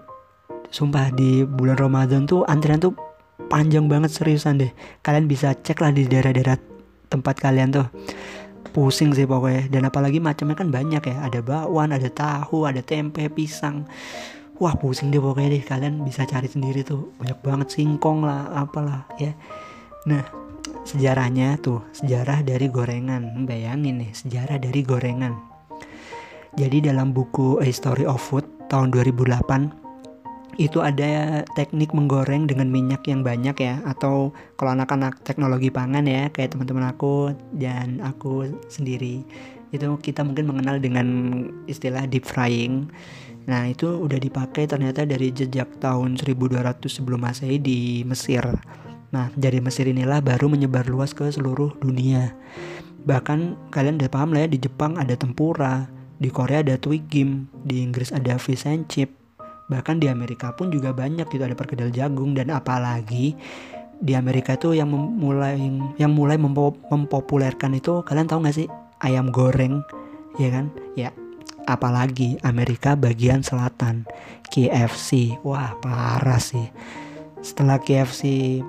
sumpah 0.72 1.12
di 1.12 1.44
bulan 1.44 1.76
Ramadan 1.76 2.24
tuh 2.24 2.42
antrian 2.48 2.80
tuh 2.80 2.96
panjang 3.52 3.86
banget 3.86 4.10
seriusan 4.16 4.58
deh. 4.58 4.72
Kalian 5.04 5.28
bisa 5.28 5.52
cek 5.54 5.78
lah 5.84 5.92
di 5.92 6.08
daerah-daerah 6.08 6.56
tempat 7.12 7.36
kalian 7.38 7.70
tuh. 7.70 7.86
Pusing 8.72 9.12
sih 9.12 9.28
pokoknya. 9.28 9.68
Dan 9.68 9.88
apalagi 9.88 10.18
macamnya 10.18 10.56
kan 10.56 10.72
banyak 10.72 11.04
ya. 11.04 11.16
Ada 11.20 11.44
bakwan 11.44 11.92
ada 11.92 12.08
tahu 12.08 12.64
ada 12.64 12.80
tempe 12.80 13.28
pisang 13.28 13.84
wah 14.59 14.75
pusing 14.77 15.12
deh 15.12 15.21
pokoknya 15.21 15.57
deh. 15.57 15.64
Kalian 15.64 16.03
bisa 16.05 16.25
cari 16.25 16.49
sendiri 16.49 16.83
tuh. 16.83 17.12
Banyak 17.21 17.38
banget 17.45 17.69
singkong 17.77 18.25
lah 18.25 18.53
apalah 18.53 19.09
ya. 19.21 19.33
Nah 20.09 20.25
sejarahnya 20.87 21.59
tuh 21.61 21.83
sejarah 21.92 22.42
dari 22.47 22.71
gorengan. 22.71 23.45
Bayangin 23.45 24.03
nih 24.03 24.12
sejarah 24.12 24.57
dari 24.61 24.81
gorengan. 24.87 25.35
Jadi 26.57 26.88
dalam 26.88 27.12
buku 27.12 27.61
A 27.61 27.69
Story 27.69 28.09
of 28.09 28.23
Food 28.23 28.49
tahun 28.73 28.88
2008 28.88 29.85
itu 30.57 30.81
ada 30.81 31.45
teknik 31.53 31.92
menggoreng 31.92 32.49
dengan 32.49 32.73
minyak 32.73 33.05
yang 33.05 33.21
banyak 33.21 33.57
ya. 33.61 33.85
Atau 33.85 34.33
kalau 34.57 34.73
anak-anak 34.73 35.21
teknologi 35.21 35.69
pangan 35.69 36.09
ya 36.09 36.33
kayak 36.33 36.57
teman-teman 36.57 36.88
aku 36.88 37.37
dan 37.53 38.01
aku 38.01 38.49
sendiri. 38.73 39.21
Itu 39.69 40.01
kita 40.01 40.25
mungkin 40.25 40.49
mengenal 40.49 40.81
dengan 40.81 41.07
istilah 41.69 42.09
deep 42.09 42.25
frying 42.25 42.88
nah 43.46 43.62
itu 43.70 43.87
udah 43.87 44.18
dipakai 44.18 44.66
ternyata 44.66 45.06
dari 45.06 45.30
jejak 45.30 45.78
tahun 45.78 46.18
1200 46.18 46.82
sebelum 46.90 47.22
masehi 47.22 47.62
di 47.62 48.02
Mesir. 48.02 48.42
Nah 49.14 49.30
dari 49.38 49.62
Mesir 49.62 49.87
inilah 49.87 50.18
baru 50.18 50.50
menyebar 50.50 50.90
luas 50.90 51.14
ke 51.14 51.30
seluruh 51.30 51.78
dunia. 51.78 52.35
Bahkan 53.06 53.70
kalian 53.70 54.02
udah 54.02 54.11
paham 54.11 54.35
lah 54.35 54.44
ya 54.44 54.48
di 54.50 54.59
Jepang 54.59 54.98
ada 54.98 55.14
tempura 55.14 55.87
di 56.18 56.26
Korea 56.32 56.64
ada 56.64 56.74
twigim 56.74 57.46
di 57.62 57.87
Inggris 57.87 58.11
ada 58.11 58.35
fish 58.35 58.66
and 58.66 58.90
chip. 58.90 59.14
Bahkan 59.70 60.02
di 60.02 60.11
Amerika 60.11 60.50
pun 60.54 60.74
juga 60.74 60.90
banyak 60.90 61.26
gitu 61.30 61.42
ada 61.42 61.54
perkedel 61.54 61.94
jagung 61.94 62.35
dan 62.35 62.50
apalagi 62.50 63.38
di 64.02 64.12
Amerika 64.12 64.59
itu 64.59 64.76
yang 64.76 64.90
mulai 64.92 65.56
yang 65.96 66.12
mulai 66.12 66.37
mempo, 66.37 66.74
mempopulerkan 66.90 67.78
itu 67.78 68.02
kalian 68.02 68.26
tahu 68.26 68.42
nggak 68.42 68.56
sih? 68.59 68.68
Ayam 69.02 69.30
goreng 69.30 69.87
ya 70.40 70.50
kan? 70.50 70.72
Ya 70.98 71.14
apalagi 71.66 72.38
Amerika 72.46 72.94
bagian 72.94 73.42
selatan 73.42 74.06
KFC 74.48 75.40
wah 75.42 75.74
parah 75.82 76.40
sih 76.40 76.70
setelah 77.42 77.82
KFC 77.82 78.61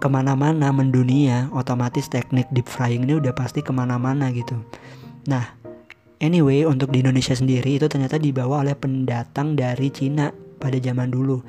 ke 0.00 0.08
mana-mana 0.08 0.72
mendunia 0.72 1.52
otomatis 1.54 2.08
teknik 2.08 2.48
deep 2.50 2.66
frying 2.66 3.06
ini 3.06 3.20
udah 3.20 3.34
pasti 3.36 3.62
ke 3.62 3.70
mana-mana 3.70 4.32
gitu 4.34 4.58
nah 5.28 5.60
Anyway, 6.20 6.68
untuk 6.68 6.92
di 6.92 7.00
Indonesia 7.00 7.32
sendiri 7.32 7.80
itu 7.80 7.88
ternyata 7.88 8.20
dibawa 8.20 8.60
oleh 8.60 8.76
pendatang 8.76 9.56
dari 9.56 9.88
Cina 9.88 10.28
pada 10.60 10.76
zaman 10.76 11.08
dulu. 11.08 11.40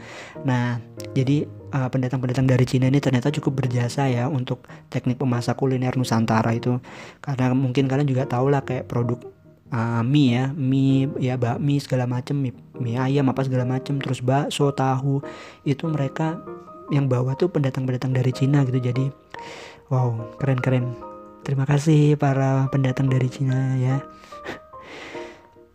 Nah, 0.47 0.79
jadi 1.11 1.43
uh, 1.75 1.91
pendatang-pendatang 1.91 2.47
dari 2.47 2.63
Cina 2.63 2.87
ini 2.87 3.03
ternyata 3.03 3.27
cukup 3.35 3.67
berjasa 3.67 4.07
ya 4.07 4.31
untuk 4.31 4.63
teknik 4.87 5.19
memasak 5.19 5.59
kuliner 5.59 5.91
Nusantara 5.99 6.55
itu. 6.55 6.79
Karena 7.19 7.51
mungkin 7.51 7.91
kalian 7.91 8.07
juga 8.07 8.23
tahu 8.31 8.47
lah 8.47 8.63
kayak 8.63 8.87
produk 8.87 9.19
uh, 9.71 10.03
mie 10.03 10.35
ya, 10.35 10.45
mie 10.53 11.09
ya 11.17 11.35
bakmi 11.39 11.79
segala 11.79 12.05
macem, 12.05 12.37
mie, 12.37 12.53
mie 12.77 12.99
ayam 12.99 13.31
apa 13.31 13.41
segala 13.47 13.63
macem, 13.63 13.97
terus 13.97 14.19
bakso, 14.19 14.69
tahu 14.75 15.23
itu 15.63 15.87
mereka 15.87 16.39
yang 16.91 17.07
bawa 17.07 17.33
tuh 17.39 17.47
pendatang-pendatang 17.47 18.11
dari 18.11 18.31
Cina 18.35 18.67
gitu. 18.67 18.77
Jadi 18.77 19.07
wow, 19.87 20.35
keren-keren. 20.37 20.91
Terima 21.41 21.65
kasih 21.65 22.19
para 22.21 22.69
pendatang 22.69 23.09
dari 23.09 23.25
Cina 23.31 23.79
ya. 23.79 23.97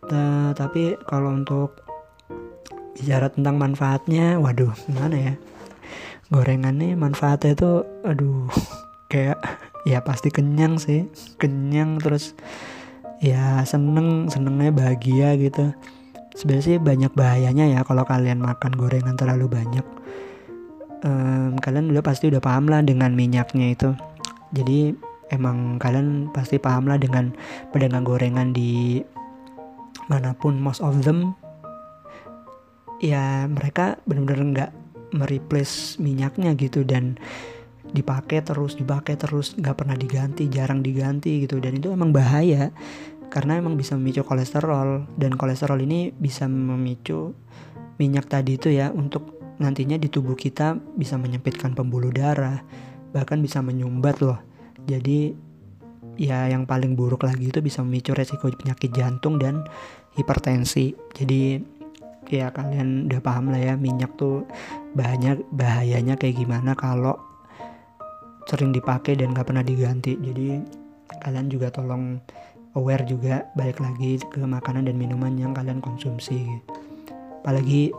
Tapi 0.59 0.95
kalau 1.03 1.35
untuk 1.35 1.83
bicara 2.95 3.27
tentang 3.29 3.59
manfaatnya, 3.59 4.39
waduh, 4.39 4.71
gimana 4.87 5.15
ya? 5.17 5.33
Gorengannya 6.31 6.95
manfaatnya 6.95 7.51
itu, 7.53 7.71
aduh, 8.07 8.47
kayak 9.11 9.41
ya 9.83 9.99
pasti 10.03 10.31
kenyang 10.31 10.79
sih, 10.79 11.07
kenyang 11.39 11.99
terus 11.99 12.35
ya 13.23 13.61
seneng, 13.65 14.29
senengnya 14.29 14.71
bahagia 14.73 15.37
gitu. 15.37 15.73
Sebenarnya 16.37 16.65
sih 16.65 16.77
banyak 16.77 17.11
bahayanya 17.17 17.65
ya 17.65 17.79
kalau 17.81 18.05
kalian 18.05 18.41
makan 18.41 18.73
gorengan 18.77 19.17
terlalu 19.17 19.49
banyak. 19.49 19.85
Um, 21.05 21.57
kalian 21.61 21.93
udah 21.93 22.03
pasti 22.05 22.29
udah 22.29 22.41
paham 22.41 22.69
lah 22.69 22.81
dengan 22.85 23.13
minyaknya 23.13 23.73
itu. 23.73 23.89
Jadi 24.53 24.93
emang 25.33 25.81
kalian 25.81 26.31
pasti 26.31 26.61
paham 26.61 26.87
lah 26.87 26.97
dengan 27.01 27.33
pedagang 27.73 28.05
gorengan 28.05 28.53
di 28.55 29.01
mana 30.07 30.31
pun 30.31 30.55
most 30.55 30.79
of 30.79 31.03
them 31.03 31.35
ya 33.03 33.45
mereka 33.45 33.99
benar-benar 34.07 34.45
nggak 34.55 34.71
mereplace 35.13 35.99
minyaknya 35.99 36.55
gitu 36.57 36.83
dan 36.83 37.19
dipakai 37.91 38.43
terus 38.43 38.75
dipakai 38.75 39.15
terus 39.15 39.55
nggak 39.55 39.75
pernah 39.75 39.95
diganti 39.95 40.47
jarang 40.51 40.83
diganti 40.83 41.43
gitu. 41.43 41.59
Dan 41.59 41.79
itu 41.79 41.91
emang 41.91 42.11
bahaya 42.11 42.71
karena 43.27 43.59
emang 43.59 43.75
bisa 43.75 43.95
memicu 43.95 44.23
kolesterol. 44.23 45.07
Dan 45.15 45.35
kolesterol 45.35 45.79
ini 45.83 46.11
bisa 46.11 46.47
memicu 46.47 47.35
minyak 47.97 48.29
tadi 48.29 48.55
itu 48.55 48.69
ya 48.69 48.93
untuk 48.93 49.37
nantinya 49.57 49.97
di 49.97 50.05
tubuh 50.07 50.37
kita 50.37 50.77
bisa 50.93 51.17
menyempitkan 51.17 51.73
pembuluh 51.73 52.13
darah 52.13 52.61
bahkan 53.09 53.41
bisa 53.41 53.63
menyumbat 53.63 54.21
loh. 54.21 54.37
Jadi 54.85 55.33
ya 56.17 56.49
yang 56.49 56.65
paling 56.65 56.97
buruk 56.97 57.25
lagi 57.25 57.49
itu 57.49 57.61
bisa 57.61 57.81
memicu 57.81 58.13
resiko 58.13 58.49
penyakit 58.53 58.93
jantung 58.93 59.41
dan 59.41 59.65
hipertensi. 60.13 60.93
Jadi 61.13 61.57
ya 62.27 62.51
kalian 62.51 63.07
udah 63.07 63.21
paham 63.23 63.55
lah 63.55 63.61
ya 63.61 63.73
minyak 63.79 64.19
tuh 64.19 64.43
bahayanya 64.93 65.39
bahayanya 65.55 66.15
kayak 66.19 66.43
gimana 66.43 66.75
kalau 66.75 67.15
sering 68.47 68.71
dipakai 68.71 69.19
dan 69.19 69.35
gak 69.35 69.51
pernah 69.51 69.61
diganti. 69.61 70.15
Jadi 70.15 70.63
kalian 71.19 71.51
juga 71.51 71.67
tolong 71.67 72.17
aware 72.79 73.03
juga 73.03 73.43
balik 73.59 73.83
lagi 73.83 74.21
ke 74.31 74.39
makanan 74.39 74.87
dan 74.87 74.95
minuman 74.95 75.35
yang 75.35 75.51
kalian 75.51 75.83
konsumsi. 75.83 76.47
Apalagi 77.43 77.91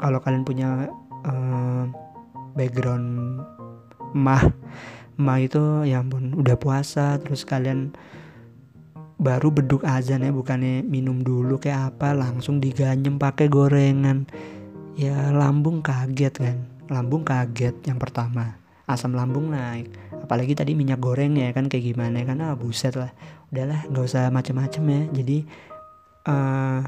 kalau 0.00 0.16
kalian 0.24 0.44
punya 0.48 0.88
uh, 1.28 1.84
background 2.56 3.40
mah 4.16 4.42
mah 5.20 5.38
itu 5.38 5.84
ya 5.84 6.00
ampun 6.00 6.32
udah 6.32 6.56
puasa 6.56 7.20
terus 7.20 7.44
kalian 7.44 7.92
baru 9.20 9.52
beduk 9.52 9.84
azan 9.84 10.24
ya 10.24 10.32
bukannya 10.32 10.80
minum 10.80 11.20
dulu 11.20 11.60
kayak 11.60 11.94
apa 11.94 12.16
langsung 12.16 12.56
diganyem 12.56 13.20
pakai 13.20 13.52
gorengan. 13.52 14.24
Ya 14.96 15.28
lambung 15.32 15.84
kaget 15.84 16.34
kan? 16.40 16.56
Lambung 16.88 17.22
kaget 17.22 17.76
yang 17.84 18.00
pertama 18.00 18.59
asam 18.90 19.14
lambung 19.14 19.54
naik 19.54 19.90
apalagi 20.20 20.58
tadi 20.58 20.74
minyak 20.74 20.98
goreng 20.98 21.38
ya 21.38 21.54
kan 21.54 21.70
kayak 21.70 21.94
gimana 21.94 22.22
kan 22.26 22.38
ah 22.42 22.54
buset 22.58 22.94
lah 22.98 23.10
udahlah 23.50 23.86
nggak 23.90 24.04
usah 24.04 24.30
macem-macem 24.30 24.82
ya 24.86 25.02
jadi 25.22 25.38
uh, 26.26 26.80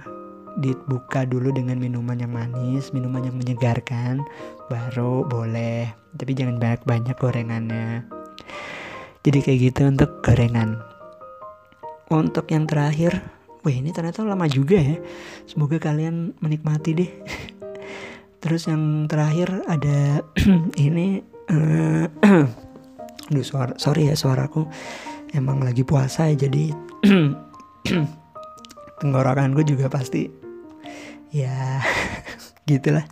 dibuka 0.59 1.24
dulu 1.24 1.48
dengan 1.55 1.80
minuman 1.80 2.18
yang 2.18 2.32
manis, 2.32 2.92
minuman 2.92 3.24
yang 3.24 3.36
menyegarkan, 3.38 4.20
baru 4.68 5.24
boleh. 5.24 5.88
Tapi 6.16 6.32
jangan 6.36 6.61
banyak-banyak 6.61 7.16
gorengannya. 7.16 8.05
Jadi 9.22 9.38
kayak 9.40 9.61
gitu 9.72 9.80
untuk 9.88 10.20
gorengan. 10.20 10.82
Untuk 12.12 12.53
yang 12.53 12.68
terakhir, 12.68 13.24
wah 13.64 13.72
ini 13.72 13.94
ternyata 13.94 14.26
lama 14.26 14.44
juga 14.44 14.76
ya. 14.76 15.00
Semoga 15.48 15.80
kalian 15.80 16.36
menikmati 16.42 16.90
deh. 16.92 17.11
Terus 18.42 18.68
yang 18.68 19.07
terakhir 19.09 19.64
ada 19.70 20.20
ini 20.76 21.32
uh, 21.55 22.46
Duh 23.28 23.44
suara, 23.44 23.76
sorry 23.76 24.09
ya 24.09 24.16
suaraku 24.16 24.64
Emang 25.32 25.61
lagi 25.61 25.84
puasa 25.84 26.28
ya 26.32 26.48
jadi 26.48 26.72
tenggorokan 29.00 29.57
juga 29.64 29.88
pasti 29.88 30.28
ya 31.32 31.80
gitulah. 32.70 33.03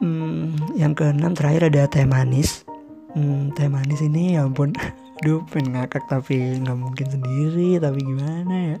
Hmm, 0.00 0.56
yang 0.76 0.92
keenam 0.96 1.36
terakhir 1.36 1.68
ada 1.68 1.84
teh 1.86 2.08
manis. 2.08 2.64
Hmm, 3.12 3.52
teh 3.52 3.68
manis 3.68 4.00
ini 4.04 4.36
ya 4.36 4.44
ampun 4.44 4.72
Duh 5.24 5.40
pengen 5.48 5.76
ngakak 5.76 6.04
tapi 6.08 6.60
nggak 6.60 6.76
mungkin 6.76 7.08
sendiri 7.08 7.80
tapi 7.80 8.00
gimana 8.00 8.54
ya? 8.74 8.78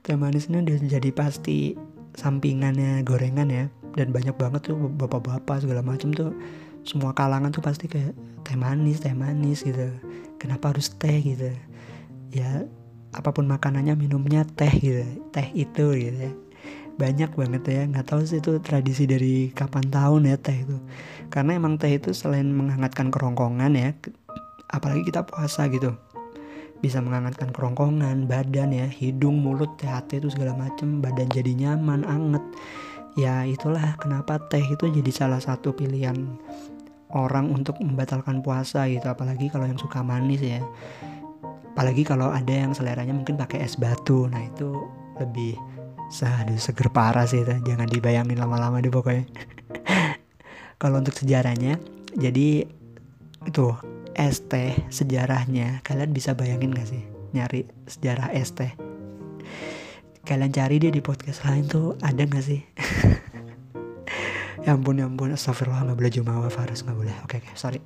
Teh 0.00 0.16
manis 0.16 0.48
ini 0.48 0.64
udah 0.64 0.76
jadi 0.88 1.10
pasti 1.12 1.76
sampingannya 2.16 3.04
gorengan 3.04 3.48
ya 3.52 3.68
dan 3.96 4.12
banyak 4.12 4.36
banget 4.40 4.72
tuh 4.72 4.76
bapak-bapak 4.76 5.64
segala 5.64 5.84
macam 5.84 6.12
tuh 6.12 6.32
semua 6.86 7.10
kalangan 7.12 7.50
tuh 7.50 7.60
pasti 7.60 7.90
kayak 7.90 8.14
teh 8.46 8.54
manis 8.54 9.02
teh 9.02 9.10
manis 9.10 9.66
gitu. 9.66 9.90
Kenapa 10.38 10.70
harus 10.70 10.94
teh? 10.94 11.18
gitu. 11.18 11.50
Ya 12.30 12.64
apa 13.10 13.34
pun 13.34 13.50
makanannya 13.50 13.98
minumnya 13.98 14.46
teh 14.46 14.70
gitu. 14.70 15.02
Teh 15.34 15.50
itu 15.52 15.84
gitu 15.98 16.18
ya. 16.30 16.32
Banyak 16.96 17.34
banget 17.34 17.62
ya. 17.66 17.82
Nggak 17.90 18.06
tahu 18.06 18.22
sih 18.22 18.38
itu 18.38 18.62
tradisi 18.62 19.04
dari 19.10 19.50
kapan 19.50 19.90
tahun 19.90 20.30
ya 20.30 20.36
teh 20.38 20.62
itu. 20.62 20.78
Karena 21.26 21.58
emang 21.58 21.74
teh 21.74 21.90
itu 21.90 22.14
selain 22.14 22.46
menghangatkan 22.46 23.10
kerongkongan 23.10 23.74
ya 23.74 23.90
apalagi 24.70 25.06
kita 25.10 25.26
puasa 25.26 25.66
gitu. 25.70 25.94
Bisa 26.78 27.02
menghangatkan 27.02 27.50
kerongkongan 27.50 28.28
badan 28.30 28.70
ya 28.70 28.86
hidung 28.86 29.42
mulut 29.42 29.74
THT 29.80 30.22
itu 30.22 30.28
segala 30.30 30.54
macem 30.54 31.02
badan 31.02 31.26
jadi 31.34 31.52
nyaman 31.66 32.06
anget. 32.06 32.44
Ya 33.16 33.48
itulah 33.48 33.96
kenapa 33.96 34.36
teh 34.52 34.60
itu 34.60 34.92
jadi 34.92 35.08
salah 35.08 35.40
satu 35.40 35.72
pilihan 35.72 36.36
orang 37.16 37.48
untuk 37.48 37.80
membatalkan 37.80 38.44
puasa 38.44 38.84
gitu 38.92 39.08
apalagi 39.08 39.48
kalau 39.48 39.64
yang 39.64 39.80
suka 39.80 40.04
manis 40.04 40.44
ya 40.44 40.60
apalagi 41.72 42.04
kalau 42.04 42.28
ada 42.28 42.52
yang 42.52 42.76
seleranya 42.76 43.16
mungkin 43.16 43.40
pakai 43.40 43.64
es 43.64 43.80
batu 43.80 44.28
nah 44.28 44.44
itu 44.44 44.72
lebih 45.16 45.56
Aduh 46.06 46.58
seger 46.58 46.88
parah 46.94 47.26
sih 47.26 47.42
itu. 47.42 47.54
Jangan 47.66 47.90
dibayangin 47.90 48.38
lama-lama 48.38 48.78
deh 48.78 48.94
pokoknya. 48.94 49.26
Kalau 50.80 51.02
untuk 51.02 51.18
sejarahnya, 51.18 51.82
jadi 52.14 52.68
itu 53.46 53.66
es 54.16 54.42
teh 54.48 54.74
sejarahnya 54.88 55.84
kalian 55.84 56.10
bisa 56.10 56.32
bayangin 56.32 56.72
gak 56.72 56.88
sih 56.88 57.04
nyari 57.36 57.68
sejarah 57.90 58.32
es 58.32 58.54
teh? 58.54 58.72
Kalian 60.26 60.50
cari 60.50 60.82
dia 60.82 60.90
di 60.90 61.02
podcast 61.02 61.46
lain 61.46 61.66
tuh 61.66 61.98
ada 62.02 62.22
gak 62.26 62.44
sih? 62.44 62.62
ya 64.66 64.74
ampun 64.74 64.98
ya 64.98 65.06
ampun. 65.06 65.30
Astagfirullah 65.30 65.86
gak 65.86 65.98
boleh 66.02 66.12
jumawa 66.12 66.50
Faras 66.50 66.82
gak 66.82 66.98
boleh. 66.98 67.14
Oke 67.22 67.38
okay, 67.38 67.46
oke. 67.46 67.50
Sorry. 67.54 67.80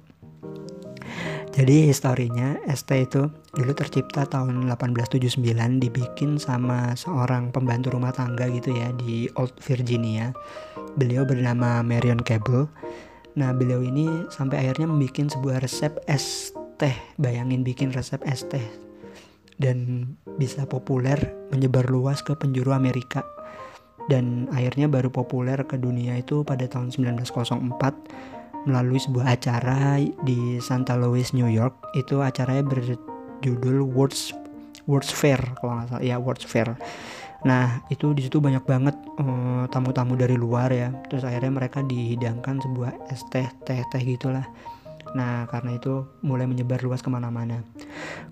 Jadi 1.50 1.90
historinya 1.90 2.56
ST 2.70 2.88
itu 2.94 3.26
dulu 3.52 3.72
tercipta 3.74 4.22
tahun 4.24 4.70
1879 4.70 5.42
dibikin 5.82 6.38
sama 6.38 6.94
seorang 6.94 7.50
pembantu 7.50 7.90
rumah 7.90 8.14
tangga 8.14 8.46
gitu 8.48 8.70
ya 8.70 8.94
di 8.94 9.26
Old 9.34 9.58
Virginia. 9.60 10.30
Beliau 10.94 11.26
bernama 11.26 11.82
Marion 11.82 12.22
Cable. 12.22 12.70
Nah 13.34 13.50
beliau 13.50 13.82
ini 13.82 14.06
sampai 14.30 14.62
akhirnya 14.62 14.88
membuat 14.88 15.34
sebuah 15.34 15.58
resep 15.60 15.92
es 16.06 16.54
teh. 16.78 16.94
Bayangin 17.18 17.66
bikin 17.66 17.90
resep 17.90 18.22
es 18.24 18.46
teh. 18.46 18.64
Dan 19.60 20.06
bisa 20.38 20.64
populer 20.64 21.18
menyebar 21.50 21.90
luas 21.90 22.22
ke 22.24 22.32
penjuru 22.38 22.72
Amerika 22.72 23.26
dan 24.10 24.50
akhirnya 24.50 24.90
baru 24.90 25.06
populer 25.14 25.62
ke 25.62 25.78
dunia 25.78 26.18
itu 26.18 26.42
pada 26.42 26.66
tahun 26.66 26.90
1904 26.90 28.66
melalui 28.66 29.00
sebuah 29.00 29.38
acara 29.38 30.02
di 30.26 30.58
Santa 30.58 30.98
Louis, 30.98 31.30
New 31.32 31.48
York. 31.48 31.94
Itu 31.94 32.20
acaranya 32.20 32.66
berjudul 32.66 33.86
Words 33.86 34.34
Words 34.90 35.14
Fair 35.14 35.38
kalau 35.62 35.78
nggak 35.78 35.86
salah 35.94 36.02
ya 36.02 36.18
Words 36.18 36.44
Fair. 36.44 36.74
Nah 37.46 37.80
itu 37.88 38.12
di 38.12 38.26
situ 38.26 38.42
banyak 38.42 38.66
banget 38.66 38.96
eh, 39.22 39.64
tamu-tamu 39.70 40.18
dari 40.18 40.34
luar 40.36 40.74
ya. 40.74 40.90
Terus 41.08 41.24
akhirnya 41.24 41.62
mereka 41.62 41.80
dihidangkan 41.80 42.60
sebuah 42.60 43.08
es 43.08 43.22
teh 43.30 43.46
teh 43.64 43.80
teh 43.88 44.02
gitulah. 44.02 44.44
Nah 45.16 45.48
karena 45.48 45.78
itu 45.78 46.04
mulai 46.20 46.44
menyebar 46.44 46.82
luas 46.84 47.00
ke 47.00 47.08
mana-mana. 47.08 47.64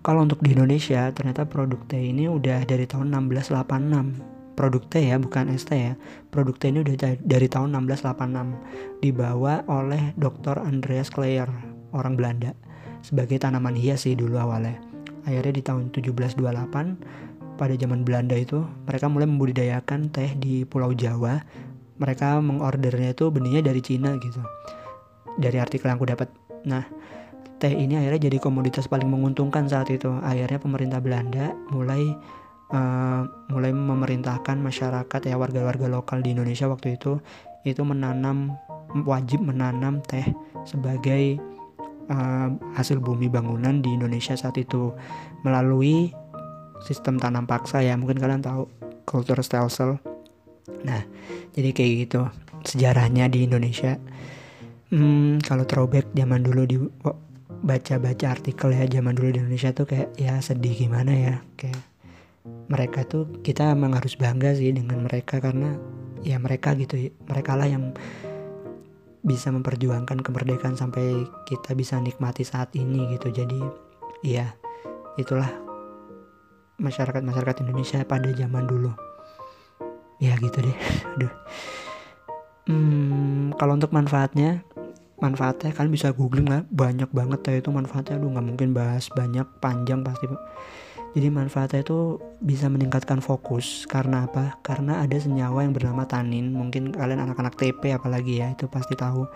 Kalau 0.04 0.26
untuk 0.26 0.44
di 0.44 0.52
Indonesia 0.52 1.08
ternyata 1.14 1.48
produk 1.48 1.80
teh 1.88 2.02
ini 2.02 2.28
udah 2.28 2.66
dari 2.68 2.84
tahun 2.84 3.14
1686 3.32 4.37
produk 4.58 4.82
teh 4.90 5.06
ya 5.06 5.22
bukan 5.22 5.54
ST 5.54 5.70
ya. 5.70 5.94
Produk 6.34 6.58
teh 6.58 6.74
ini 6.74 6.82
udah 6.82 7.14
dari 7.22 7.46
tahun 7.46 7.78
1686 7.78 8.98
dibawa 8.98 9.62
oleh 9.70 10.10
Dr. 10.18 10.58
Andreas 10.58 11.14
Kleyer 11.14 11.46
orang 11.94 12.18
Belanda 12.18 12.58
sebagai 13.06 13.38
tanaman 13.38 13.78
hias 13.78 14.02
sih 14.02 14.18
dulu 14.18 14.34
awalnya. 14.34 14.82
Akhirnya 15.22 15.54
di 15.54 15.62
tahun 15.62 15.94
1728 15.94 17.54
pada 17.54 17.74
zaman 17.78 18.02
Belanda 18.02 18.34
itu 18.34 18.66
mereka 18.90 19.06
mulai 19.06 19.30
membudidayakan 19.30 20.10
teh 20.10 20.34
di 20.34 20.66
Pulau 20.66 20.90
Jawa. 20.90 21.38
Mereka 22.02 22.42
mengordernya 22.42 23.14
itu 23.14 23.30
benihnya 23.30 23.62
dari 23.62 23.78
Cina 23.78 24.18
gitu 24.18 24.42
dari 25.38 25.62
artikel 25.62 25.86
yang 25.86 26.02
aku 26.02 26.10
dapat. 26.10 26.28
Nah 26.66 26.82
teh 27.58 27.74
ini 27.74 27.98
akhirnya 27.98 28.30
jadi 28.30 28.38
komoditas 28.42 28.90
paling 28.90 29.06
menguntungkan 29.06 29.70
saat 29.70 29.90
itu. 29.94 30.10
Akhirnya 30.22 30.58
pemerintah 30.58 30.98
Belanda 30.98 31.54
mulai 31.70 32.14
uh, 32.72 33.22
mulai 33.48 33.72
memerintahkan 33.72 34.60
masyarakat 34.60 35.20
ya 35.24 35.36
warga-warga 35.40 35.88
lokal 35.88 36.20
di 36.20 36.32
Indonesia 36.36 36.68
waktu 36.68 36.96
itu 37.00 37.20
itu 37.66 37.82
menanam 37.84 38.56
wajib 39.04 39.44
menanam 39.44 40.00
teh 40.04 40.24
sebagai 40.64 41.36
uh, 42.08 42.48
hasil 42.76 43.00
bumi 43.00 43.28
bangunan 43.28 43.84
di 43.84 43.92
Indonesia 43.92 44.36
saat 44.36 44.56
itu. 44.56 44.92
Melalui 45.44 46.12
sistem 46.82 47.18
tanam 47.18 47.44
paksa 47.44 47.82
ya 47.82 47.98
mungkin 47.98 48.22
kalian 48.22 48.42
tahu 48.42 48.70
kultur 49.02 49.42
stelsel 49.42 49.98
nah 50.86 51.02
jadi 51.58 51.74
kayak 51.74 51.92
gitu 52.06 52.20
sejarahnya 52.62 53.30
di 53.30 53.48
Indonesia. 53.48 53.96
Hmm, 54.88 55.36
kalau 55.44 55.68
throwback 55.68 56.08
zaman 56.16 56.40
dulu 56.40 56.62
di 56.64 56.76
baca-baca 57.60 58.32
artikel 58.32 58.72
ya 58.72 58.88
zaman 58.88 59.12
dulu 59.12 59.36
di 59.36 59.38
Indonesia 59.42 59.74
tuh 59.74 59.84
kayak 59.84 60.16
ya 60.16 60.40
sedih 60.40 60.72
gimana 60.72 61.12
ya 61.12 61.34
kayak 61.58 61.76
mereka 62.68 63.04
tuh 63.08 63.40
kita 63.40 63.72
emang 63.72 63.96
harus 63.96 64.14
bangga 64.14 64.52
sih 64.52 64.70
dengan 64.76 65.00
mereka 65.04 65.40
karena 65.40 65.76
ya 66.20 66.36
mereka 66.36 66.76
gitu 66.76 66.98
mereka 67.24 67.56
lah 67.56 67.64
yang 67.64 67.96
bisa 69.24 69.50
memperjuangkan 69.50 70.22
kemerdekaan 70.22 70.78
sampai 70.78 71.26
kita 71.48 71.74
bisa 71.74 71.98
nikmati 71.98 72.46
saat 72.46 72.72
ini 72.76 73.12
gitu. 73.16 73.32
Jadi 73.32 73.60
iya 74.22 74.54
itulah 75.18 75.48
masyarakat 76.78 77.22
masyarakat 77.24 77.56
Indonesia 77.66 77.98
pada 78.06 78.30
zaman 78.32 78.64
dulu. 78.68 78.92
Ya 80.22 80.38
gitu 80.38 80.62
deh. 80.62 80.76
Aduh. 81.18 81.32
Hmm, 82.68 83.56
kalau 83.56 83.80
untuk 83.80 83.96
manfaatnya 83.96 84.60
manfaatnya 85.18 85.74
kalian 85.74 85.92
bisa 85.92 86.14
googling 86.14 86.46
lah. 86.46 86.62
Banyak 86.70 87.10
banget 87.10 87.40
ya 87.48 87.54
itu 87.58 87.70
manfaatnya. 87.74 88.20
Aduh 88.20 88.30
nggak 88.32 88.46
mungkin 88.46 88.70
bahas 88.72 89.10
banyak 89.10 89.46
panjang 89.58 90.04
pasti 90.06 90.30
jadi 91.18 91.34
manfaatnya 91.34 91.82
itu 91.82 92.22
bisa 92.38 92.70
meningkatkan 92.70 93.18
fokus. 93.18 93.90
Karena 93.90 94.30
apa? 94.30 94.62
Karena 94.62 95.02
ada 95.02 95.18
senyawa 95.18 95.66
yang 95.66 95.74
bernama 95.74 96.06
tanin. 96.06 96.54
Mungkin 96.54 96.94
kalian 96.94 97.18
anak-anak 97.26 97.58
TP 97.58 97.90
apalagi 97.90 98.38
ya 98.38 98.54
itu 98.54 98.70
pasti 98.70 98.94
tahu. 98.94 99.26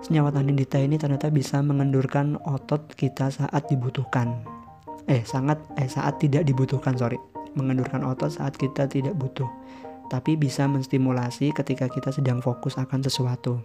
Senyawa 0.00 0.32
tanin 0.32 0.56
di 0.56 0.64
teh 0.64 0.80
ini 0.80 0.96
ternyata 0.96 1.28
bisa 1.28 1.60
mengendurkan 1.60 2.40
otot 2.48 2.88
kita 2.96 3.28
saat 3.28 3.68
dibutuhkan. 3.68 4.48
Eh 5.04 5.20
sangat 5.28 5.60
eh 5.76 5.92
saat 5.92 6.24
tidak 6.24 6.48
dibutuhkan 6.48 6.96
sorry. 6.96 7.20
Mengendurkan 7.52 8.00
otot 8.00 8.32
saat 8.32 8.56
kita 8.56 8.88
tidak 8.88 9.12
butuh. 9.12 9.52
Tapi 10.08 10.40
bisa 10.40 10.64
menstimulasi 10.64 11.52
ketika 11.52 11.84
kita 11.92 12.16
sedang 12.16 12.40
fokus 12.40 12.80
akan 12.80 13.04
sesuatu. 13.04 13.60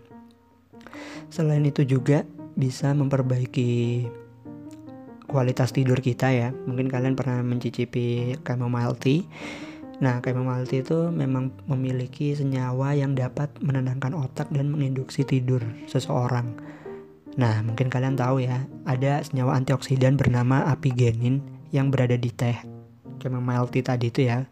Selain 1.31 1.63
itu 1.63 1.87
juga 1.87 2.27
bisa 2.59 2.91
memperbaiki 2.91 4.03
kualitas 5.29 5.69
tidur 5.69 6.01
kita 6.01 6.33
ya. 6.33 6.49
Mungkin 6.49 6.89
kalian 6.89 7.13
pernah 7.13 7.45
mencicipi 7.45 8.33
chamomile 8.41 8.97
tea. 8.97 9.29
Nah, 10.01 10.17
chamomile 10.25 10.65
tea 10.65 10.81
itu 10.81 11.13
memang 11.13 11.53
memiliki 11.69 12.33
senyawa 12.33 12.97
yang 12.97 13.13
dapat 13.13 13.53
menenangkan 13.61 14.17
otak 14.17 14.49
dan 14.49 14.73
menginduksi 14.73 15.21
tidur 15.21 15.61
seseorang. 15.85 16.57
Nah, 17.37 17.61
mungkin 17.61 17.93
kalian 17.93 18.17
tahu 18.17 18.41
ya, 18.41 18.65
ada 18.89 19.21
senyawa 19.21 19.55
antioksidan 19.61 20.17
bernama 20.17 20.65
apigenin 20.65 21.45
yang 21.69 21.93
berada 21.93 22.17
di 22.17 22.33
teh 22.33 22.57
chamomile 23.19 23.67
tea 23.69 23.83
tadi 23.85 24.09
itu 24.09 24.25
ya 24.25 24.47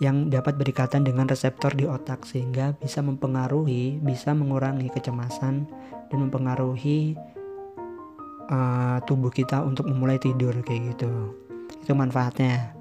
yang 0.00 0.32
dapat 0.32 0.56
berikatan 0.56 1.04
dengan 1.04 1.28
reseptor 1.28 1.76
di 1.76 1.84
otak 1.84 2.24
sehingga 2.24 2.72
bisa 2.80 3.04
mempengaruhi, 3.04 4.00
bisa 4.00 4.32
mengurangi 4.32 4.88
kecemasan 4.88 5.68
dan 6.08 6.18
mempengaruhi 6.24 7.20
uh, 8.50 8.98
tubuh 9.06 9.30
kita 9.30 9.62
untuk 9.62 9.86
memulai 9.86 10.18
tidur 10.18 10.52
kayak 10.66 10.94
gitu. 10.94 11.38
Itu 11.80 11.94
manfaatnya. 11.96 12.74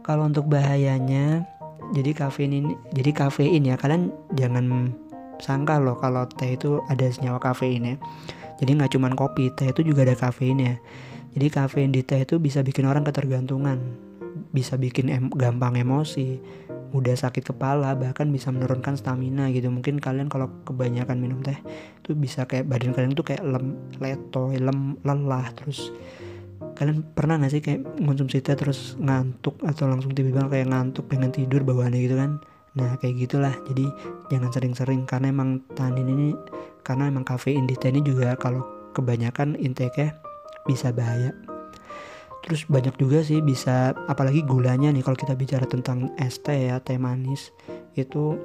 Kalau 0.00 0.24
untuk 0.24 0.48
bahayanya, 0.48 1.44
jadi 1.92 2.16
kafein 2.16 2.56
ini, 2.56 2.72
jadi 2.96 3.10
kafein 3.12 3.66
ya 3.66 3.76
kalian 3.76 4.14
jangan 4.38 4.94
sangka 5.42 5.76
loh 5.76 5.98
kalau 6.00 6.24
teh 6.24 6.56
itu 6.56 6.80
ada 6.88 7.04
senyawa 7.10 7.42
kafein 7.42 7.84
ya. 7.84 7.96
Jadi 8.62 8.70
nggak 8.80 8.92
cuma 8.96 9.12
kopi, 9.12 9.52
teh 9.52 9.74
itu 9.74 9.84
juga 9.84 10.08
ada 10.08 10.16
kafein 10.16 10.56
ya. 10.56 10.74
Jadi 11.36 11.46
kafein 11.52 11.90
di 11.92 12.00
teh 12.00 12.24
itu 12.24 12.40
bisa 12.40 12.64
bikin 12.64 12.88
orang 12.88 13.04
ketergantungan 13.04 14.10
bisa 14.50 14.74
bikin 14.78 15.10
em 15.10 15.26
gampang 15.30 15.78
emosi, 15.78 16.38
mudah 16.90 17.14
sakit 17.14 17.54
kepala, 17.54 17.94
bahkan 17.94 18.28
bisa 18.30 18.50
menurunkan 18.50 18.98
stamina 18.98 19.50
gitu. 19.54 19.70
Mungkin 19.70 20.02
kalian 20.02 20.26
kalau 20.26 20.50
kebanyakan 20.66 21.22
minum 21.22 21.40
teh 21.40 21.56
itu 22.02 22.14
bisa 22.18 22.44
kayak 22.46 22.66
badan 22.66 22.92
kalian 22.94 23.14
tuh 23.14 23.26
kayak 23.26 23.42
lem, 23.42 23.78
letoy, 24.02 24.58
lem, 24.58 24.98
lelah 25.06 25.46
terus 25.54 25.94
kalian 26.76 27.04
pernah 27.12 27.36
gak 27.40 27.52
sih 27.52 27.60
kayak 27.60 27.84
konsumsi 28.00 28.40
teh 28.40 28.56
terus 28.56 28.96
ngantuk 28.96 29.60
atau 29.64 29.84
langsung 29.84 30.12
tiba-tiba 30.16 30.48
kayak 30.48 30.68
ngantuk 30.72 31.08
pengen 31.08 31.32
tidur 31.32 31.62
bawaannya 31.64 32.00
gitu 32.00 32.16
kan? 32.18 32.40
Nah 32.78 32.98
kayak 32.98 33.16
gitulah. 33.26 33.54
Jadi 33.66 33.86
jangan 34.30 34.50
sering-sering 34.50 35.02
karena 35.06 35.30
emang 35.30 35.62
tanin 35.74 36.06
ini 36.06 36.28
karena 36.86 37.10
emang 37.10 37.26
kafein 37.26 37.66
di 37.66 37.76
teh 37.76 37.92
ini 37.92 38.00
juga 38.02 38.34
kalau 38.38 38.62
kebanyakan 38.96 39.54
intake 39.60 40.10
bisa 40.66 40.92
bahaya 40.92 41.32
terus 42.40 42.64
banyak 42.66 42.96
juga 42.96 43.20
sih 43.20 43.44
bisa 43.44 43.92
apalagi 44.08 44.40
gulanya 44.44 44.88
nih 44.88 45.04
kalau 45.04 45.16
kita 45.16 45.36
bicara 45.36 45.68
tentang 45.68 46.12
es 46.16 46.40
teh 46.40 46.72
ya 46.72 46.80
teh 46.80 46.96
manis 46.96 47.52
itu 47.94 48.36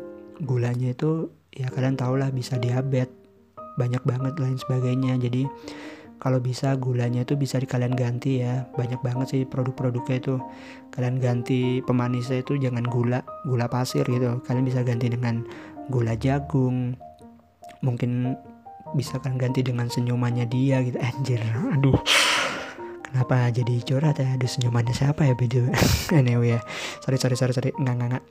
gulanya 0.44 0.92
itu 0.92 1.32
ya 1.56 1.72
kalian 1.72 1.96
tau 1.96 2.20
lah 2.20 2.28
bisa 2.30 2.60
diabetes 2.60 3.26
banyak 3.76 4.02
banget 4.08 4.34
lain 4.40 4.58
sebagainya. 4.58 5.20
Jadi 5.20 5.46
kalau 6.16 6.40
bisa 6.40 6.74
gulanya 6.80 7.28
itu 7.28 7.36
bisa 7.36 7.60
kalian 7.60 7.94
ganti 7.94 8.40
ya 8.40 8.66
banyak 8.74 9.04
banget 9.04 9.28
sih 9.36 9.42
produk-produknya 9.44 10.16
itu. 10.18 10.36
Kalian 10.96 11.20
ganti 11.20 11.84
pemanisnya 11.84 12.42
itu 12.42 12.56
jangan 12.56 12.88
gula 12.88 13.22
gula 13.46 13.68
pasir 13.68 14.08
gitu. 14.08 14.40
Kalian 14.48 14.66
bisa 14.66 14.82
ganti 14.82 15.12
dengan 15.12 15.44
gula 15.92 16.16
jagung 16.18 16.96
mungkin 17.84 18.34
bisa 18.96 19.20
kalian 19.20 19.38
ganti 19.38 19.62
dengan 19.62 19.92
senyumannya 19.92 20.48
dia 20.48 20.82
gitu. 20.82 20.98
Anjir 21.08 21.44
aduh 21.44 22.00
Kenapa 23.16 23.48
jadi 23.48 23.80
curhat 23.80 24.20
ya? 24.20 24.36
Ada 24.36 24.44
senyumannya 24.44 24.92
siapa 24.92 25.24
ya 25.24 25.40
video? 25.40 25.72
anyway 26.20 26.52
ya. 26.52 26.62
Sorry 27.00 27.16
sorry 27.16 27.40
sorry 27.40 27.56
sorry. 27.56 27.72
Enggak 27.80 27.96
enggak 27.96 28.10
enggak. 28.12 28.26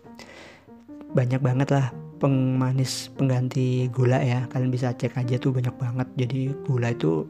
Banyak 1.17 1.41
banget 1.41 1.69
lah 1.73 1.87
pengmanis 2.21 3.09
pengganti 3.17 3.89
gula 3.89 4.21
ya. 4.21 4.45
Kalian 4.53 4.69
bisa 4.69 4.93
cek 4.93 5.17
aja 5.17 5.41
tuh 5.41 5.57
banyak 5.57 5.73
banget. 5.81 6.05
Jadi 6.21 6.53
gula 6.69 6.93
itu 6.93 7.25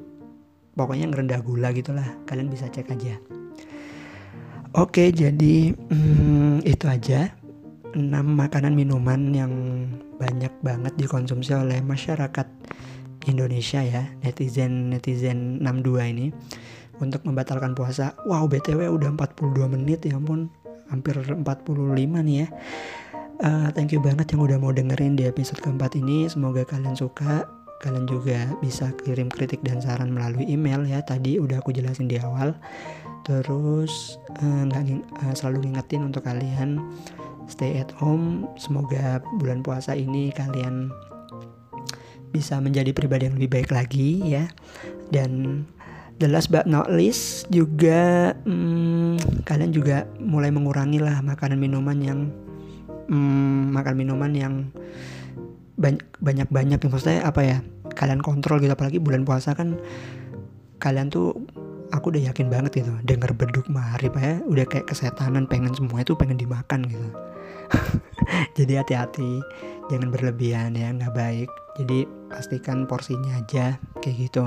pokoknya 0.75 1.15
ngerendah 1.15 1.47
gula 1.47 1.71
gitulah. 1.71 2.11
Kalian 2.27 2.51
bisa 2.51 2.67
cek 2.67 2.91
aja. 2.91 3.23
Oke, 4.75 5.15
jadi 5.15 5.71
hmm, 5.71 6.67
itu 6.67 6.91
aja 6.91 7.31
6 7.95 8.03
makanan 8.19 8.75
minuman 8.75 9.31
yang 9.31 9.55
banyak 10.19 10.51
banget 10.59 10.91
dikonsumsi 10.99 11.55
oleh 11.55 11.79
masyarakat 11.87 12.51
Indonesia 13.31 13.79
ya 13.81 14.11
netizen 14.27 14.91
netizen 14.91 15.63
62 15.63 16.13
ini 16.13 16.27
untuk 17.01 17.23
membatalkan 17.27 17.75
puasa. 17.75 18.15
Wow, 18.29 18.47
BTW 18.47 18.91
udah 18.91 19.11
42 19.15 19.67
menit 19.71 20.07
ya 20.07 20.19
ampun, 20.19 20.51
hampir 20.91 21.17
45 21.19 21.43
nih 22.27 22.37
ya. 22.45 22.49
Uh, 23.43 23.67
thank 23.75 23.91
you 23.91 23.99
banget 23.99 24.31
yang 24.31 24.47
udah 24.47 24.59
mau 24.63 24.71
dengerin 24.71 25.19
di 25.19 25.27
episode 25.27 25.59
keempat 25.59 25.99
ini. 25.99 26.31
Semoga 26.31 26.63
kalian 26.63 26.95
suka. 26.95 27.43
Kalian 27.83 28.07
juga 28.07 28.47
bisa 28.63 28.95
kirim 29.03 29.27
kritik 29.27 29.59
dan 29.67 29.83
saran 29.83 30.15
melalui 30.15 30.47
email 30.47 30.87
ya. 30.87 31.03
Tadi 31.03 31.43
udah 31.43 31.59
aku 31.59 31.75
jelasin 31.75 32.07
di 32.07 32.17
awal. 32.23 32.55
Terus 33.27 34.23
uh, 34.39 34.65
selalu 35.35 35.67
ngingetin 35.67 36.07
untuk 36.07 36.23
kalian 36.23 36.79
stay 37.51 37.75
at 37.83 37.91
home. 37.99 38.47
Semoga 38.55 39.19
bulan 39.43 39.67
puasa 39.67 39.99
ini 39.99 40.31
kalian 40.31 40.95
bisa 42.31 42.59
menjadi 42.63 42.91
pribadi 42.95 43.27
yang 43.27 43.37
lebih 43.37 43.51
baik 43.51 43.71
lagi 43.75 44.23
ya. 44.31 44.47
Dan 45.11 45.63
the 46.23 46.29
last 46.31 46.51
but 46.51 46.67
not 46.69 46.87
least 46.91 47.51
juga 47.51 48.33
hmm, 48.47 49.43
kalian 49.43 49.75
juga 49.75 50.07
mulai 50.23 50.55
mengurangi 50.55 51.03
lah 51.03 51.19
makanan 51.21 51.59
minuman 51.59 51.99
yang 51.99 52.21
hmm, 53.11 53.75
makan 53.75 53.95
minuman 53.99 54.33
yang 54.33 54.55
banyak 55.75 56.47
banyak 56.55 56.79
yang 56.79 56.91
maksudnya 56.93 57.21
apa 57.27 57.41
ya 57.43 57.59
kalian 57.99 58.23
kontrol 58.23 58.63
gitu. 58.63 58.75
Apalagi 58.75 59.03
bulan 59.03 59.27
puasa 59.27 59.59
kan 59.59 59.79
kalian 60.79 61.11
tuh 61.11 61.35
aku 61.91 62.11
udah 62.11 62.31
yakin 62.31 62.51
banget 62.51 62.85
gitu 62.85 62.95
dengar 63.03 63.35
beduk 63.35 63.67
marip 63.67 64.15
ya. 64.15 64.39
Udah 64.47 64.65
kayak 64.71 64.87
kesetanan 64.87 65.51
pengen 65.51 65.75
semua 65.75 66.07
itu 66.07 66.15
pengen 66.15 66.39
dimakan 66.39 66.87
gitu. 66.87 67.09
Jadi 68.59 68.79
hati-hati 68.79 69.43
jangan 69.91 70.15
berlebihan 70.15 70.79
ya 70.79 70.95
nggak 70.95 71.15
baik. 71.15 71.51
Jadi 71.75 72.07
pastikan 72.31 72.87
porsinya 72.87 73.35
aja 73.43 73.83
kayak 73.99 74.31
gitu 74.31 74.47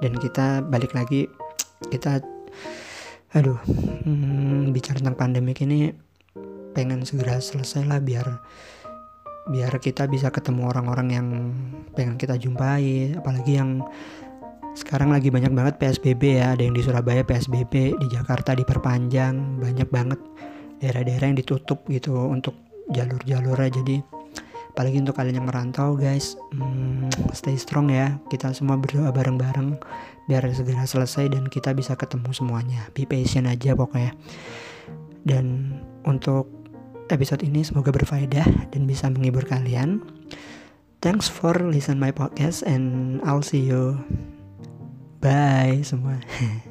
dan 0.00 0.12
kita 0.16 0.64
balik 0.66 0.96
lagi 0.96 1.28
kita 1.92 2.20
aduh 3.36 3.60
hmm, 4.04 4.74
bicara 4.74 4.98
tentang 4.98 5.16
pandemik 5.16 5.62
ini 5.62 5.94
pengen 6.74 7.06
segera 7.06 7.38
selesai 7.38 7.86
lah 7.86 8.00
biar 8.02 8.26
biar 9.50 9.72
kita 9.82 10.06
bisa 10.06 10.30
ketemu 10.30 10.70
orang-orang 10.70 11.08
yang 11.10 11.28
pengen 11.98 12.14
kita 12.20 12.38
jumpai. 12.38 13.18
Apalagi 13.18 13.58
yang 13.58 13.82
sekarang 14.78 15.10
lagi 15.10 15.32
banyak 15.32 15.50
banget 15.50 15.74
PSBB 15.82 16.38
ya. 16.38 16.54
Ada 16.54 16.62
yang 16.70 16.74
di 16.78 16.82
Surabaya 16.86 17.26
PSBB 17.26 17.98
di 17.98 18.06
Jakarta 18.06 18.54
diperpanjang. 18.54 19.58
Banyak 19.58 19.88
banget 19.90 20.20
daerah-daerah 20.78 21.34
yang 21.34 21.38
ditutup 21.42 21.82
gitu 21.90 22.14
untuk 22.30 22.54
jalur-jalurnya. 22.94 23.70
Jadi 23.82 23.96
apalagi 24.70 25.02
untuk 25.02 25.18
kalian 25.18 25.42
yang 25.42 25.48
merantau 25.50 25.98
guys 25.98 26.38
hmm, 26.54 27.10
stay 27.34 27.58
strong 27.58 27.90
ya. 27.90 28.16
Kita 28.30 28.54
semua 28.54 28.78
berdoa 28.78 29.10
bareng-bareng 29.10 29.76
biar 30.30 30.46
segera 30.54 30.86
selesai 30.86 31.34
dan 31.34 31.50
kita 31.50 31.74
bisa 31.74 31.98
ketemu 31.98 32.30
semuanya. 32.30 32.86
Be 32.94 33.04
patient 33.04 33.50
aja 33.50 33.74
pokoknya. 33.74 34.14
Dan 35.26 35.76
untuk 36.06 36.48
episode 37.10 37.42
ini 37.42 37.66
semoga 37.66 37.90
berfaedah 37.90 38.70
dan 38.70 38.82
bisa 38.86 39.10
menghibur 39.10 39.42
kalian. 39.44 40.00
Thanks 41.00 41.26
for 41.26 41.56
listen 41.58 41.98
my 41.98 42.14
podcast 42.14 42.62
and 42.62 43.18
I'll 43.26 43.44
see 43.44 43.64
you. 43.64 43.98
Bye 45.20 45.84
semua 45.84 46.16